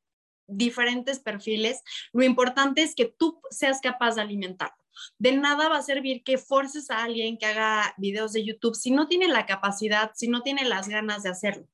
diferentes 0.46 1.20
perfiles. 1.20 1.82
Lo 2.12 2.24
importante 2.24 2.82
es 2.82 2.94
que 2.94 3.06
tú 3.06 3.40
seas 3.50 3.80
capaz 3.80 4.16
de 4.16 4.22
alimentar. 4.22 4.72
De 5.18 5.33
nada 5.33 5.68
va 5.68 5.78
a 5.78 5.83
servir 5.83 6.22
que 6.24 6.38
forces 6.38 6.90
a 6.90 7.02
alguien 7.02 7.38
que 7.38 7.46
haga 7.46 7.94
videos 7.98 8.33
de 8.33 8.44
YouTube 8.44 8.74
si 8.74 8.90
no 8.90 9.09
tiene 9.09 9.28
la 9.28 9.46
capacidad, 9.46 10.12
si 10.14 10.28
no 10.28 10.42
tiene 10.42 10.64
las 10.64 10.88
ganas 10.88 11.22
de 11.22 11.31
hacerlo. 11.31 11.66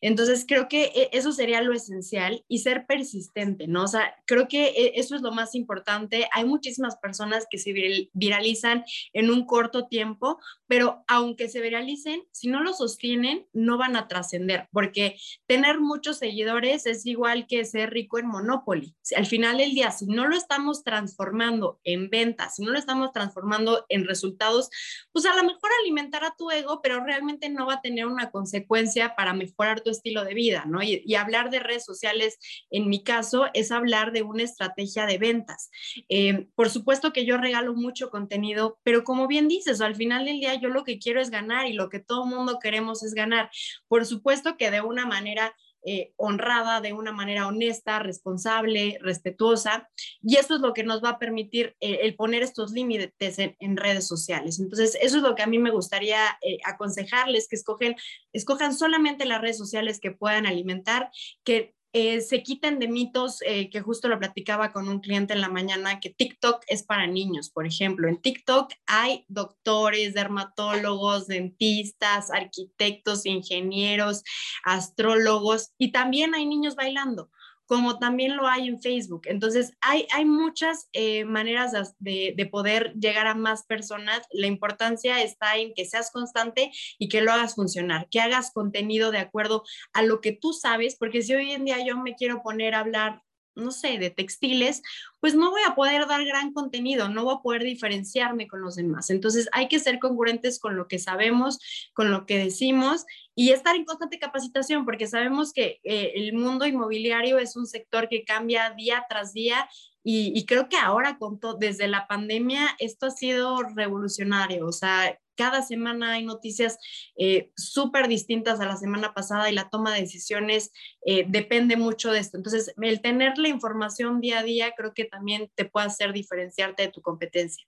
Entonces, 0.00 0.44
creo 0.46 0.68
que 0.68 0.84
e, 0.94 1.10
eso 1.12 1.32
sería 1.32 1.62
lo 1.62 1.72
esencial 1.72 2.44
y 2.48 2.58
ser 2.58 2.86
persistente, 2.86 3.66
¿no? 3.66 3.84
O 3.84 3.88
sea, 3.88 4.14
creo 4.26 4.48
que 4.48 4.66
e, 4.66 4.92
eso 4.96 5.16
es 5.16 5.22
lo 5.22 5.32
más 5.32 5.54
importante. 5.54 6.28
Hay 6.32 6.44
muchísimas 6.44 6.96
personas 6.96 7.46
que 7.50 7.58
se 7.58 7.72
viralizan 8.12 8.84
en 9.12 9.30
un 9.30 9.46
corto 9.46 9.86
tiempo, 9.86 10.38
pero 10.66 11.04
aunque 11.08 11.48
se 11.48 11.60
viralicen, 11.60 12.22
si 12.30 12.48
no 12.48 12.62
lo 12.62 12.72
sostienen, 12.72 13.46
no 13.52 13.78
van 13.78 13.96
a 13.96 14.08
trascender, 14.08 14.68
porque 14.72 15.16
tener 15.46 15.80
muchos 15.80 16.18
seguidores 16.18 16.86
es 16.86 17.06
igual 17.06 17.46
que 17.46 17.64
ser 17.64 17.90
rico 17.90 18.18
en 18.18 18.26
Monopoly. 18.26 18.94
Al 19.16 19.26
final 19.26 19.58
del 19.58 19.74
día, 19.74 19.90
si 19.90 20.06
no 20.06 20.26
lo 20.26 20.36
estamos 20.36 20.84
transformando 20.84 21.80
en 21.84 22.10
ventas, 22.10 22.56
si 22.56 22.62
no 22.62 22.72
lo 22.72 22.78
estamos 22.78 23.12
transformando 23.12 23.86
en 23.88 24.06
resultados, 24.06 24.70
pues 25.12 25.26
a 25.26 25.34
lo 25.34 25.44
mejor 25.44 25.70
alimentar 25.82 26.24
a 26.24 26.34
tu 26.36 26.50
ego, 26.50 26.80
pero 26.82 27.04
realmente 27.04 27.48
no 27.48 27.66
va 27.66 27.74
a 27.74 27.80
tener 27.80 28.06
una 28.06 28.30
consecuencia 28.30 29.14
para 29.16 29.32
mejorar 29.32 29.53
tu 29.82 29.90
estilo 29.90 30.24
de 30.24 30.34
vida, 30.34 30.64
¿no? 30.66 30.82
Y, 30.82 31.02
y 31.06 31.14
hablar 31.14 31.50
de 31.50 31.60
redes 31.60 31.84
sociales, 31.84 32.38
en 32.70 32.88
mi 32.88 33.02
caso, 33.02 33.46
es 33.54 33.70
hablar 33.70 34.12
de 34.12 34.22
una 34.22 34.42
estrategia 34.42 35.06
de 35.06 35.18
ventas. 35.18 35.70
Eh, 36.08 36.48
por 36.54 36.70
supuesto 36.70 37.12
que 37.12 37.24
yo 37.24 37.36
regalo 37.36 37.74
mucho 37.74 38.10
contenido, 38.10 38.78
pero 38.82 39.04
como 39.04 39.26
bien 39.26 39.48
dices, 39.48 39.80
al 39.80 39.96
final 39.96 40.24
del 40.24 40.40
día 40.40 40.54
yo 40.54 40.68
lo 40.68 40.84
que 40.84 40.98
quiero 40.98 41.20
es 41.20 41.30
ganar 41.30 41.66
y 41.66 41.72
lo 41.72 41.88
que 41.88 42.00
todo 42.00 42.26
mundo 42.26 42.58
queremos 42.60 43.02
es 43.02 43.14
ganar. 43.14 43.50
Por 43.88 44.06
supuesto 44.06 44.56
que 44.56 44.70
de 44.70 44.80
una 44.80 45.06
manera 45.06 45.54
eh, 45.86 46.12
honrada, 46.16 46.80
de 46.80 46.92
una 46.92 47.12
manera 47.12 47.46
honesta, 47.46 47.98
responsable, 47.98 48.98
respetuosa. 49.02 49.90
Y 50.22 50.36
eso 50.36 50.54
es 50.54 50.60
lo 50.60 50.72
que 50.72 50.82
nos 50.82 51.02
va 51.04 51.10
a 51.10 51.18
permitir 51.18 51.76
eh, 51.80 52.00
el 52.02 52.14
poner 52.14 52.42
estos 52.42 52.72
límites 52.72 53.38
en, 53.38 53.76
redes 53.76 54.06
sociales. 54.06 54.60
Entonces, 54.60 54.96
eso 55.02 55.18
es 55.18 55.22
lo 55.22 55.34
que 55.34 55.42
a 55.42 55.46
mí 55.46 55.58
me 55.58 55.70
gustaría 55.70 56.38
eh, 56.42 56.58
aconsejarles, 56.64 57.48
que 57.48 57.56
escogen, 57.56 57.96
escojan 58.32 58.74
solamente 58.74 59.26
las 59.26 59.40
redes 59.40 59.58
sociales 59.58 60.00
que 60.00 60.12
puedan 60.12 60.46
alimentar, 60.46 61.10
que 61.44 61.74
eh, 61.96 62.20
se 62.22 62.42
quiten 62.42 62.80
de 62.80 62.88
mitos, 62.88 63.40
eh, 63.46 63.70
que 63.70 63.80
justo 63.80 64.08
lo 64.08 64.18
platicaba 64.18 64.72
con 64.72 64.88
un 64.88 64.98
cliente 64.98 65.32
en 65.32 65.40
la 65.40 65.48
mañana, 65.48 66.00
que 66.00 66.10
TikTok 66.10 66.64
es 66.66 66.82
para 66.82 67.06
niños, 67.06 67.50
por 67.50 67.68
ejemplo. 67.68 68.08
En 68.08 68.20
TikTok 68.20 68.72
hay 68.84 69.24
doctores, 69.28 70.12
dermatólogos, 70.12 71.28
dentistas, 71.28 72.32
arquitectos, 72.32 73.26
ingenieros, 73.26 74.24
astrólogos 74.64 75.70
y 75.78 75.92
también 75.92 76.34
hay 76.34 76.46
niños 76.46 76.74
bailando 76.74 77.30
como 77.66 77.98
también 77.98 78.36
lo 78.36 78.46
hay 78.46 78.68
en 78.68 78.80
Facebook. 78.80 79.22
Entonces, 79.24 79.72
hay, 79.80 80.06
hay 80.12 80.24
muchas 80.24 80.88
eh, 80.92 81.24
maneras 81.24 81.72
de, 81.98 82.34
de, 82.36 82.46
poder 82.46 82.92
llegar 82.94 83.26
a 83.26 83.34
más 83.34 83.64
personas. 83.64 84.22
La 84.30 84.46
importancia 84.46 85.22
está 85.22 85.56
en 85.56 85.74
que 85.74 85.84
seas 85.84 86.10
constante 86.10 86.70
y 86.98 87.08
que 87.08 87.22
lo 87.22 87.32
hagas 87.32 87.54
funcionar, 87.54 88.08
que 88.10 88.20
hagas 88.20 88.52
contenido 88.52 89.10
de 89.10 89.18
acuerdo 89.18 89.64
a 89.92 90.02
lo 90.02 90.20
que 90.20 90.32
tú 90.32 90.52
sabes, 90.52 90.96
porque 90.96 91.22
si 91.22 91.34
hoy 91.34 91.52
en 91.52 91.64
día 91.64 91.84
yo 91.84 91.96
me 91.96 92.14
quiero 92.14 92.42
poner 92.42 92.74
a 92.74 92.80
hablar 92.80 93.23
no 93.54 93.70
sé, 93.70 93.98
de 93.98 94.10
textiles, 94.10 94.82
pues 95.20 95.34
no 95.34 95.50
voy 95.50 95.62
a 95.66 95.74
poder 95.74 96.06
dar 96.06 96.24
gran 96.24 96.52
contenido, 96.52 97.08
no 97.08 97.24
voy 97.24 97.34
a 97.36 97.42
poder 97.42 97.62
diferenciarme 97.62 98.46
con 98.46 98.60
los 98.60 98.76
demás. 98.76 99.10
Entonces 99.10 99.48
hay 99.52 99.68
que 99.68 99.78
ser 99.78 99.98
congruentes 99.98 100.58
con 100.58 100.76
lo 100.76 100.88
que 100.88 100.98
sabemos, 100.98 101.58
con 101.92 102.10
lo 102.10 102.26
que 102.26 102.38
decimos 102.38 103.06
y 103.34 103.50
estar 103.50 103.76
en 103.76 103.84
constante 103.84 104.18
capacitación, 104.18 104.84
porque 104.84 105.06
sabemos 105.06 105.52
que 105.52 105.80
eh, 105.84 106.12
el 106.14 106.32
mundo 106.34 106.66
inmobiliario 106.66 107.38
es 107.38 107.56
un 107.56 107.66
sector 107.66 108.08
que 108.08 108.24
cambia 108.24 108.70
día 108.70 109.06
tras 109.08 109.32
día 109.32 109.68
y, 110.06 110.44
creo 110.44 110.68
que 110.68 110.76
ahora 110.76 111.16
con 111.16 111.40
desde 111.58 111.88
la 111.88 112.06
pandemia, 112.06 112.76
esto 112.78 113.06
ha 113.06 113.10
sido 113.10 113.62
revolucionario. 113.74 114.66
O 114.66 114.72
sea, 114.72 115.18
cada 115.36 115.62
semana 115.62 116.12
hay 116.12 116.24
noticias 116.24 116.78
eh, 117.16 117.50
súper 117.56 118.08
distintas 118.08 118.60
a 118.60 118.66
la 118.66 118.76
semana 118.76 119.14
pasada 119.14 119.50
y 119.50 119.54
la 119.54 119.68
toma 119.68 119.94
de 119.94 120.00
decisiones 120.00 120.72
eh, 121.06 121.24
depende 121.28 121.76
mucho 121.76 122.12
de 122.12 122.20
esto. 122.20 122.36
Entonces, 122.36 122.72
el 122.80 123.00
tener 123.00 123.38
la 123.38 123.48
información 123.48 124.20
día 124.20 124.40
a 124.40 124.42
día 124.42 124.72
creo 124.76 124.94
que 124.94 125.04
también 125.04 125.50
te 125.54 125.64
puede 125.64 125.86
hacer 125.86 126.12
diferenciarte 126.12 126.84
de 126.84 126.88
tu 126.88 127.00
competencia. 127.00 127.66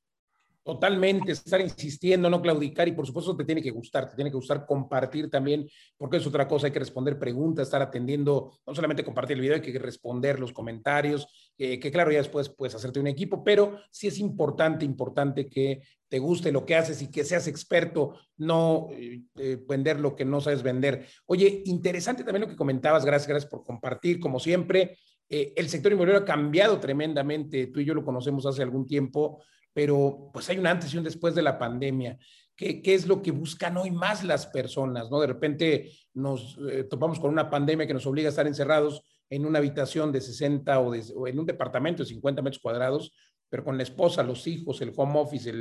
Totalmente, 0.66 1.30
estar 1.30 1.60
insistiendo, 1.60 2.28
no 2.28 2.42
claudicar 2.42 2.88
y 2.88 2.92
por 2.92 3.06
supuesto 3.06 3.36
te 3.36 3.44
tiene 3.44 3.62
que 3.62 3.70
gustar, 3.70 4.10
te 4.10 4.16
tiene 4.16 4.32
que 4.32 4.36
gustar 4.36 4.66
compartir 4.66 5.30
también, 5.30 5.68
porque 5.96 6.16
es 6.16 6.26
otra 6.26 6.48
cosa, 6.48 6.66
hay 6.66 6.72
que 6.72 6.80
responder 6.80 7.20
preguntas, 7.20 7.68
estar 7.68 7.80
atendiendo, 7.80 8.50
no 8.66 8.74
solamente 8.74 9.04
compartir 9.04 9.36
el 9.36 9.42
video, 9.42 9.54
hay 9.54 9.60
que 9.60 9.78
responder 9.78 10.40
los 10.40 10.52
comentarios, 10.52 11.52
eh, 11.56 11.78
que 11.78 11.92
claro, 11.92 12.10
ya 12.10 12.18
después 12.18 12.48
puedes 12.48 12.74
hacerte 12.74 12.98
un 12.98 13.06
equipo, 13.06 13.44
pero 13.44 13.78
sí 13.92 14.08
es 14.08 14.18
importante, 14.18 14.84
importante 14.84 15.48
que 15.48 15.82
te 16.08 16.18
guste 16.18 16.50
lo 16.50 16.66
que 16.66 16.74
haces 16.74 17.00
y 17.00 17.12
que 17.12 17.22
seas 17.22 17.46
experto, 17.46 18.18
no 18.36 18.88
eh, 18.90 19.22
eh, 19.36 19.64
vender 19.68 20.00
lo 20.00 20.16
que 20.16 20.24
no 20.24 20.40
sabes 20.40 20.64
vender. 20.64 21.06
Oye, 21.26 21.62
interesante 21.66 22.24
también 22.24 22.42
lo 22.42 22.48
que 22.48 22.56
comentabas, 22.56 23.04
gracias, 23.04 23.28
gracias 23.28 23.48
por 23.48 23.62
compartir, 23.62 24.18
como 24.18 24.40
siempre. 24.40 24.98
el 25.28 25.68
sector 25.68 25.92
inmobiliario 25.92 26.22
ha 26.22 26.26
cambiado 26.26 26.80
tremendamente, 26.80 27.68
tú 27.68 27.78
y 27.78 27.84
yo 27.84 27.94
lo 27.94 28.04
conocemos 28.04 28.46
hace 28.46 28.62
algún 28.62 28.84
tiempo, 28.84 29.42
pero 29.76 30.30
pues 30.32 30.48
hay 30.48 30.56
un 30.56 30.66
antes 30.66 30.94
y 30.94 30.96
un 30.96 31.04
después 31.04 31.34
de 31.34 31.42
la 31.42 31.58
pandemia. 31.58 32.18
¿Qué, 32.56 32.80
es 32.82 33.06
lo 33.06 33.20
que 33.20 33.30
buscan 33.30 33.76
hoy 33.76 33.90
más 33.90 34.24
las 34.24 34.46
personas? 34.46 35.10
¿no? 35.10 35.20
De 35.20 35.26
repente 35.26 35.92
nos 36.14 36.58
eh, 36.70 36.84
topamos 36.84 37.20
con 37.20 37.30
una 37.30 37.50
pandemia 37.50 37.86
que 37.86 37.92
nos 37.92 38.06
obliga 38.06 38.28
a 38.28 38.30
estar 38.30 38.46
encerrados 38.46 39.02
en 39.28 39.44
una 39.44 39.58
habitación 39.58 40.12
de 40.12 40.22
60 40.22 40.80
o, 40.80 40.94
en 41.26 41.38
un 41.38 41.44
departamento 41.44 42.02
de 42.02 42.08
50 42.08 42.40
metros 42.40 42.62
cuadrados, 42.62 43.12
pero 43.50 43.64
con 43.64 43.76
la 43.76 43.82
esposa, 43.82 44.22
los 44.22 44.46
hijos, 44.46 44.80
el 44.80 44.94
home 44.96 45.20
office, 45.20 45.52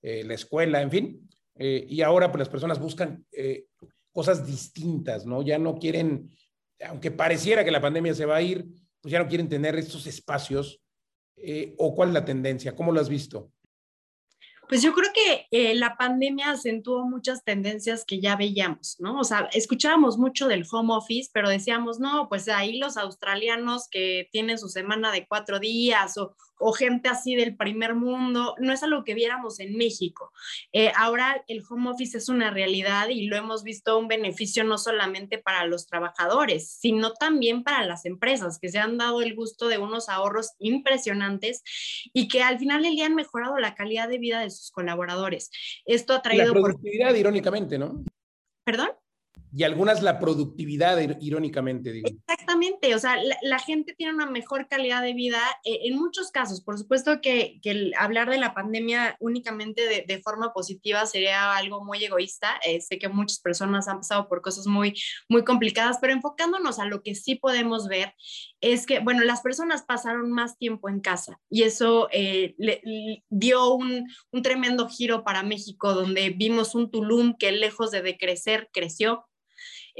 eh, 0.00 0.24
la 0.24 0.32
escuela, 0.32 0.80
en 0.80 0.90
fin. 0.90 1.28
Eh, 1.54 1.84
y 1.90 2.00
ahora 2.00 2.32
pues 2.32 2.38
las 2.38 2.48
personas 2.48 2.80
buscan 2.80 3.26
cosas 4.12 4.46
distintas, 4.46 5.26
¿no? 5.26 5.42
Ya 5.42 5.58
no 5.58 5.78
quieren, 5.78 6.30
aunque 6.86 7.10
pareciera 7.10 7.66
que 7.66 7.70
la 7.70 7.82
pandemia 7.82 8.14
se 8.14 8.24
va 8.24 8.36
a 8.36 8.42
ir, 8.42 8.66
pues 9.02 9.12
ya 9.12 9.18
no 9.18 9.28
quieren 9.28 9.50
tener 9.50 9.76
estos 9.76 10.06
espacios. 10.06 10.80
¿O 11.76 11.94
cuál 11.94 12.08
es 12.08 12.14
la 12.14 12.24
tendencia? 12.24 12.74
¿Cómo 12.74 12.90
lo 12.90 13.00
has 13.00 13.08
visto? 13.08 13.52
Pues 14.68 14.82
yo 14.82 14.92
creo 14.92 15.10
que 15.14 15.46
eh, 15.50 15.74
la 15.74 15.96
pandemia 15.96 16.50
acentuó 16.50 17.06
muchas 17.06 17.42
tendencias 17.42 18.04
que 18.04 18.20
ya 18.20 18.36
veíamos, 18.36 18.96
¿no? 18.98 19.18
O 19.18 19.24
sea, 19.24 19.48
escuchábamos 19.52 20.18
mucho 20.18 20.46
del 20.46 20.66
home 20.70 20.94
office, 20.94 21.30
pero 21.32 21.48
decíamos, 21.48 21.98
no, 21.98 22.28
pues 22.28 22.48
ahí 22.48 22.78
los 22.78 22.96
australianos 22.96 23.88
que 23.88 24.28
tienen 24.30 24.58
su 24.58 24.68
semana 24.68 25.10
de 25.10 25.26
cuatro 25.26 25.58
días 25.58 26.18
o, 26.18 26.34
o 26.58 26.72
gente 26.72 27.08
así 27.08 27.34
del 27.34 27.56
primer 27.56 27.94
mundo, 27.94 28.54
no 28.58 28.72
es 28.72 28.82
algo 28.82 29.04
que 29.04 29.14
viéramos 29.14 29.60
en 29.60 29.76
México. 29.76 30.32
Eh, 30.72 30.92
ahora 30.96 31.44
el 31.48 31.62
home 31.68 31.90
office 31.90 32.18
es 32.18 32.28
una 32.28 32.50
realidad 32.50 33.08
y 33.08 33.26
lo 33.26 33.36
hemos 33.36 33.62
visto 33.62 33.98
un 33.98 34.08
beneficio 34.08 34.64
no 34.64 34.78
solamente 34.78 35.38
para 35.38 35.64
los 35.66 35.86
trabajadores, 35.86 36.70
sino 36.70 37.12
también 37.12 37.62
para 37.62 37.86
las 37.86 38.04
empresas 38.04 38.58
que 38.58 38.68
se 38.68 38.78
han 38.78 38.98
dado 38.98 39.22
el 39.22 39.34
gusto 39.34 39.68
de 39.68 39.78
unos 39.78 40.08
ahorros 40.08 40.52
impresionantes 40.58 41.62
y 42.12 42.28
que 42.28 42.42
al 42.42 42.58
final 42.58 42.82
del 42.82 42.94
día 42.94 43.06
han 43.06 43.14
mejorado 43.14 43.58
la 43.58 43.74
calidad 43.74 44.08
de 44.08 44.18
vida 44.18 44.40
de 44.40 44.50
sus 44.50 44.70
colaboradores. 44.70 45.50
Esto 45.84 46.14
ha 46.14 46.22
traído... 46.22 46.46
La 46.46 46.52
productividad, 46.52 47.14
irónicamente, 47.14 47.78
¿no? 47.78 48.04
¿Perdón? 48.64 48.90
Y 49.54 49.62
algunas 49.62 50.02
la 50.02 50.18
productividad, 50.18 50.98
irónicamente 51.20 51.92
digo. 51.92 52.08
Exactamente, 52.08 52.94
o 52.94 52.98
sea, 52.98 53.16
la, 53.42 53.58
gente 53.58 53.94
tiene 53.94 54.14
una 54.14 54.26
mejor 54.26 54.68
calidad 54.68 55.02
de 55.02 55.14
vida 55.14 55.40
eh, 55.64 55.80
en 55.84 55.98
muchos 55.98 56.30
casos. 56.30 56.62
Por 56.62 56.78
supuesto 56.78 57.20
que, 57.20 57.58
que 57.62 57.92
hablar 57.98 58.30
de 58.30 58.38
la 58.38 58.54
pandemia 58.54 59.16
únicamente 59.20 59.86
de, 59.86 60.04
de, 60.06 60.22
forma 60.22 60.52
positiva 60.52 61.06
sería 61.06 61.56
algo 61.56 61.84
muy 61.84 62.04
egoísta. 62.04 62.58
Eh, 62.64 62.80
sé 62.80 62.98
que 62.98 63.08
muchas 63.08 63.40
personas 63.40 63.88
han 63.88 63.98
pasado 63.98 64.28
por 64.28 64.42
cosas 64.42 64.66
muy, 64.66 64.94
muy 65.28 65.44
complicadas, 65.44 65.98
pero 66.00 66.12
enfocándonos 66.12 66.78
a 66.78 66.86
lo 66.86 67.02
que 67.02 67.14
sí 67.14 67.34
podemos 67.34 67.88
ver 67.88 68.14
es 68.60 68.86
que, 68.86 69.00
bueno, 69.00 69.24
las 69.24 69.40
personas 69.40 69.82
pasaron 69.82 70.30
más 70.30 70.58
tiempo 70.58 70.88
en 70.88 71.00
casa 71.00 71.40
y 71.50 71.62
eso 71.62 72.08
eh, 72.12 72.54
le, 72.58 73.22
dio 73.28 73.74
un, 73.74 74.06
un 74.32 74.42
tremendo 74.42 74.88
giro 74.88 75.24
para 75.24 75.42
México, 75.42 75.94
donde 75.94 76.30
vimos 76.30 76.74
un 76.74 76.90
Tulum 76.90 77.36
que 77.38 77.52
lejos 77.52 77.90
de 77.90 78.02
decrecer, 78.02 78.68
creció 78.72 79.28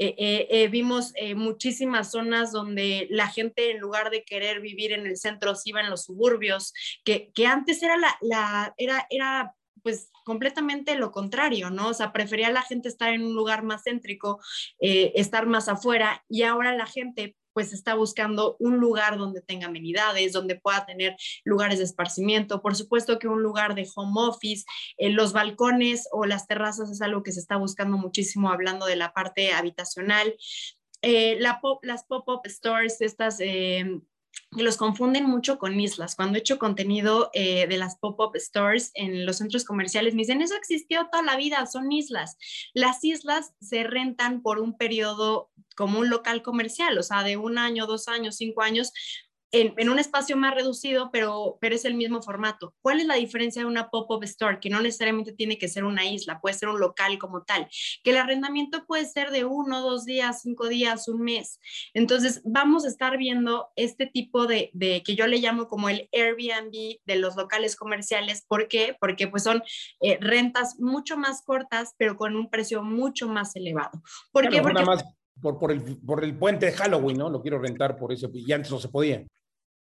eh, 0.01 0.15
eh, 0.17 0.47
eh, 0.49 0.67
vimos 0.69 1.13
muchísimas 1.35 2.11
zonas 2.11 2.53
donde 2.53 3.07
la 3.09 3.27
gente 3.27 3.71
en 3.71 3.79
lugar 3.79 4.11
de 4.11 4.23
querer 4.23 4.61
vivir 4.61 4.93
en 4.93 5.05
el 5.05 5.17
centro 5.17 5.55
se 5.55 5.71
iba 5.71 5.81
en 5.81 5.89
los 5.89 6.05
suburbios, 6.05 6.73
que, 7.03 7.31
que 7.33 7.45
antes 7.45 7.83
era 7.83 7.97
la, 7.97 8.17
la, 8.21 8.73
era, 8.77 9.05
era 9.09 9.55
pues 9.83 10.09
completamente 10.23 10.95
lo 10.95 11.11
contrario, 11.11 11.69
¿no? 11.69 11.89
O 11.89 11.93
sea, 11.93 12.13
prefería 12.13 12.49
la 12.49 12.61
gente 12.61 12.87
estar 12.87 13.13
en 13.13 13.23
un 13.25 13.35
lugar 13.35 13.63
más 13.63 13.83
céntrico, 13.83 14.39
estar 14.79 15.47
más 15.47 15.67
afuera 15.67 16.23
y 16.29 16.43
ahora 16.43 16.73
la 16.73 16.85
gente 16.85 17.35
pues 17.59 17.73
está 17.73 17.93
buscando 17.93 18.55
un 18.59 18.77
lugar 18.77 19.17
donde 19.17 19.41
tenga 19.41 19.67
amenidades, 19.67 20.31
donde 20.31 20.55
pueda 20.55 20.85
tener 20.85 21.17
lugares 21.43 21.79
de 21.79 21.83
esparcimiento. 21.83 22.61
Por 22.61 22.73
supuesto 22.73 23.19
que 23.19 23.27
un 23.27 23.43
lugar 23.43 23.75
de 23.75 23.85
home 23.93 24.13
office, 24.15 24.63
en 24.97 25.17
los 25.17 25.33
balcones 25.33 26.07
o 26.13 26.25
las 26.25 26.47
terrazas 26.47 26.89
es 26.89 27.01
algo 27.01 27.21
que 27.21 27.33
se 27.33 27.41
está 27.41 27.57
buscando 27.57 27.97
muchísimo 27.97 28.49
hablando 28.49 28.85
de 28.85 28.95
la 28.95 29.11
parte 29.11 29.51
habitacional. 29.51 30.37
Eh, 31.01 31.35
la 31.41 31.59
las 31.81 32.05
pop-up 32.05 32.47
stores, 32.47 33.01
estas 33.01 33.41
eh, 33.41 33.99
los 34.51 34.77
confunden 34.77 35.25
mucho 35.25 35.59
con 35.59 35.79
islas. 35.79 36.15
Cuando 36.15 36.37
he 36.37 36.41
hecho 36.41 36.57
contenido 36.57 37.29
eh, 37.33 37.67
de 37.67 37.77
las 37.77 37.97
pop-up 37.97 38.35
stores 38.35 38.91
en 38.95 39.25
los 39.25 39.37
centros 39.37 39.63
comerciales, 39.63 40.15
me 40.15 40.21
dicen, 40.21 40.41
eso 40.41 40.55
existió 40.55 41.07
toda 41.11 41.23
la 41.23 41.37
vida, 41.37 41.65
son 41.67 41.91
islas. 41.91 42.37
Las 42.73 43.03
islas 43.03 43.53
se 43.59 43.83
rentan 43.83 44.41
por 44.41 44.59
un 44.59 44.77
periodo 44.77 45.51
como 45.75 45.99
un 45.99 46.09
local 46.09 46.41
comercial, 46.41 46.97
o 46.97 47.03
sea, 47.03 47.23
de 47.23 47.37
un 47.37 47.57
año, 47.57 47.85
dos 47.85 48.07
años, 48.07 48.37
cinco 48.37 48.61
años, 48.61 48.91
en, 49.51 49.89
un 49.89 49.99
espacio 49.99 50.37
más 50.37 50.53
reducido, 50.53 51.09
pero, 51.11 51.57
pero 51.59 51.75
es 51.75 51.85
el 51.85 51.95
mismo 51.95 52.21
formato. 52.21 52.73
¿Cuál 52.81 52.99
es 52.99 53.07
la 53.07 53.15
diferencia 53.15 53.61
de 53.61 53.67
una 53.67 53.89
pop-up 53.89 54.23
store? 54.23 54.59
Que 54.59 54.69
no 54.69 54.81
necesariamente 54.81 55.33
tiene 55.33 55.57
que 55.57 55.67
ser 55.67 55.83
una 55.83 56.05
isla, 56.05 56.39
puede 56.39 56.55
ser 56.55 56.69
un 56.69 56.79
local 56.79 57.17
como 57.17 57.43
tal, 57.43 57.67
que 58.03 58.11
el 58.11 58.17
arrendamiento 58.17 58.85
puede 58.85 59.05
ser 59.05 59.31
de 59.31 59.45
uno, 59.45 59.81
dos 59.81 60.05
días, 60.05 60.41
cinco 60.41 60.67
días, 60.67 61.07
un 61.07 61.21
mes. 61.21 61.59
Entonces, 61.93 62.41
vamos 62.45 62.85
a 62.85 62.89
estar 62.89 63.17
viendo 63.17 63.69
este 63.75 64.05
tipo 64.05 64.45
de, 64.45 64.69
de 64.73 65.01
que 65.03 65.15
yo 65.15 65.27
le 65.27 65.39
llamo 65.39 65.67
como 65.67 65.89
el 65.89 66.09
Airbnb 66.11 66.99
de 67.05 67.15
los 67.15 67.35
locales 67.35 67.75
comerciales. 67.75 68.45
¿Por 68.47 68.67
qué? 68.67 68.95
Porque 68.99 69.27
pues 69.27 69.43
son 69.43 69.63
eh, 70.01 70.17
rentas 70.21 70.79
mucho 70.79 71.17
más 71.17 71.41
cortas, 71.41 71.95
pero 71.97 72.15
con 72.15 72.35
un 72.35 72.49
precio 72.49 72.83
mucho 72.83 73.27
más 73.27 73.55
elevado. 73.55 74.01
¿Por 74.31 74.49
qué? 74.49 74.61
Porque... 74.61 74.83
Más 74.83 75.03
por, 75.41 75.57
por, 75.57 75.71
el, 75.71 75.97
por 75.97 76.23
el 76.23 76.37
puente 76.37 76.65
de 76.65 76.71
Halloween, 76.73 77.17
¿no? 77.17 77.29
Lo 77.29 77.41
quiero 77.41 77.59
rentar 77.59 77.97
por 77.97 78.11
eso, 78.11 78.29
y 78.33 78.51
antes 78.51 78.71
no 78.71 78.79
se 78.79 78.89
podía. 78.89 79.25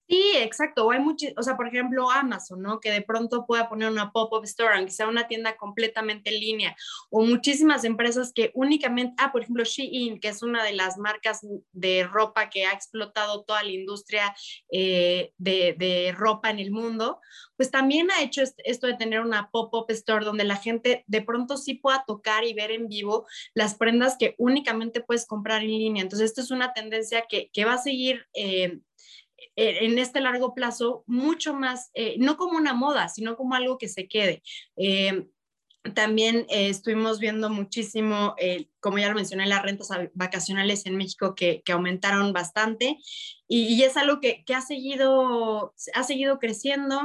Sí, 0.10 0.32
exacto. 0.38 0.89
Hay 0.89 1.00
muchos, 1.00 1.34
o 1.36 1.43
sea, 1.43 1.58
por 1.58 1.67
ejemplo, 1.67 2.10
Amazon, 2.10 2.62
¿no? 2.62 2.80
Que 2.80 2.91
de 2.91 3.02
pronto 3.02 3.46
pueda 3.46 3.67
poner 3.67 3.89
una 3.91 4.12
pop-up 4.13 4.46
store, 4.46 4.78
aunque 4.78 4.93
sea 4.93 5.08
una 5.10 5.28
tienda 5.28 5.58
completamente 5.58 6.30
en 6.34 6.39
línea, 6.39 6.78
o 7.10 7.26
muchísimas 7.26 7.84
empresas 7.84 8.32
que 8.34 8.52
únicamente, 8.54 9.15
ah, 9.17 9.34
por 9.34 9.41
ejemplo, 9.41 9.65
Shein, 9.65 10.22
que 10.22 10.30
es 10.30 10.41
una 10.43 10.63
de 10.63 10.72
las 10.72 10.98
marcas 10.98 11.46
de 11.74 12.06
ropa 12.10 12.50
que 12.50 12.65
ha 12.65 12.72
explotado 12.72 13.43
toda 13.43 13.63
la 13.63 13.72
industria 13.72 14.34
eh, 14.72 15.34
de, 15.38 16.15
ropa 16.17 16.52
en 16.52 16.60
el 16.60 16.72
mundo, 16.72 17.20
pues 17.58 17.70
también 17.70 18.10
ha 18.12 18.22
hecho 18.22 18.41
esto 18.63 18.88
de 18.88 18.93
tener 18.93 19.20
una 19.20 19.50
pop-up 19.52 19.88
store 19.89 20.24
donde 20.24 20.46
la 20.46 20.56
gente 20.56 21.04
de 21.08 21.22
pronto 21.22 21.58
sí 21.58 21.74
pueda 21.74 22.06
tocar 22.08 22.46
y 22.46 22.54
ver 22.54 22.72
en 22.72 22.88
vivo 22.88 23.28
las 23.54 23.76
prendas 23.76 24.15
que 24.17 24.36
únicamente 24.38 25.02
puedes 25.02 25.26
comprar 25.26 25.63
en 25.63 25.67
línea. 25.67 26.04
Entonces, 26.04 26.30
esto 26.30 26.41
es 26.41 26.52
una 26.52 26.72
tendencia 26.72 27.26
que, 27.28 27.50
que 27.52 27.65
va 27.65 27.74
a 27.74 27.78
seguir. 27.78 28.26
Eh, 28.34 28.80
en 29.56 29.97
este 29.97 30.21
largo 30.21 30.54
plazo 30.54 31.04
mucho 31.08 31.54
más, 31.54 31.89
eh, 31.93 32.15
no 32.19 32.38
como 32.38 32.58
una 32.58 32.73
moda, 32.73 33.10
sino 33.10 33.36
como 33.36 33.56
algo 33.56 33.78
que 33.78 33.88
se 33.88 34.08
quede. 34.08 34.43
Eh, 34.76 35.28
también 35.93 36.45
estuvimos 36.50 37.17
viendo 37.19 37.50
muchísimo, 37.50 38.36
como 38.82 38.97
ya 38.97 39.08
lo 39.08 39.15
mencioné, 39.15 39.45
las 39.45 39.63
rentas 39.63 39.88
vacacionales 40.13 40.86
en 40.86 40.97
México 40.97 41.34
que, 41.34 41.63
aumentaron 41.71 42.34
bastante 42.34 42.97
y, 43.47 43.82
es 43.84 43.95
algo 43.95 44.19
que, 44.19 44.43
que, 44.43 44.54
ha, 44.54 44.60
seguido, 44.60 45.73
ha 45.93 46.04
seguido 46.04 46.39
creciendo 46.39 47.00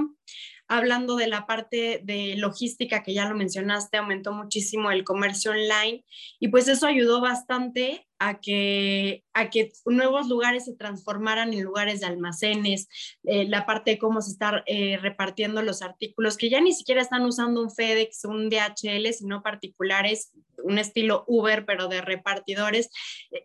hablando 0.68 1.16
de 1.16 1.26
la 1.26 1.46
parte 1.46 2.00
de 2.02 2.34
logística 2.36 3.02
que 3.02 3.14
ya 3.14 3.28
lo 3.28 3.34
mencionaste, 3.34 3.98
aumentó 3.98 4.32
muchísimo 4.32 4.90
el 4.90 5.04
comercio 5.04 5.50
online 5.50 6.04
y 6.40 6.48
pues 6.48 6.68
eso 6.68 6.86
ayudó 6.86 7.20
bastante 7.20 8.06
a 8.18 8.40
que, 8.40 9.24
a 9.32 9.50
que 9.50 9.72
nuevos 9.84 10.28
lugares 10.28 10.64
se 10.64 10.74
transformaran 10.74 11.52
en 11.52 11.62
lugares 11.62 12.00
de 12.00 12.06
almacenes, 12.06 12.88
eh, 13.24 13.46
la 13.48 13.66
parte 13.66 13.92
de 13.92 13.98
cómo 13.98 14.22
se 14.22 14.30
están 14.30 14.62
eh, 14.66 14.96
repartiendo 14.96 15.60
los 15.62 15.82
artículos, 15.82 16.36
que 16.36 16.48
ya 16.48 16.60
ni 16.60 16.72
siquiera 16.72 17.02
están 17.02 17.22
usando 17.22 17.60
un 17.60 17.70
FedEx, 17.70 18.24
un 18.24 18.48
DHL, 18.48 19.12
sino 19.12 19.42
particulares, 19.42 20.32
un 20.62 20.78
estilo 20.78 21.24
Uber, 21.26 21.66
pero 21.66 21.88
de 21.88 22.00
repartidores. 22.00 22.90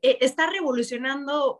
Eh, 0.01 0.19
está 0.21 0.47
revolucionando 0.47 1.57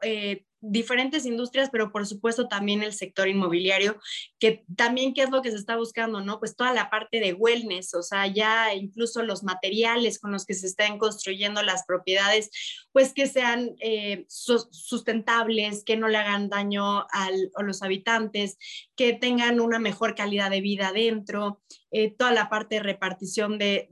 diferentes 0.62 1.26
industrias, 1.26 1.70
pero 1.72 1.92
por 1.92 2.06
supuesto 2.08 2.48
también 2.48 2.84
el 2.84 2.94
sector 2.94 3.28
inmobiliario, 3.28 4.00
que 4.40 4.64
también 4.76 5.14
qué 5.14 5.24
es 5.24 5.30
lo 5.30 5.42
que 5.42 5.52
se 5.52 5.58
está 5.58 5.78
buscando, 5.78 6.22
¿no? 6.22 6.40
Pues 6.40 6.56
toda 6.56 6.74
la 6.74 6.90
parte 6.90 7.20
de 7.20 7.34
wellness, 7.34 7.94
o 7.94 8.02
sea, 8.02 8.28
ya 8.28 8.74
incluso 8.74 9.24
los 9.24 9.44
materiales 9.44 10.20
con 10.20 10.32
los 10.32 10.46
que 10.46 10.54
se 10.54 10.68
están 10.68 10.98
construyendo 10.98 11.62
las 11.64 11.86
propiedades, 11.86 12.50
pues 12.92 13.14
que 13.14 13.28
sean 13.28 13.76
eh, 13.80 14.26
sustentables, 14.28 15.84
que 15.84 15.98
no 15.98 16.08
le 16.08 16.18
hagan 16.18 16.50
daño 16.50 17.02
a 17.02 17.30
los 17.64 17.82
habitantes, 17.84 18.58
que 18.96 19.14
tengan 19.14 19.60
una 19.60 19.80
mejor 19.80 20.16
calidad 20.16 20.50
de 20.50 20.62
vida 20.62 20.92
dentro, 20.92 21.62
eh, 21.92 22.12
toda 22.12 22.32
la 22.32 22.50
parte 22.50 22.76
de 22.76 22.84
repartición 22.84 23.58
de, 23.58 23.90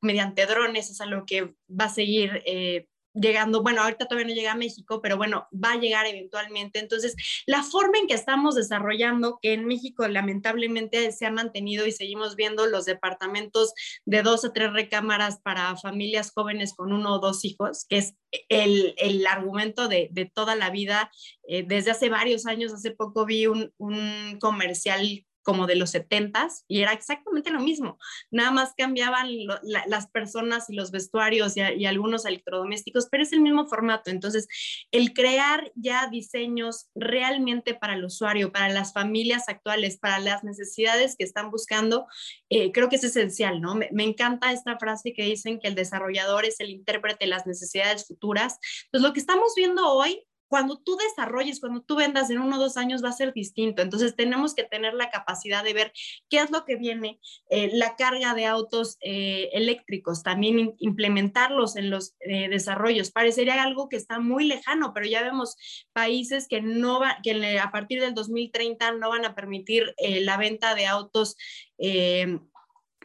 mediante 0.00 0.46
drones 0.46 0.90
es 0.90 1.00
algo 1.00 1.24
que 1.26 1.54
va 1.68 1.86
a 1.86 1.88
seguir 1.88 2.42
eh, 2.46 2.86
llegando, 3.20 3.62
bueno, 3.62 3.82
ahorita 3.82 4.06
todavía 4.06 4.28
no 4.28 4.34
llega 4.34 4.52
a 4.52 4.56
México, 4.56 5.00
pero 5.02 5.16
bueno, 5.16 5.48
va 5.52 5.72
a 5.72 5.76
llegar 5.76 6.06
eventualmente. 6.06 6.78
Entonces, 6.78 7.14
la 7.46 7.62
forma 7.62 7.98
en 7.98 8.06
que 8.06 8.14
estamos 8.14 8.54
desarrollando, 8.54 9.38
que 9.40 9.52
en 9.52 9.66
México 9.66 10.06
lamentablemente 10.08 11.12
se 11.12 11.26
ha 11.26 11.30
mantenido 11.30 11.86
y 11.86 11.92
seguimos 11.92 12.36
viendo 12.36 12.66
los 12.66 12.84
departamentos 12.84 13.72
de 14.04 14.22
dos 14.22 14.44
o 14.44 14.52
tres 14.52 14.72
recámaras 14.72 15.40
para 15.40 15.76
familias 15.76 16.32
jóvenes 16.32 16.74
con 16.74 16.92
uno 16.92 17.14
o 17.14 17.18
dos 17.18 17.44
hijos, 17.44 17.84
que 17.88 17.98
es 17.98 18.14
el, 18.48 18.94
el 18.98 19.26
argumento 19.26 19.88
de, 19.88 20.08
de, 20.12 20.26
toda 20.26 20.54
la 20.56 20.70
vida. 20.70 21.10
Eh, 21.46 21.64
desde 21.66 21.90
hace 21.90 22.08
varios 22.08 22.46
años, 22.46 22.72
hace 22.72 22.90
poco 22.90 23.24
vi 23.26 23.46
un, 23.46 23.72
un 23.78 24.38
comercial 24.40 25.24
como 25.48 25.66
de 25.66 25.76
los 25.76 25.92
70 25.92 26.46
y 26.68 26.82
era 26.82 26.92
exactamente 26.92 27.48
lo 27.50 27.60
mismo. 27.60 27.98
Nada 28.30 28.50
más 28.50 28.74
cambiaban 28.76 29.30
las 29.62 30.06
personas 30.08 30.68
y 30.68 30.74
los 30.74 30.90
vestuarios 30.90 31.56
y, 31.56 31.86
algunos 31.86 32.26
electrodomésticos, 32.26 33.08
pero 33.10 33.22
es 33.22 33.32
el 33.32 33.40
mismo 33.40 33.66
formato. 33.66 34.10
Entonces, 34.10 34.46
el 34.90 35.14
crear 35.14 35.72
ya 35.74 36.06
diseños 36.08 36.90
realmente 36.94 37.72
para 37.72 37.94
el 37.94 38.04
usuario, 38.04 38.52
para 38.52 38.68
las 38.68 38.92
familias 38.92 39.48
actuales, 39.48 39.96
para 39.98 40.18
las 40.18 40.44
necesidades 40.44 41.16
que 41.16 41.24
están 41.24 41.50
buscando, 41.50 42.06
eh, 42.50 42.70
creo 42.70 42.90
que 42.90 42.96
es 42.96 43.04
esencial, 43.04 43.62
¿no? 43.62 43.74
Me, 43.74 43.88
me, 43.90 44.04
encanta 44.04 44.52
esta 44.52 44.78
frase 44.78 45.14
que 45.14 45.22
dicen 45.22 45.60
que 45.60 45.68
el 45.68 45.74
desarrollador 45.74 46.44
es 46.44 46.60
el 46.60 46.68
intérprete 46.68 47.24
de 47.24 47.30
las 47.30 47.46
necesidades 47.46 48.06
futuras. 48.06 48.58
Entonces, 48.84 49.08
lo 49.08 49.14
que 49.14 49.20
estamos 49.20 49.54
viendo 49.56 49.90
hoy 49.90 50.28
cuando 50.48 50.78
tú 50.78 50.96
desarrolles, 50.96 51.60
cuando 51.60 51.82
tú 51.82 51.96
vendas 51.96 52.30
en 52.30 52.38
uno 52.38 52.56
o 52.56 52.58
dos 52.58 52.76
años 52.76 53.04
va 53.04 53.10
a 53.10 53.12
ser 53.12 53.32
distinto. 53.32 53.82
Entonces 53.82 54.16
tenemos 54.16 54.54
que 54.54 54.64
tener 54.64 54.94
la 54.94 55.10
capacidad 55.10 55.62
de 55.62 55.74
ver 55.74 55.92
qué 56.28 56.38
es 56.38 56.50
lo 56.50 56.64
que 56.64 56.76
viene, 56.76 57.20
eh, 57.50 57.70
la 57.74 57.96
carga 57.96 58.34
de 58.34 58.46
autos 58.46 58.96
eh, 59.00 59.50
eléctricos, 59.52 60.22
también 60.22 60.74
implementarlos 60.78 61.76
en 61.76 61.90
los 61.90 62.14
eh, 62.20 62.48
desarrollos. 62.48 63.10
Parecería 63.10 63.62
algo 63.62 63.88
que 63.88 63.96
está 63.96 64.18
muy 64.18 64.44
lejano, 64.44 64.92
pero 64.94 65.06
ya 65.06 65.22
vemos 65.22 65.56
países 65.92 66.48
que, 66.48 66.62
no 66.62 67.00
va, 67.00 67.18
que 67.22 67.58
a 67.58 67.70
partir 67.70 68.00
del 68.00 68.14
2030 68.14 68.92
no 68.92 69.10
van 69.10 69.24
a 69.24 69.34
permitir 69.34 69.94
la 69.98 70.36
venta 70.36 70.74
de 70.74 70.86
autos 70.86 71.36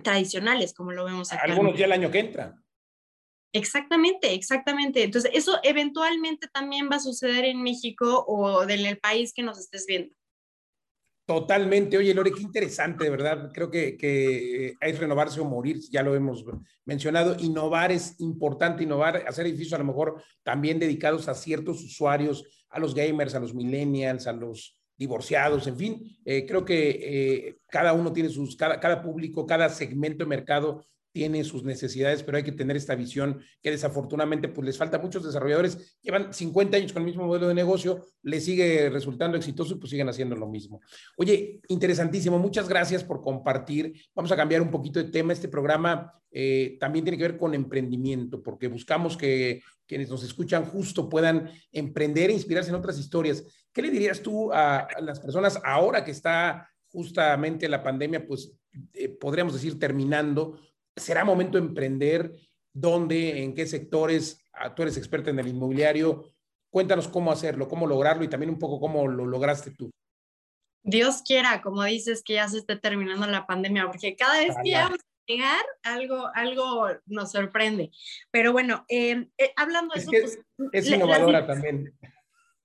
tradicionales, 0.01 0.73
como 0.73 0.91
lo 0.91 1.05
vemos 1.05 1.31
acá. 1.31 1.43
Algunos 1.43 1.77
ya 1.77 1.85
el 1.85 1.91
año 1.91 2.09
que 2.09 2.19
entra. 2.19 2.62
Exactamente, 3.53 4.33
exactamente. 4.33 5.03
Entonces, 5.03 5.29
eso 5.33 5.59
eventualmente 5.61 6.47
también 6.47 6.89
va 6.91 6.95
a 6.95 6.99
suceder 6.99 7.45
en 7.45 7.61
México 7.61 8.25
o 8.27 8.63
en 8.63 8.85
el 8.85 8.97
país 8.97 9.31
que 9.31 9.43
nos 9.43 9.59
estés 9.59 9.85
viendo. 9.85 10.15
Totalmente. 11.25 11.97
Oye, 11.97 12.13
Lore, 12.13 12.31
qué 12.31 12.41
interesante, 12.41 13.05
de 13.05 13.09
verdad. 13.11 13.51
Creo 13.53 13.71
que, 13.71 13.95
que 13.95 14.73
hay 14.81 14.91
renovarse 14.93 15.39
o 15.39 15.45
morir, 15.45 15.79
ya 15.89 16.01
lo 16.01 16.15
hemos 16.15 16.43
mencionado. 16.83 17.37
Innovar 17.39 17.91
es 17.91 18.19
importante, 18.19 18.83
innovar, 18.83 19.23
hacer 19.27 19.45
edificios 19.45 19.73
a 19.73 19.77
lo 19.77 19.85
mejor 19.85 20.21
también 20.41 20.79
dedicados 20.79 21.29
a 21.29 21.35
ciertos 21.35 21.81
usuarios, 21.83 22.65
a 22.69 22.79
los 22.79 22.93
gamers, 22.93 23.35
a 23.35 23.39
los 23.39 23.53
millennials, 23.53 24.27
a 24.27 24.33
los 24.33 24.77
divorciados, 24.97 25.67
en 25.67 25.77
fin. 25.77 26.17
Eh, 26.25 26.45
creo 26.45 26.65
que 26.65 26.89
eh, 26.89 27.57
cada 27.67 27.93
uno 27.93 28.11
tiene 28.11 28.29
sus, 28.29 28.55
cada, 28.55 28.79
cada 28.79 29.01
público, 29.01 29.45
cada 29.45 29.69
segmento 29.69 30.25
de 30.25 30.29
mercado 30.29 30.85
tiene 31.13 31.43
sus 31.43 31.63
necesidades, 31.63 32.23
pero 32.23 32.37
hay 32.37 32.43
que 32.43 32.51
tener 32.51 32.75
esta 32.75 32.95
visión 32.95 33.39
que 33.61 33.71
desafortunadamente 33.71 34.49
pues 34.49 34.65
les 34.65 34.77
falta 34.77 34.97
a 34.97 34.99
muchos 34.99 35.23
desarrolladores, 35.23 35.97
llevan 36.01 36.33
50 36.33 36.75
años 36.75 36.91
con 36.91 37.03
el 37.03 37.07
mismo 37.07 37.25
modelo 37.25 37.47
de 37.47 37.53
negocio, 37.53 38.07
les 38.23 38.43
sigue 38.43 38.89
resultando 38.89 39.37
exitoso 39.37 39.75
y 39.75 39.77
pues 39.77 39.91
siguen 39.91 40.09
haciendo 40.09 40.35
lo 40.35 40.47
mismo. 40.47 40.81
Oye, 41.15 41.61
interesantísimo, 41.69 42.39
muchas 42.39 42.67
gracias 42.67 43.03
por 43.03 43.21
compartir. 43.21 43.93
Vamos 44.15 44.31
a 44.31 44.35
cambiar 44.35 44.61
un 44.61 44.71
poquito 44.71 45.01
de 45.01 45.11
tema. 45.11 45.33
Este 45.33 45.47
programa 45.47 46.11
eh, 46.31 46.77
también 46.79 47.05
tiene 47.05 47.17
que 47.17 47.27
ver 47.27 47.37
con 47.37 47.53
emprendimiento, 47.53 48.41
porque 48.41 48.67
buscamos 48.67 49.15
que 49.15 49.61
quienes 49.85 50.09
nos 50.09 50.23
escuchan 50.23 50.65
justo 50.65 51.07
puedan 51.07 51.51
emprender 51.71 52.31
e 52.31 52.33
inspirarse 52.33 52.71
en 52.71 52.75
otras 52.75 52.97
historias. 52.97 53.43
¿Qué 53.71 53.83
le 53.83 53.91
dirías 53.91 54.21
tú 54.21 54.51
a, 54.51 54.87
las 54.99 55.19
personas 55.19 55.59
ahora 55.63 56.03
que 56.03 56.11
está 56.11 56.67
justamente 56.87 57.69
la 57.69 57.83
pandemia, 57.83 58.25
pues 58.25 58.51
eh, 58.93 59.09
podríamos 59.09 59.53
decir 59.53 59.77
terminando? 59.77 60.59
¿Será 60.95 61.25
momento 61.25 61.57
de 61.57 61.65
emprender? 61.65 62.35
¿Dónde? 62.73 63.43
¿En 63.43 63.53
qué 63.53 63.65
sectores? 63.65 64.43
Ah, 64.53 64.73
tú 64.73 64.83
eres 64.83 64.97
experta 64.97 65.29
en 65.29 65.39
el 65.39 65.47
inmobiliario. 65.47 66.31
Cuéntanos 66.69 67.07
cómo 67.07 67.31
hacerlo, 67.31 67.67
cómo 67.67 67.87
lograrlo 67.87 68.23
y 68.23 68.27
también 68.27 68.49
un 68.49 68.59
poco 68.59 68.79
cómo 68.79 69.07
lo 69.07 69.25
lograste 69.25 69.71
tú. 69.71 69.91
Dios 70.83 71.21
quiera, 71.25 71.61
como 71.61 71.83
dices, 71.83 72.23
que 72.23 72.33
ya 72.33 72.47
se 72.47 72.57
esté 72.57 72.75
terminando 72.75 73.25
la 73.27 73.47
pandemia, 73.47 73.87
porque 73.87 74.15
cada 74.15 74.39
vez 74.39 74.55
que 74.63 74.73
vamos 74.73 74.99
a 74.99 75.31
llegar, 75.31 75.65
algo, 75.83 76.29
algo 76.35 76.87
nos 77.05 77.31
sorprende. 77.31 77.91
Pero 78.31 78.51
bueno, 78.51 78.85
em, 78.89 79.29
eh, 79.37 79.53
hablando 79.55 79.93
de 79.93 80.01
eso... 80.01 80.11
Pues, 80.11 80.39
es 80.73 80.87
innovadora 80.89 81.47
también. 81.47 81.93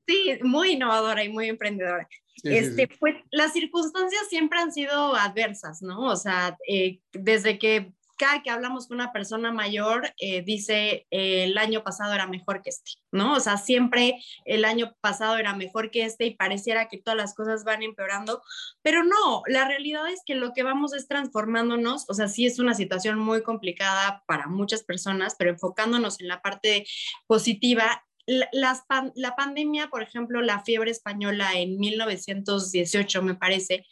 Sí, 0.06 0.38
muy 0.42 0.72
innovadora 0.72 1.22
y 1.22 1.28
muy 1.28 1.48
emprendedora. 1.48 2.08
este, 2.42 2.88
Pues 2.98 3.16
las 3.30 3.52
circunstancias 3.52 4.22
siempre 4.28 4.58
han 4.58 4.72
sido 4.72 5.14
adversas, 5.14 5.82
¿no? 5.82 6.00
O 6.06 6.16
sea, 6.16 6.56
eh, 6.66 7.00
desde 7.12 7.58
que 7.58 7.92
cada 8.18 8.42
que 8.42 8.50
hablamos 8.50 8.88
con 8.88 8.96
una 8.96 9.12
persona 9.12 9.52
mayor, 9.52 10.12
eh, 10.18 10.42
dice 10.42 11.06
eh, 11.10 11.44
el 11.44 11.56
año 11.56 11.82
pasado 11.82 12.12
era 12.12 12.26
mejor 12.26 12.62
que 12.62 12.70
este, 12.70 12.92
¿no? 13.12 13.34
O 13.34 13.40
sea, 13.40 13.56
siempre 13.56 14.20
el 14.44 14.64
año 14.64 14.94
pasado 15.00 15.36
era 15.36 15.54
mejor 15.54 15.90
que 15.90 16.04
este 16.04 16.26
y 16.26 16.34
pareciera 16.34 16.88
que 16.88 16.98
todas 16.98 17.16
las 17.16 17.34
cosas 17.34 17.64
van 17.64 17.82
empeorando, 17.82 18.42
pero 18.82 19.04
no, 19.04 19.42
la 19.46 19.66
realidad 19.66 20.08
es 20.10 20.20
que 20.26 20.34
lo 20.34 20.52
que 20.52 20.62
vamos 20.62 20.92
es 20.92 21.08
transformándonos, 21.08 22.04
o 22.08 22.14
sea, 22.14 22.28
sí 22.28 22.44
es 22.44 22.58
una 22.58 22.74
situación 22.74 23.18
muy 23.18 23.42
complicada 23.42 24.22
para 24.26 24.48
muchas 24.48 24.82
personas, 24.82 25.36
pero 25.38 25.50
enfocándonos 25.50 26.20
en 26.20 26.28
la 26.28 26.42
parte 26.42 26.86
positiva, 27.26 28.04
la, 28.28 28.84
la, 29.14 29.34
pandemia, 29.36 29.88
por 29.88 30.02
ejemplo, 30.02 30.42
la 30.42 30.60
fiebre 30.62 30.90
española 30.90 31.52
en 31.54 31.78
1918, 31.78 33.22
me 33.22 33.34
parece, 33.34 33.86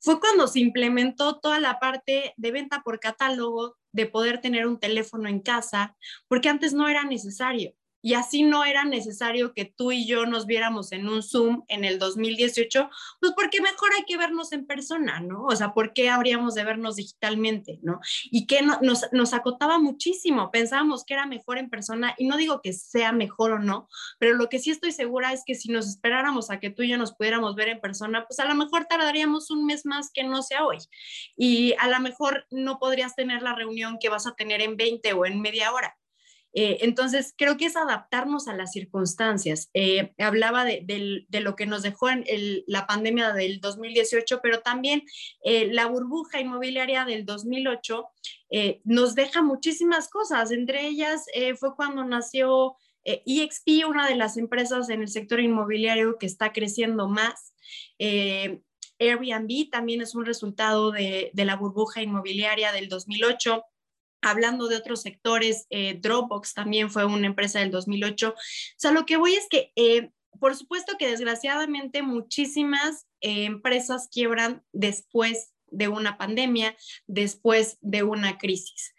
fue 0.00 0.18
cuando 0.20 0.48
se 0.48 0.60
implementó 0.60 1.38
toda 1.38 1.60
la 1.60 1.78
parte 1.78 2.34
de 2.36 2.50
venta 2.50 2.82
por 2.82 2.98
catálogo, 3.00 3.76
de 3.92 4.06
poder 4.06 4.40
tener 4.40 4.66
un 4.66 4.78
teléfono 4.78 5.28
en 5.28 5.40
casa, 5.40 5.96
porque 6.28 6.48
antes 6.48 6.74
no 6.74 6.88
era 6.88 7.04
necesario 7.04 7.74
y 8.06 8.14
así 8.14 8.44
no 8.44 8.64
era 8.64 8.84
necesario 8.84 9.52
que 9.52 9.64
tú 9.64 9.90
y 9.90 10.06
yo 10.06 10.26
nos 10.26 10.46
viéramos 10.46 10.92
en 10.92 11.08
un 11.08 11.24
Zoom 11.24 11.64
en 11.66 11.84
el 11.84 11.98
2018, 11.98 12.88
pues 13.18 13.32
porque 13.34 13.60
mejor 13.60 13.90
hay 13.96 14.04
que 14.04 14.16
vernos 14.16 14.52
en 14.52 14.64
persona, 14.64 15.18
¿no? 15.18 15.42
O 15.46 15.56
sea, 15.56 15.74
¿por 15.74 15.92
qué 15.92 16.08
habríamos 16.08 16.54
de 16.54 16.62
vernos 16.62 16.94
digitalmente, 16.94 17.80
¿no? 17.82 17.98
Y 18.30 18.46
que 18.46 18.62
nos, 18.62 18.78
nos 19.10 19.34
acotaba 19.34 19.80
muchísimo, 19.80 20.52
pensábamos 20.52 21.04
que 21.04 21.14
era 21.14 21.26
mejor 21.26 21.58
en 21.58 21.68
persona 21.68 22.14
y 22.16 22.28
no 22.28 22.36
digo 22.36 22.60
que 22.62 22.72
sea 22.72 23.10
mejor 23.10 23.50
o 23.50 23.58
no, 23.58 23.88
pero 24.20 24.36
lo 24.36 24.48
que 24.48 24.60
sí 24.60 24.70
estoy 24.70 24.92
segura 24.92 25.32
es 25.32 25.42
que 25.44 25.56
si 25.56 25.72
nos 25.72 25.88
esperáramos 25.88 26.48
a 26.50 26.60
que 26.60 26.70
tú 26.70 26.84
y 26.84 26.88
yo 26.90 26.98
nos 26.98 27.12
pudiéramos 27.12 27.56
ver 27.56 27.70
en 27.70 27.80
persona, 27.80 28.24
pues 28.24 28.38
a 28.38 28.44
lo 28.44 28.54
mejor 28.54 28.84
tardaríamos 28.84 29.50
un 29.50 29.66
mes 29.66 29.84
más 29.84 30.12
que 30.12 30.22
no 30.22 30.44
sea 30.44 30.64
hoy. 30.64 30.78
Y 31.36 31.74
a 31.80 31.88
lo 31.88 31.98
mejor 31.98 32.46
no 32.52 32.78
podrías 32.78 33.16
tener 33.16 33.42
la 33.42 33.56
reunión 33.56 33.98
que 34.00 34.10
vas 34.10 34.28
a 34.28 34.36
tener 34.36 34.62
en 34.62 34.76
20 34.76 35.12
o 35.12 35.26
en 35.26 35.40
media 35.40 35.72
hora. 35.72 35.96
Eh, 36.58 36.78
entonces, 36.80 37.34
creo 37.36 37.58
que 37.58 37.66
es 37.66 37.76
adaptarnos 37.76 38.48
a 38.48 38.54
las 38.54 38.72
circunstancias. 38.72 39.68
Eh, 39.74 40.14
hablaba 40.16 40.64
de, 40.64 41.26
lo 41.30 41.54
que 41.54 41.66
nos 41.66 41.82
dejó 41.82 42.08
la 42.66 42.86
pandemia 42.86 43.34
del 43.34 43.60
2018, 43.60 44.40
pero 44.42 44.60
también 44.60 45.02
eh, 45.44 45.68
la 45.70 45.84
burbuja 45.84 46.40
inmobiliaria 46.40 47.04
del 47.04 47.26
2008 47.26 48.08
nos 48.84 49.14
deja 49.14 49.42
muchísimas 49.42 50.08
cosas. 50.08 50.50
Entre 50.50 50.86
ellas 50.86 51.26
fue 51.58 51.76
cuando 51.76 52.04
nació 52.04 52.76
EXP, 53.04 53.86
una 53.86 54.08
de 54.08 54.16
las 54.16 54.38
empresas 54.38 54.88
en 54.88 55.02
el 55.02 55.08
sector 55.08 55.40
inmobiliario 55.40 56.16
que 56.16 56.26
está 56.26 56.52
creciendo 56.52 57.06
más. 57.06 57.54
Airbnb 57.98 59.68
también 59.70 60.00
es 60.00 60.14
un 60.14 60.24
resultado 60.24 60.90
de, 60.90 61.30
de 61.34 61.44
la 61.44 61.56
burbuja 61.56 62.00
inmobiliaria 62.00 62.72
del 62.72 62.88
2008 62.88 63.62
hablando 64.30 64.68
de 64.68 64.76
otros 64.76 65.02
sectores, 65.02 65.66
eh, 65.70 65.98
Dropbox 66.00 66.54
también 66.54 66.90
fue 66.90 67.04
una 67.04 67.26
empresa 67.26 67.60
del 67.60 67.70
2008. 67.70 68.30
O 68.30 68.34
sea, 68.76 68.90
lo 68.90 69.06
que 69.06 69.16
voy 69.16 69.34
es 69.34 69.46
que, 69.48 69.72
eh, 69.76 70.10
por 70.40 70.54
supuesto 70.56 70.96
que 70.98 71.08
desgraciadamente 71.08 72.02
muchísimas 72.02 73.06
eh, 73.20 73.44
empresas 73.44 74.08
quiebran 74.10 74.62
después 74.72 75.52
de 75.68 75.88
una 75.88 76.16
pandemia, 76.16 76.76
después 77.06 77.78
de 77.80 78.02
una 78.02 78.38
crisis. 78.38 78.94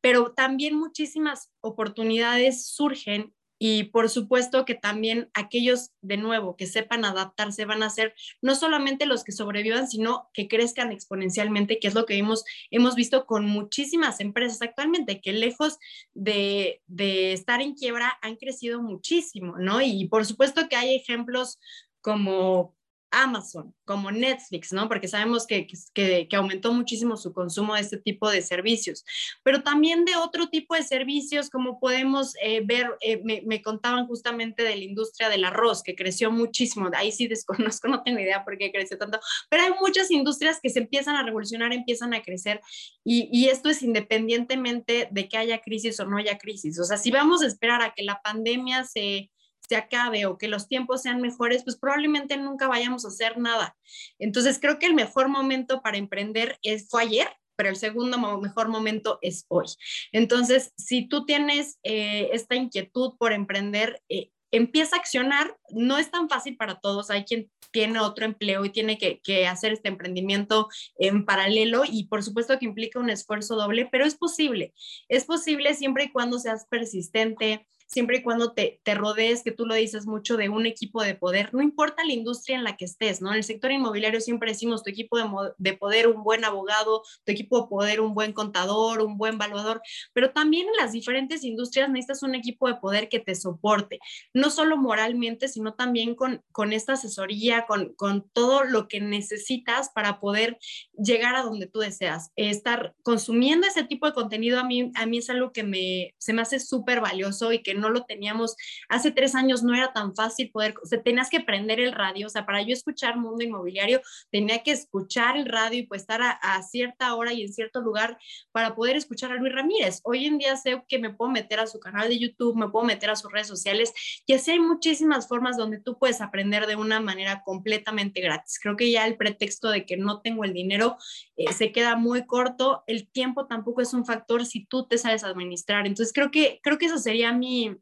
pero 0.00 0.32
también 0.32 0.76
muchísimas 0.76 1.50
oportunidades 1.60 2.66
surgen 2.66 3.34
y 3.66 3.84
por 3.84 4.10
supuesto 4.10 4.66
que 4.66 4.74
también 4.74 5.30
aquellos, 5.32 5.92
de 6.02 6.18
nuevo, 6.18 6.54
que 6.54 6.66
sepan 6.66 7.06
adaptarse 7.06 7.64
van 7.64 7.82
a 7.82 7.88
ser 7.88 8.14
no 8.42 8.56
solamente 8.56 9.06
los 9.06 9.24
que 9.24 9.32
sobrevivan, 9.32 9.88
sino 9.88 10.28
que 10.34 10.48
crezcan 10.48 10.92
exponencialmente, 10.92 11.78
que 11.78 11.88
es 11.88 11.94
lo 11.94 12.04
que 12.04 12.18
hemos, 12.18 12.44
hemos 12.70 12.94
visto 12.94 13.24
con 13.24 13.46
muchísimas 13.46 14.20
empresas 14.20 14.60
actualmente, 14.60 15.22
que 15.22 15.32
lejos 15.32 15.78
de, 16.12 16.82
de 16.88 17.32
estar 17.32 17.62
en 17.62 17.72
quiebra 17.72 18.18
han 18.20 18.36
crecido 18.36 18.82
muchísimo, 18.82 19.56
¿no? 19.56 19.80
Y 19.80 20.08
por 20.08 20.26
supuesto 20.26 20.68
que 20.68 20.76
hay 20.76 20.94
ejemplos 20.94 21.58
como 22.02 22.73
Amazon, 23.22 23.74
como 23.84 24.10
Netflix, 24.10 24.72
¿no? 24.72 24.88
Porque 24.88 25.08
sabemos 25.08 25.46
que, 25.46 25.66
que, 25.92 26.28
aumentó 26.32 26.72
muchísimo 26.72 27.16
su 27.16 27.32
consumo 27.32 27.74
de 27.74 27.80
este 27.80 27.98
tipo 27.98 28.30
de 28.30 28.42
servicios, 28.42 29.04
pero 29.42 29.62
también 29.62 30.04
de 30.04 30.16
otro 30.16 30.48
tipo 30.48 30.74
de 30.74 30.82
servicios, 30.82 31.50
como 31.50 31.78
podemos 31.78 32.34
eh, 32.42 32.62
ver, 32.64 32.90
eh, 33.00 33.22
me, 33.24 33.62
contaban 33.62 34.06
justamente 34.06 34.62
de 34.62 34.76
la 34.76 34.84
industria 34.84 35.28
del 35.28 35.44
arroz, 35.44 35.82
que 35.82 35.94
creció 35.94 36.30
muchísimo, 36.30 36.90
ahí 36.94 37.12
sí 37.12 37.28
desconozco, 37.28 37.88
no 37.88 38.02
tengo 38.02 38.20
idea 38.20 38.44
por 38.44 38.58
qué 38.58 38.72
creció 38.72 38.98
tanto, 38.98 39.20
pero 39.48 39.62
hay 39.62 39.70
muchas 39.80 40.10
industrias 40.10 40.60
que 40.60 40.70
se 40.70 40.80
empiezan 40.80 41.16
a 41.16 41.22
revolucionar, 41.22 41.72
empiezan 41.72 42.14
a 42.14 42.22
crecer, 42.22 42.60
y, 43.04 43.28
y 43.32 43.48
esto 43.48 43.68
es 43.68 43.82
independientemente 43.82 45.08
de 45.10 45.28
que 45.28 45.36
haya 45.36 45.60
crisis 45.60 46.00
o 46.00 46.04
no 46.04 46.16
haya 46.16 46.38
crisis. 46.38 46.78
O 46.78 46.84
sea, 46.84 46.96
si 46.96 47.10
vamos 47.10 47.42
a 47.42 47.46
esperar 47.46 47.82
a 47.82 47.94
que 47.94 48.02
la 48.02 48.20
pandemia 48.22 48.84
se 48.84 49.30
se 49.68 49.76
acabe 49.76 50.26
o 50.26 50.38
que 50.38 50.48
los 50.48 50.68
tiempos 50.68 51.02
sean 51.02 51.20
mejores, 51.20 51.64
pues 51.64 51.76
probablemente 51.76 52.36
nunca 52.36 52.68
vayamos 52.68 53.04
a 53.04 53.08
hacer 53.08 53.38
nada. 53.38 53.76
Entonces 54.18 54.58
creo 54.60 54.78
que 54.78 54.86
el 54.86 54.94
mejor 54.94 55.28
momento 55.28 55.82
para 55.82 55.96
emprender 55.96 56.58
es, 56.62 56.88
fue 56.88 57.02
ayer, 57.02 57.28
pero 57.56 57.68
el 57.70 57.76
segundo 57.76 58.18
mejor 58.40 58.68
momento 58.68 59.18
es 59.22 59.46
hoy. 59.48 59.66
Entonces, 60.12 60.72
si 60.76 61.08
tú 61.08 61.24
tienes 61.24 61.78
eh, 61.84 62.30
esta 62.32 62.56
inquietud 62.56 63.14
por 63.16 63.32
emprender, 63.32 64.02
eh, 64.08 64.30
empieza 64.50 64.96
a 64.96 64.98
accionar. 64.98 65.56
No 65.70 65.98
es 65.98 66.10
tan 66.10 66.28
fácil 66.28 66.56
para 66.56 66.80
todos. 66.80 67.10
Hay 67.10 67.24
quien 67.24 67.50
tiene 67.72 67.98
otro 67.98 68.24
empleo 68.24 68.64
y 68.64 68.70
tiene 68.70 68.98
que, 68.98 69.20
que, 69.20 69.46
hacer 69.46 69.72
este 69.72 69.88
emprendimiento 69.88 70.68
en 70.96 71.24
paralelo 71.24 71.82
y 71.84 72.06
por 72.06 72.22
supuesto 72.22 72.56
que 72.58 72.66
implica 72.66 73.00
un 73.00 73.10
esfuerzo 73.10 73.56
doble, 73.56 73.88
pero 73.90 74.04
es 74.04 74.14
posible. 74.14 74.72
Es 75.08 75.24
posible 75.24 75.74
siempre 75.74 76.04
y 76.04 76.12
cuando 76.12 76.38
seas 76.38 76.66
persistente, 76.70 77.66
siempre 77.94 78.18
y 78.18 78.22
cuando 78.22 78.52
te, 78.52 78.80
te, 78.82 78.94
rodees, 78.94 79.42
que 79.44 79.52
tú 79.52 79.66
lo 79.66 79.74
dices 79.74 80.04
mucho, 80.06 80.36
de 80.36 80.48
un 80.48 80.66
equipo 80.66 81.02
de 81.02 81.14
poder, 81.14 81.54
no 81.54 81.62
importa 81.62 82.04
la 82.04 82.12
industria 82.12 82.56
en 82.56 82.64
la 82.64 82.76
que 82.76 82.84
estés, 82.84 83.22
¿no? 83.22 83.30
En 83.30 83.36
el 83.36 83.44
sector 83.44 83.70
inmobiliario 83.70 84.20
siempre 84.20 84.50
decimos 84.50 84.82
tu 84.82 84.90
equipo 84.90 85.16
de, 85.16 85.24
de 85.58 85.76
poder, 85.76 86.08
un 86.08 86.24
buen 86.24 86.44
abogado, 86.44 87.02
tu 87.24 87.32
equipo 87.32 87.62
de 87.62 87.68
poder, 87.68 88.00
un 88.00 88.12
buen 88.12 88.32
contador, 88.32 89.00
un 89.00 89.16
buen 89.16 89.38
valuador, 89.38 89.80
pero 90.12 90.32
también 90.32 90.66
en 90.66 90.76
las 90.76 90.92
diferentes 90.92 91.44
industrias 91.44 91.88
necesitas 91.88 92.24
un 92.24 92.34
equipo 92.34 92.66
de 92.66 92.74
poder 92.74 93.08
que 93.08 93.20
te 93.20 93.36
soporte, 93.36 94.00
no 94.32 94.50
solo 94.50 94.76
moralmente, 94.76 95.46
sino 95.46 95.74
también 95.74 96.16
con, 96.16 96.42
con 96.50 96.72
esta 96.72 96.94
asesoría, 96.94 97.64
con, 97.66 97.94
con 97.94 98.28
todo 98.32 98.64
lo 98.64 98.88
que 98.88 99.00
necesitas 99.00 99.90
para 99.94 100.18
poder 100.18 100.58
llegar 100.98 101.36
a 101.36 101.42
donde 101.42 101.68
tú 101.68 101.78
deseas. 101.78 102.32
Estar 102.34 102.94
consumiendo 103.02 103.68
ese 103.68 103.84
tipo 103.84 104.06
de 104.06 104.14
contenido 104.14 104.58
a 104.58 104.64
mí, 104.64 104.90
a 104.96 105.06
mí 105.06 105.18
es 105.18 105.30
algo 105.30 105.52
que 105.52 105.62
me, 105.62 106.14
se 106.18 106.32
me 106.32 106.42
hace 106.42 106.58
súper 106.58 107.00
valioso 107.00 107.52
y 107.52 107.62
que 107.62 107.74
no 107.74 107.83
lo 107.90 108.04
teníamos. 108.04 108.56
Hace 108.88 109.10
tres 109.10 109.34
años 109.34 109.62
no 109.62 109.74
era 109.74 109.92
tan 109.92 110.14
fácil 110.14 110.50
poder, 110.50 110.74
o 110.82 110.86
sea, 110.86 111.02
tenías 111.02 111.30
que 111.30 111.40
prender 111.40 111.80
el 111.80 111.92
radio, 111.92 112.26
o 112.26 112.30
sea, 112.30 112.46
para 112.46 112.62
yo 112.62 112.72
escuchar 112.72 113.16
Mundo 113.16 113.44
Inmobiliario, 113.44 114.00
tenía 114.30 114.62
que 114.62 114.72
escuchar 114.72 115.36
el 115.36 115.46
radio 115.46 115.80
y 115.80 115.86
pues 115.86 116.02
estar 116.02 116.20
a, 116.22 116.62
cierta 116.62 117.14
hora 117.14 117.32
y 117.32 117.42
en 117.42 117.52
cierto 117.52 117.80
lugar 117.80 118.18
para 118.52 118.74
poder 118.74 118.96
escuchar 118.96 119.32
a 119.32 119.36
Luis 119.36 119.52
Ramírez. 119.52 120.00
Hoy 120.04 120.26
en 120.26 120.38
día 120.38 120.56
sé 120.56 120.82
que 120.88 120.98
me 120.98 121.10
puedo 121.10 121.30
meter 121.30 121.60
a 121.60 121.66
su 121.66 121.80
canal 121.80 122.08
de 122.08 122.18
YouTube, 122.18 122.56
me 122.56 122.68
puedo 122.68 122.84
meter 122.84 123.10
a 123.10 123.16
sus 123.16 123.32
redes 123.32 123.46
sociales 123.46 123.92
y 124.26 124.34
así 124.34 124.52
hay 124.52 124.60
muchísimas 124.60 125.28
formas 125.28 125.56
donde 125.56 125.80
tú 125.80 125.98
puedes 125.98 126.20
aprender 126.20 126.66
de 126.66 126.76
una 126.76 127.00
manera 127.00 127.42
completamente 127.42 128.20
gratis. 128.20 128.58
Creo 128.60 128.76
que 128.76 128.90
ya 128.90 129.06
el 129.06 129.16
pretexto 129.16 129.70
de 129.70 129.86
que 129.86 129.96
no 129.96 130.20
tengo 130.20 130.44
el 130.44 130.52
dinero 130.52 130.96
eh, 131.36 131.52
se 131.52 131.72
queda 131.72 131.96
muy 131.96 132.26
corto. 132.26 132.84
El 132.86 133.08
tiempo 133.08 133.46
tampoco 133.46 133.80
es 133.80 133.92
un 133.94 134.04
factor 134.04 134.44
si 134.46 134.64
tú 134.66 134.86
te 134.86 134.98
sabes 134.98 135.24
administrar. 135.24 135.86
Entonces 135.86 136.12
creo 136.12 136.30
que, 136.30 136.60
creo 136.62 136.78
que 136.78 136.86
eso 136.86 136.98
sería 136.98 137.32
mi, 137.32 137.73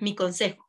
mi 0.00 0.14
consejo. 0.14 0.64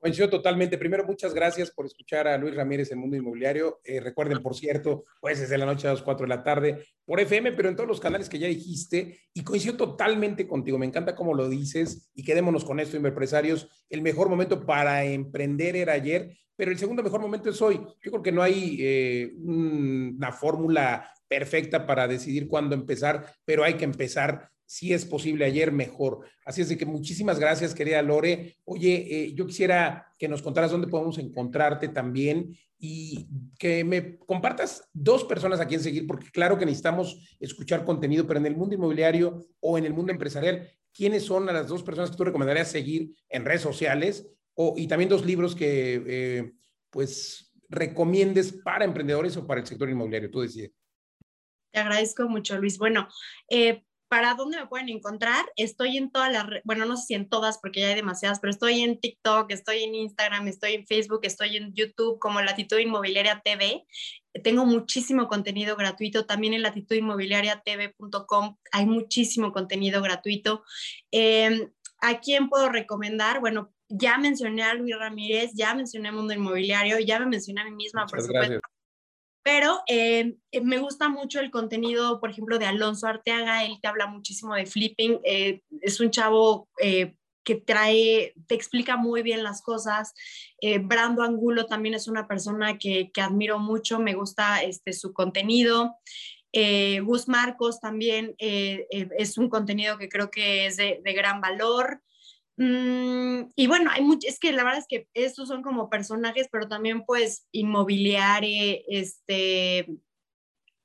Coincido 0.00 0.30
totalmente. 0.30 0.78
Primero, 0.78 1.04
muchas 1.04 1.34
gracias 1.34 1.70
por 1.70 1.84
escuchar 1.84 2.26
a 2.26 2.38
Luis 2.38 2.54
Ramírez 2.54 2.90
en 2.90 2.98
Mundo 2.98 3.18
Inmobiliario. 3.18 3.80
Eh, 3.84 4.00
recuerden, 4.00 4.42
por 4.42 4.54
cierto, 4.54 5.04
pues 5.20 5.40
desde 5.40 5.58
la 5.58 5.66
noche 5.66 5.86
a 5.86 5.92
las 5.92 6.00
4 6.00 6.24
de 6.24 6.28
la 6.28 6.42
tarde 6.42 6.86
por 7.04 7.20
FM, 7.20 7.52
pero 7.52 7.68
en 7.68 7.76
todos 7.76 7.86
los 7.86 8.00
canales 8.00 8.30
que 8.30 8.38
ya 8.38 8.48
dijiste. 8.48 9.18
Y 9.34 9.44
coincido 9.44 9.76
totalmente 9.76 10.48
contigo. 10.48 10.78
Me 10.78 10.86
encanta 10.86 11.14
cómo 11.14 11.34
lo 11.34 11.50
dices. 11.50 12.10
Y 12.14 12.24
quedémonos 12.24 12.64
con 12.64 12.80
esto, 12.80 12.96
empresarios. 12.96 13.68
El 13.90 14.00
mejor 14.00 14.30
momento 14.30 14.64
para 14.64 15.04
emprender 15.04 15.76
era 15.76 15.92
ayer, 15.92 16.34
pero 16.56 16.70
el 16.70 16.78
segundo 16.78 17.02
mejor 17.02 17.20
momento 17.20 17.50
es 17.50 17.60
hoy. 17.60 17.78
Yo 18.00 18.10
creo 18.10 18.22
que 18.22 18.32
no 18.32 18.42
hay 18.42 18.78
eh, 18.80 19.32
una 19.36 20.32
fórmula 20.32 21.12
perfecta 21.28 21.86
para 21.86 22.08
decidir 22.08 22.48
cuándo 22.48 22.74
empezar, 22.74 23.34
pero 23.44 23.64
hay 23.64 23.74
que 23.74 23.84
empezar 23.84 24.50
si 24.70 24.92
es 24.92 25.04
posible 25.04 25.44
ayer, 25.44 25.72
mejor. 25.72 26.20
Así 26.44 26.60
es 26.60 26.68
de 26.68 26.78
que 26.78 26.86
muchísimas 26.86 27.40
gracias, 27.40 27.74
querida 27.74 28.00
Lore. 28.02 28.58
Oye, 28.64 29.04
eh, 29.10 29.34
yo 29.34 29.44
quisiera 29.44 30.14
que 30.16 30.28
nos 30.28 30.42
contaras 30.42 30.70
dónde 30.70 30.86
podemos 30.86 31.18
encontrarte 31.18 31.88
también 31.88 32.56
y 32.78 33.26
que 33.58 33.82
me 33.82 34.16
compartas 34.18 34.88
dos 34.92 35.24
personas 35.24 35.58
a 35.58 35.66
quien 35.66 35.80
seguir, 35.80 36.06
porque 36.06 36.30
claro 36.30 36.56
que 36.56 36.66
necesitamos 36.66 37.36
escuchar 37.40 37.84
contenido, 37.84 38.28
pero 38.28 38.38
en 38.38 38.46
el 38.46 38.56
mundo 38.56 38.76
inmobiliario 38.76 39.44
o 39.58 39.76
en 39.76 39.86
el 39.86 39.92
mundo 39.92 40.12
empresarial, 40.12 40.70
¿quiénes 40.94 41.24
son 41.24 41.46
las 41.46 41.66
dos 41.66 41.82
personas 41.82 42.12
que 42.12 42.16
tú 42.16 42.22
recomendarías 42.22 42.70
seguir 42.70 43.12
en 43.28 43.44
redes 43.44 43.62
sociales? 43.62 44.30
O, 44.54 44.74
y 44.76 44.86
también 44.86 45.10
dos 45.10 45.26
libros 45.26 45.56
que, 45.56 46.00
eh, 46.06 46.52
pues, 46.90 47.52
recomiendes 47.68 48.52
para 48.52 48.84
emprendedores 48.84 49.36
o 49.36 49.44
para 49.48 49.62
el 49.62 49.66
sector 49.66 49.90
inmobiliario, 49.90 50.30
tú 50.30 50.42
decides. 50.42 50.70
Te 51.72 51.80
agradezco 51.80 52.28
mucho, 52.28 52.56
Luis. 52.56 52.78
Bueno, 52.78 53.08
eh, 53.48 53.84
¿para 54.10 54.34
dónde 54.34 54.58
me 54.58 54.66
pueden 54.66 54.88
encontrar? 54.88 55.46
Estoy 55.54 55.96
en 55.96 56.10
todas 56.10 56.32
las, 56.32 56.44
bueno, 56.64 56.84
no 56.84 56.96
sé 56.96 57.06
si 57.06 57.14
en 57.14 57.28
todas 57.28 57.58
porque 57.58 57.78
ya 57.80 57.90
hay 57.90 57.94
demasiadas, 57.94 58.40
pero 58.40 58.50
estoy 58.50 58.80
en 58.80 58.98
TikTok, 58.98 59.52
estoy 59.52 59.84
en 59.84 59.94
Instagram, 59.94 60.48
estoy 60.48 60.74
en 60.74 60.84
Facebook, 60.84 61.20
estoy 61.22 61.56
en 61.56 61.72
YouTube 61.74 62.18
como 62.18 62.42
Latitud 62.42 62.78
Inmobiliaria 62.78 63.40
TV. 63.44 63.86
Tengo 64.42 64.66
muchísimo 64.66 65.28
contenido 65.28 65.76
gratuito, 65.76 66.26
también 66.26 66.54
en 66.54 66.62
latitudinmobiliariatv.com 66.62 68.56
hay 68.72 68.86
muchísimo 68.86 69.52
contenido 69.52 70.02
gratuito. 70.02 70.64
Em, 71.12 71.70
¿A 72.02 72.18
quién 72.18 72.48
puedo 72.48 72.68
recomendar? 72.68 73.38
Bueno, 73.38 73.72
ya 73.88 74.18
mencioné 74.18 74.64
a 74.64 74.74
Luis 74.74 74.98
Ramírez, 74.98 75.52
ya 75.54 75.72
mencioné 75.74 76.10
Mundo 76.10 76.34
Inmobiliario, 76.34 76.98
ya 76.98 77.20
me 77.20 77.26
mencioné 77.26 77.60
a 77.60 77.64
mí 77.64 77.72
misma, 77.72 78.06
por 78.06 78.20
supuesto. 78.20 78.60
Pero 79.42 79.80
eh, 79.86 80.36
eh, 80.52 80.60
me 80.60 80.78
gusta 80.78 81.08
mucho 81.08 81.40
el 81.40 81.50
contenido, 81.50 82.20
por 82.20 82.30
ejemplo, 82.30 82.58
de 82.58 82.66
Alonso 82.66 83.06
Arteaga, 83.06 83.64
él 83.64 83.78
te 83.80 83.88
habla 83.88 84.06
muchísimo 84.06 84.54
de 84.54 84.66
flipping, 84.66 85.18
eh, 85.24 85.62
es 85.80 86.00
un 86.00 86.10
chavo 86.10 86.68
que 87.42 87.54
trae, 87.54 88.34
te 88.46 88.54
explica 88.54 88.96
muy 88.96 89.22
bien 89.22 89.42
las 89.42 89.62
cosas. 89.62 90.12
Brando 90.82 91.22
Angulo 91.22 91.66
también 91.66 91.94
es 91.94 92.06
una 92.06 92.28
persona 92.28 92.76
que, 92.78 93.10
que 93.12 93.22
admiro 93.22 93.58
mucho, 93.58 93.98
me 93.98 94.14
gusta 94.14 94.62
este, 94.62 94.92
su 94.92 95.14
contenido. 95.14 95.96
Gus 96.52 97.28
Marcos 97.28 97.80
también 97.80 98.34
es 98.38 99.38
un 99.38 99.48
contenido 99.48 99.96
que 99.96 100.10
creo 100.10 100.30
que 100.30 100.66
es 100.66 100.76
de, 100.76 101.00
de 101.02 101.12
gran 101.14 101.40
valor. 101.40 102.02
Mm, 102.62 103.52
y 103.56 103.66
bueno, 103.68 103.90
hay 103.90 104.02
mucho, 104.02 104.28
es 104.28 104.38
que 104.38 104.52
la 104.52 104.62
verdad 104.64 104.80
es 104.80 104.86
que 104.86 105.08
estos 105.14 105.48
son 105.48 105.62
como 105.62 105.88
personajes, 105.88 106.46
pero 106.52 106.68
también 106.68 107.04
pues 107.06 107.46
inmobiliario, 107.52 108.82
este, 108.86 109.86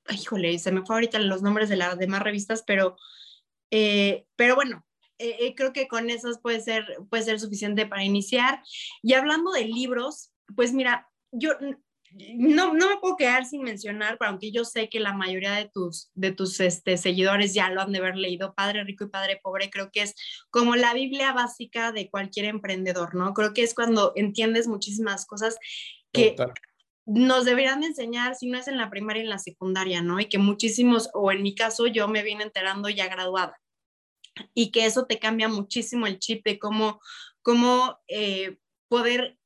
híjole, 0.09 0.57
se 0.57 0.71
me 0.71 0.85
fue 0.85 0.95
ahorita 0.95 1.19
los 1.19 1.41
nombres 1.41 1.67
de 1.67 1.75
las 1.75 1.97
demás 1.97 2.21
revistas, 2.21 2.63
pero, 2.65 2.95
eh, 3.71 4.25
pero 4.37 4.55
bueno, 4.55 4.85
eh, 5.19 5.35
eh, 5.41 5.53
creo 5.53 5.73
que 5.73 5.89
con 5.89 6.09
esos 6.09 6.39
puede 6.39 6.61
ser, 6.61 6.85
puede 7.09 7.23
ser 7.23 7.41
suficiente 7.41 7.85
para 7.85 8.05
iniciar. 8.05 8.63
Y 9.03 9.13
hablando 9.13 9.51
de 9.51 9.65
libros, 9.65 10.31
pues 10.55 10.71
mira, 10.71 11.09
yo 11.33 11.51
no, 12.37 12.73
no 12.73 12.89
me 12.89 12.97
puedo 12.97 13.17
quedar 13.17 13.45
sin 13.45 13.61
mencionar, 13.63 14.17
aunque 14.21 14.51
yo 14.51 14.63
sé 14.63 14.89
que 14.89 14.99
la 14.99 15.13
mayoría 15.13 15.51
de 15.53 15.69
tus, 15.69 16.11
de 16.13 16.31
tus 16.31 16.59
este, 16.61 16.97
seguidores 16.97 17.53
ya 17.53 17.69
lo 17.69 17.81
han 17.81 17.91
de 17.91 17.99
haber 17.99 18.15
leído, 18.15 18.53
Padre 18.55 18.83
Rico 18.85 19.05
y 19.05 19.09
Padre 19.09 19.39
Pobre, 19.43 19.69
creo 19.69 19.91
que 19.91 20.01
es 20.03 20.15
como 20.49 20.75
la 20.75 20.93
Biblia 20.93 21.33
básica 21.33 21.91
de 21.91 22.09
cualquier 22.09 22.45
emprendedor, 22.45 23.15
¿no? 23.15 23.33
Creo 23.33 23.53
que 23.53 23.63
es 23.63 23.73
cuando 23.73 24.13
entiendes 24.15 24.67
muchísimas 24.67 25.25
cosas 25.25 25.57
que 26.13 26.35
nos 27.05 27.45
deberían 27.45 27.83
enseñar, 27.83 28.35
si 28.35 28.47
no 28.47 28.57
es 28.57 28.67
en 28.67 28.77
la 28.77 28.89
primaria, 28.89 29.21
en 29.21 29.29
la 29.29 29.37
secundaria, 29.37 30.01
¿no? 30.01 30.19
Y 30.19 30.25
que 30.25 30.37
muchísimos, 30.37 31.09
o 31.13 31.31
en 31.31 31.43
mi 31.43 31.53
caso, 31.53 31.85
yo 31.87 32.07
me 32.07 32.23
vine 32.23 32.43
enterando 32.43 32.89
ya 32.89 33.07
graduada. 33.07 33.59
Y 34.53 34.71
que 34.71 34.85
eso 34.85 35.05
te 35.05 35.19
cambia 35.19 35.47
muchísimo 35.47 36.07
el 36.07 36.19
chip 36.19 36.43
de 36.45 36.59
cómo, 36.59 36.99
cómo 37.41 37.99
eh, 38.07 38.57
poder 38.87 39.37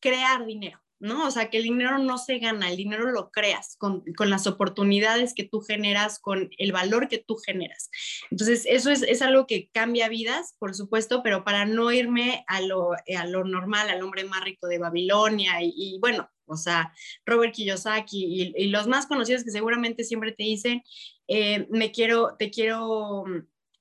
crear 0.00 0.46
dinero, 0.46 0.80
¿no? 1.00 1.26
O 1.26 1.30
sea, 1.30 1.50
que 1.50 1.56
el 1.56 1.64
dinero 1.64 1.98
no 1.98 2.18
se 2.18 2.38
gana, 2.38 2.70
el 2.70 2.76
dinero 2.76 3.10
lo 3.10 3.30
creas 3.30 3.76
con, 3.78 4.04
las 4.18 4.46
oportunidades 4.46 5.34
que 5.34 5.44
tú 5.44 5.60
generas, 5.60 6.18
con 6.18 6.50
el 6.58 6.72
valor 6.72 7.08
que 7.08 7.18
tú 7.18 7.36
generas. 7.36 7.90
Entonces, 8.30 8.64
eso 8.68 8.90
es, 8.90 9.22
algo 9.22 9.46
que 9.46 9.70
cambia 9.72 10.08
vidas, 10.08 10.54
por 10.58 10.74
supuesto, 10.74 11.22
pero 11.22 11.42
para 11.42 11.64
no 11.64 11.90
irme 11.90 12.44
a 12.46 12.60
lo, 12.60 12.92
a 12.92 13.26
lo 13.26 13.44
normal, 13.44 13.88
al 13.88 14.02
hombre 14.02 14.24
más 14.24 14.44
rico 14.44 14.68
de 14.68 14.78
Babilonia 14.78 15.58
y, 15.62 15.98
bueno, 16.00 16.30
o 16.46 16.56
sea, 16.56 16.92
Robert 17.24 17.54
Kiyosaki 17.54 18.52
y, 18.56 18.68
los 18.68 18.86
más 18.86 19.06
conocidos 19.06 19.44
que 19.44 19.50
seguramente 19.50 20.04
siempre 20.04 20.32
te 20.32 20.42
dicen, 20.42 20.82
eh, 21.28 21.66
me 21.70 21.92
quiero, 21.92 22.36
te 22.38 22.50
quiero 22.50 23.24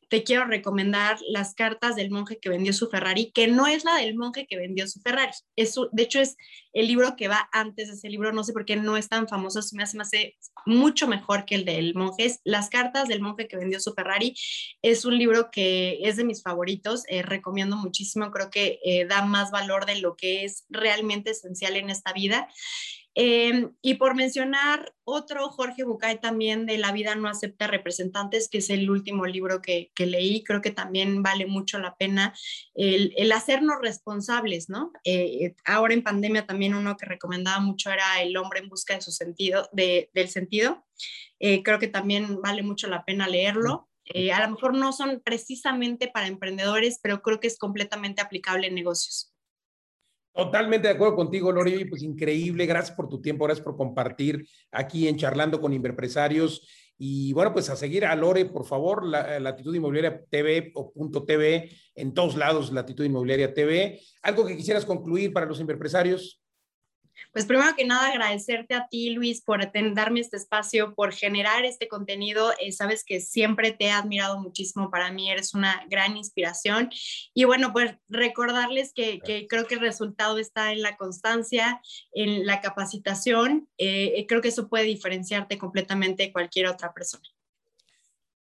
te 0.10 0.24
quiero 0.24 0.46
recomendar 0.46 1.18
las 1.30 1.54
cartas 1.54 1.96
del 1.96 2.10
monje 2.10 2.40
que 2.40 2.50
vendió 2.50 2.74
su 2.74 2.90
Ferrari, 2.90 3.32
que 3.32 3.48
no 3.48 3.68
es 3.68 3.86
la 3.86 3.96
del 3.96 4.16
monje 4.16 4.48
que 4.48 4.58
vendió 4.58 4.88
su 4.88 5.00
Ferrari. 5.02 5.32
de 5.56 6.04
hecho, 6.04 6.20
es 6.20 6.36
el 6.74 6.88
libro 6.88 7.16
que 7.16 7.28
va 7.28 7.48
antes 7.52 7.88
de 7.88 7.94
ese 7.94 8.10
libro. 8.10 8.32
No 8.32 8.44
sé 8.44 8.52
por 8.52 8.66
qué 8.66 8.76
no 8.76 8.98
es 8.98 9.08
tan 9.08 9.28
famoso, 9.28 9.62
se 9.62 9.76
me 9.76 9.84
hace, 9.84 10.00
hace 10.00 10.38
mucho 10.66 11.08
mejor 11.08 11.46
que 11.46 11.56
el 11.56 11.66
del 11.66 11.94
monje. 11.94 12.26
Es 12.26 12.42
las 12.44 12.70
cartas 12.70 13.08
del 13.08 13.22
monje 13.22 13.48
que 13.48 13.58
vendió 13.58 13.80
su 13.80 13.94
Ferrari. 13.94 14.36
Es 14.82 15.06
un 15.06 15.18
libro 15.18 15.50
que 15.52 16.00
es 16.02 16.18
de 16.18 16.24
mis 16.24 16.42
favoritos. 16.42 17.04
Eh, 17.08 17.22
recomiendo 17.22 17.78
muchísimo. 17.78 18.32
Creo 18.32 18.50
que 18.50 18.80
eh, 18.84 19.06
da 19.06 19.24
más 19.24 19.52
valor 19.52 19.86
de 19.86 20.00
lo 20.02 20.16
que 20.16 20.44
es 20.44 20.66
realmente 20.70 21.32
esencial 21.32 21.76
en 21.76 21.90
esta 21.90 22.14
vida. 22.14 22.48
Em, 23.16 23.74
y 23.82 23.96
por 23.96 24.16
mencionar 24.16 24.94
otro, 25.04 25.50
Jorge 25.50 25.84
Bucay 25.84 26.22
también 26.22 26.66
de 26.66 26.78
La 26.78 26.92
vida 26.92 27.16
no 27.16 27.28
acepta 27.28 27.68
representantes, 27.68 28.48
que 28.50 28.60
es 28.60 28.70
el 28.70 28.90
último 28.90 29.26
libro 29.26 29.62
que, 29.62 29.92
leí, 29.98 30.44
creo 30.44 30.62
que 30.62 30.72
también 30.72 31.24
vale 31.24 31.48
mucho 31.48 31.80
la 31.80 31.96
pena 31.96 32.34
el, 32.76 33.32
hacernos 33.32 33.78
responsables, 33.82 34.70
¿no? 34.70 34.92
Eh, 35.04 35.56
ahora 35.66 35.94
en 35.94 36.04
pandemia 36.04 36.46
también 36.46 36.76
uno 36.76 36.96
que 36.98 37.08
recomendaba 37.08 37.60
mucho 37.60 37.92
era 37.92 38.22
El 38.22 38.38
hombre 38.38 38.60
en 38.60 38.70
busca 38.70 38.96
de 38.96 39.02
su 39.02 39.12
sentido, 39.12 39.68
de, 39.72 40.10
del 40.14 40.30
sentido. 40.30 40.86
Eh, 41.40 41.64
creo 41.64 41.80
que 41.80 41.88
también 41.88 42.42
vale 42.42 42.62
mucho 42.64 42.88
la 42.88 43.06
pena 43.06 43.28
leerlo. 43.28 43.90
Eh, 44.06 44.32
a 44.32 44.44
lo 44.44 44.52
mejor 44.52 44.76
no 44.76 44.92
son 44.92 45.22
precisamente 45.24 46.08
para 46.08 46.28
emprendedores, 46.28 47.00
pero 47.02 47.22
creo 47.22 47.40
que 47.40 47.48
es 47.48 47.58
completamente 47.58 48.22
aplicable 48.22 48.68
en 48.68 48.76
negocios. 48.76 49.34
Totalmente 50.34 50.88
de 50.88 50.94
acuerdo 50.94 51.16
contigo, 51.16 51.52
Lori. 51.52 51.86
Pues 51.86 52.04
increíble. 52.04 52.66
Gracias 52.66 52.96
por 52.96 53.10
tu 53.10 53.22
tiempo, 53.22 53.46
gracias 53.46 53.64
por 53.64 53.76
compartir 53.76 54.48
aquí 54.72 55.08
en 55.08 55.18
Charlando 55.18 55.60
con 55.60 55.74
Inverpresarios. 55.74 56.68
Y 57.02 57.32
bueno, 57.32 57.54
pues 57.54 57.70
a 57.70 57.78
seguir 57.78 58.06
a 58.06 58.14
Lore, 58.14 58.44
por 58.46 58.66
favor, 58.66 59.06
la, 59.06 59.40
Latitud 59.40 59.74
Inmobiliaria 59.74 60.22
TV 60.30 60.74
o 60.76 60.92
punto 60.92 61.24
TV, 61.24 61.70
en 61.96 62.14
todos 62.14 62.36
lados, 62.36 62.74
Latitud 62.74 63.06
Inmobiliaria 63.06 63.54
TV. 63.54 64.02
¿Algo 64.22 64.46
que 64.46 64.58
quisieras 64.58 64.84
concluir 64.84 65.32
para 65.32 65.46
los 65.46 65.62
inverpresarios? 65.62 66.42
Pues 67.32 67.46
primero 67.46 67.76
que 67.76 67.86
nada, 67.86 68.10
agradecerte 68.10 68.74
a 68.76 68.88
ti, 68.88 69.12
Luis, 69.12 69.42
por 69.42 69.72
darme 69.94 70.20
este 70.20 70.38
espacio, 70.38 70.96
por 70.96 71.14
generar 71.14 71.66
este 71.66 71.88
contenido. 71.88 72.52
Eh, 72.60 72.72
sabes 72.72 73.04
que 73.04 73.20
siempre 73.20 73.72
te 73.72 73.86
he 73.86 73.92
admirado 73.92 74.40
muchísimo. 74.40 74.90
Para 74.90 75.12
mí 75.12 75.32
eres 75.32 75.54
una 75.54 75.86
gran 75.90 76.18
inspiración. 76.18 76.90
Y 77.34 77.44
bueno, 77.44 77.72
pues 77.74 77.96
recordarles 78.08 78.94
que, 78.94 79.20
creo 79.48 79.66
que 79.66 79.76
el 79.76 79.82
resultado 79.82 80.38
está 80.38 80.72
en 80.72 80.82
la 80.82 80.98
constancia, 80.98 81.82
en 82.12 82.46
la 82.46 82.62
capacitación. 82.62 83.68
Eh, 83.78 84.26
creo 84.28 84.42
que 84.42 84.50
eso 84.50 84.70
puede 84.70 84.86
diferenciarte 84.86 85.58
completamente 85.58 86.24
de 86.24 86.34
cualquier 86.34 86.68
otra 86.68 86.94
persona. 86.94 87.24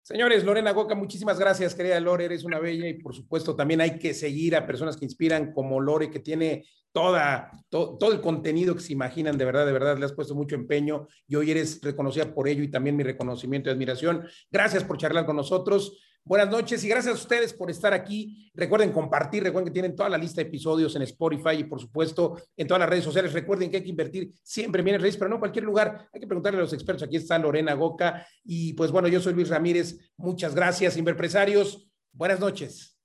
Señores, 0.08 0.42
Lorena 0.42 0.72
Goca, 0.72 0.94
muchísimas 0.94 1.38
gracias, 1.38 1.74
querida 1.74 2.00
Lore, 2.00 2.24
eres 2.24 2.42
una 2.42 2.58
bella 2.58 2.88
y 2.88 2.94
por 2.94 3.14
supuesto 3.14 3.54
también 3.54 3.82
hay 3.82 3.98
que 3.98 4.14
seguir 4.14 4.56
a 4.56 4.66
personas 4.66 4.96
que 4.96 5.04
inspiran 5.04 5.52
como 5.52 5.80
Lore, 5.80 6.10
que 6.10 6.18
tiene 6.18 6.64
toda, 6.92 7.50
todo 7.70 8.12
el 8.12 8.20
contenido 8.20 8.74
que 8.74 8.80
se 8.80 8.92
imaginan, 8.92 9.38
de 9.38 9.44
verdad, 9.44 9.66
de 9.66 9.72
verdad, 9.72 9.98
le 9.98 10.04
has 10.04 10.12
puesto 10.12 10.34
mucho 10.34 10.54
empeño 10.54 11.06
y 11.26 11.36
hoy 11.36 11.50
eres 11.50 11.80
reconocida 11.82 12.34
por 12.34 12.48
ello 12.48 12.62
y 12.62 12.70
también 12.70 12.96
mi 12.96 13.02
reconocimiento 13.02 13.68
y 13.68 13.72
admiración. 13.72 14.26
Gracias 14.50 14.84
por 14.84 14.98
charlar 14.98 15.26
con 15.26 15.36
nosotros. 15.36 15.98
Buenas 16.28 16.50
noches 16.50 16.84
y 16.84 16.88
gracias 16.88 17.14
a 17.14 17.16
ustedes 17.16 17.54
por 17.54 17.70
estar 17.70 17.94
aquí. 17.94 18.50
Recuerden 18.52 18.92
compartir, 18.92 19.42
recuerden 19.42 19.68
que 19.68 19.72
tienen 19.72 19.96
toda 19.96 20.10
la 20.10 20.18
lista 20.18 20.42
de 20.42 20.48
episodios 20.48 20.94
en 20.94 21.00
Spotify 21.00 21.60
y 21.60 21.64
por 21.64 21.80
supuesto 21.80 22.38
en 22.54 22.66
todas 22.66 22.80
las 22.80 22.88
redes 22.90 23.04
sociales. 23.04 23.32
Recuerden 23.32 23.70
que 23.70 23.78
hay 23.78 23.82
que 23.82 23.88
invertir 23.88 24.32
siempre 24.42 24.80
en 24.80 24.84
bienes 24.84 25.16
pero 25.16 25.30
no 25.30 25.36
en 25.36 25.40
cualquier 25.40 25.64
lugar. 25.64 26.06
Hay 26.12 26.20
que 26.20 26.26
preguntarle 26.26 26.58
a 26.58 26.62
los 26.62 26.74
expertos. 26.74 27.04
Aquí 27.04 27.16
está 27.16 27.38
Lorena 27.38 27.72
Goca 27.72 28.26
y 28.44 28.74
pues 28.74 28.90
bueno, 28.90 29.08
yo 29.08 29.20
soy 29.20 29.32
Luis 29.32 29.48
Ramírez. 29.48 30.12
Muchas 30.18 30.54
gracias, 30.54 30.98
Inverpresarios. 30.98 31.90
Buenas 32.12 32.40
noches. 32.40 32.97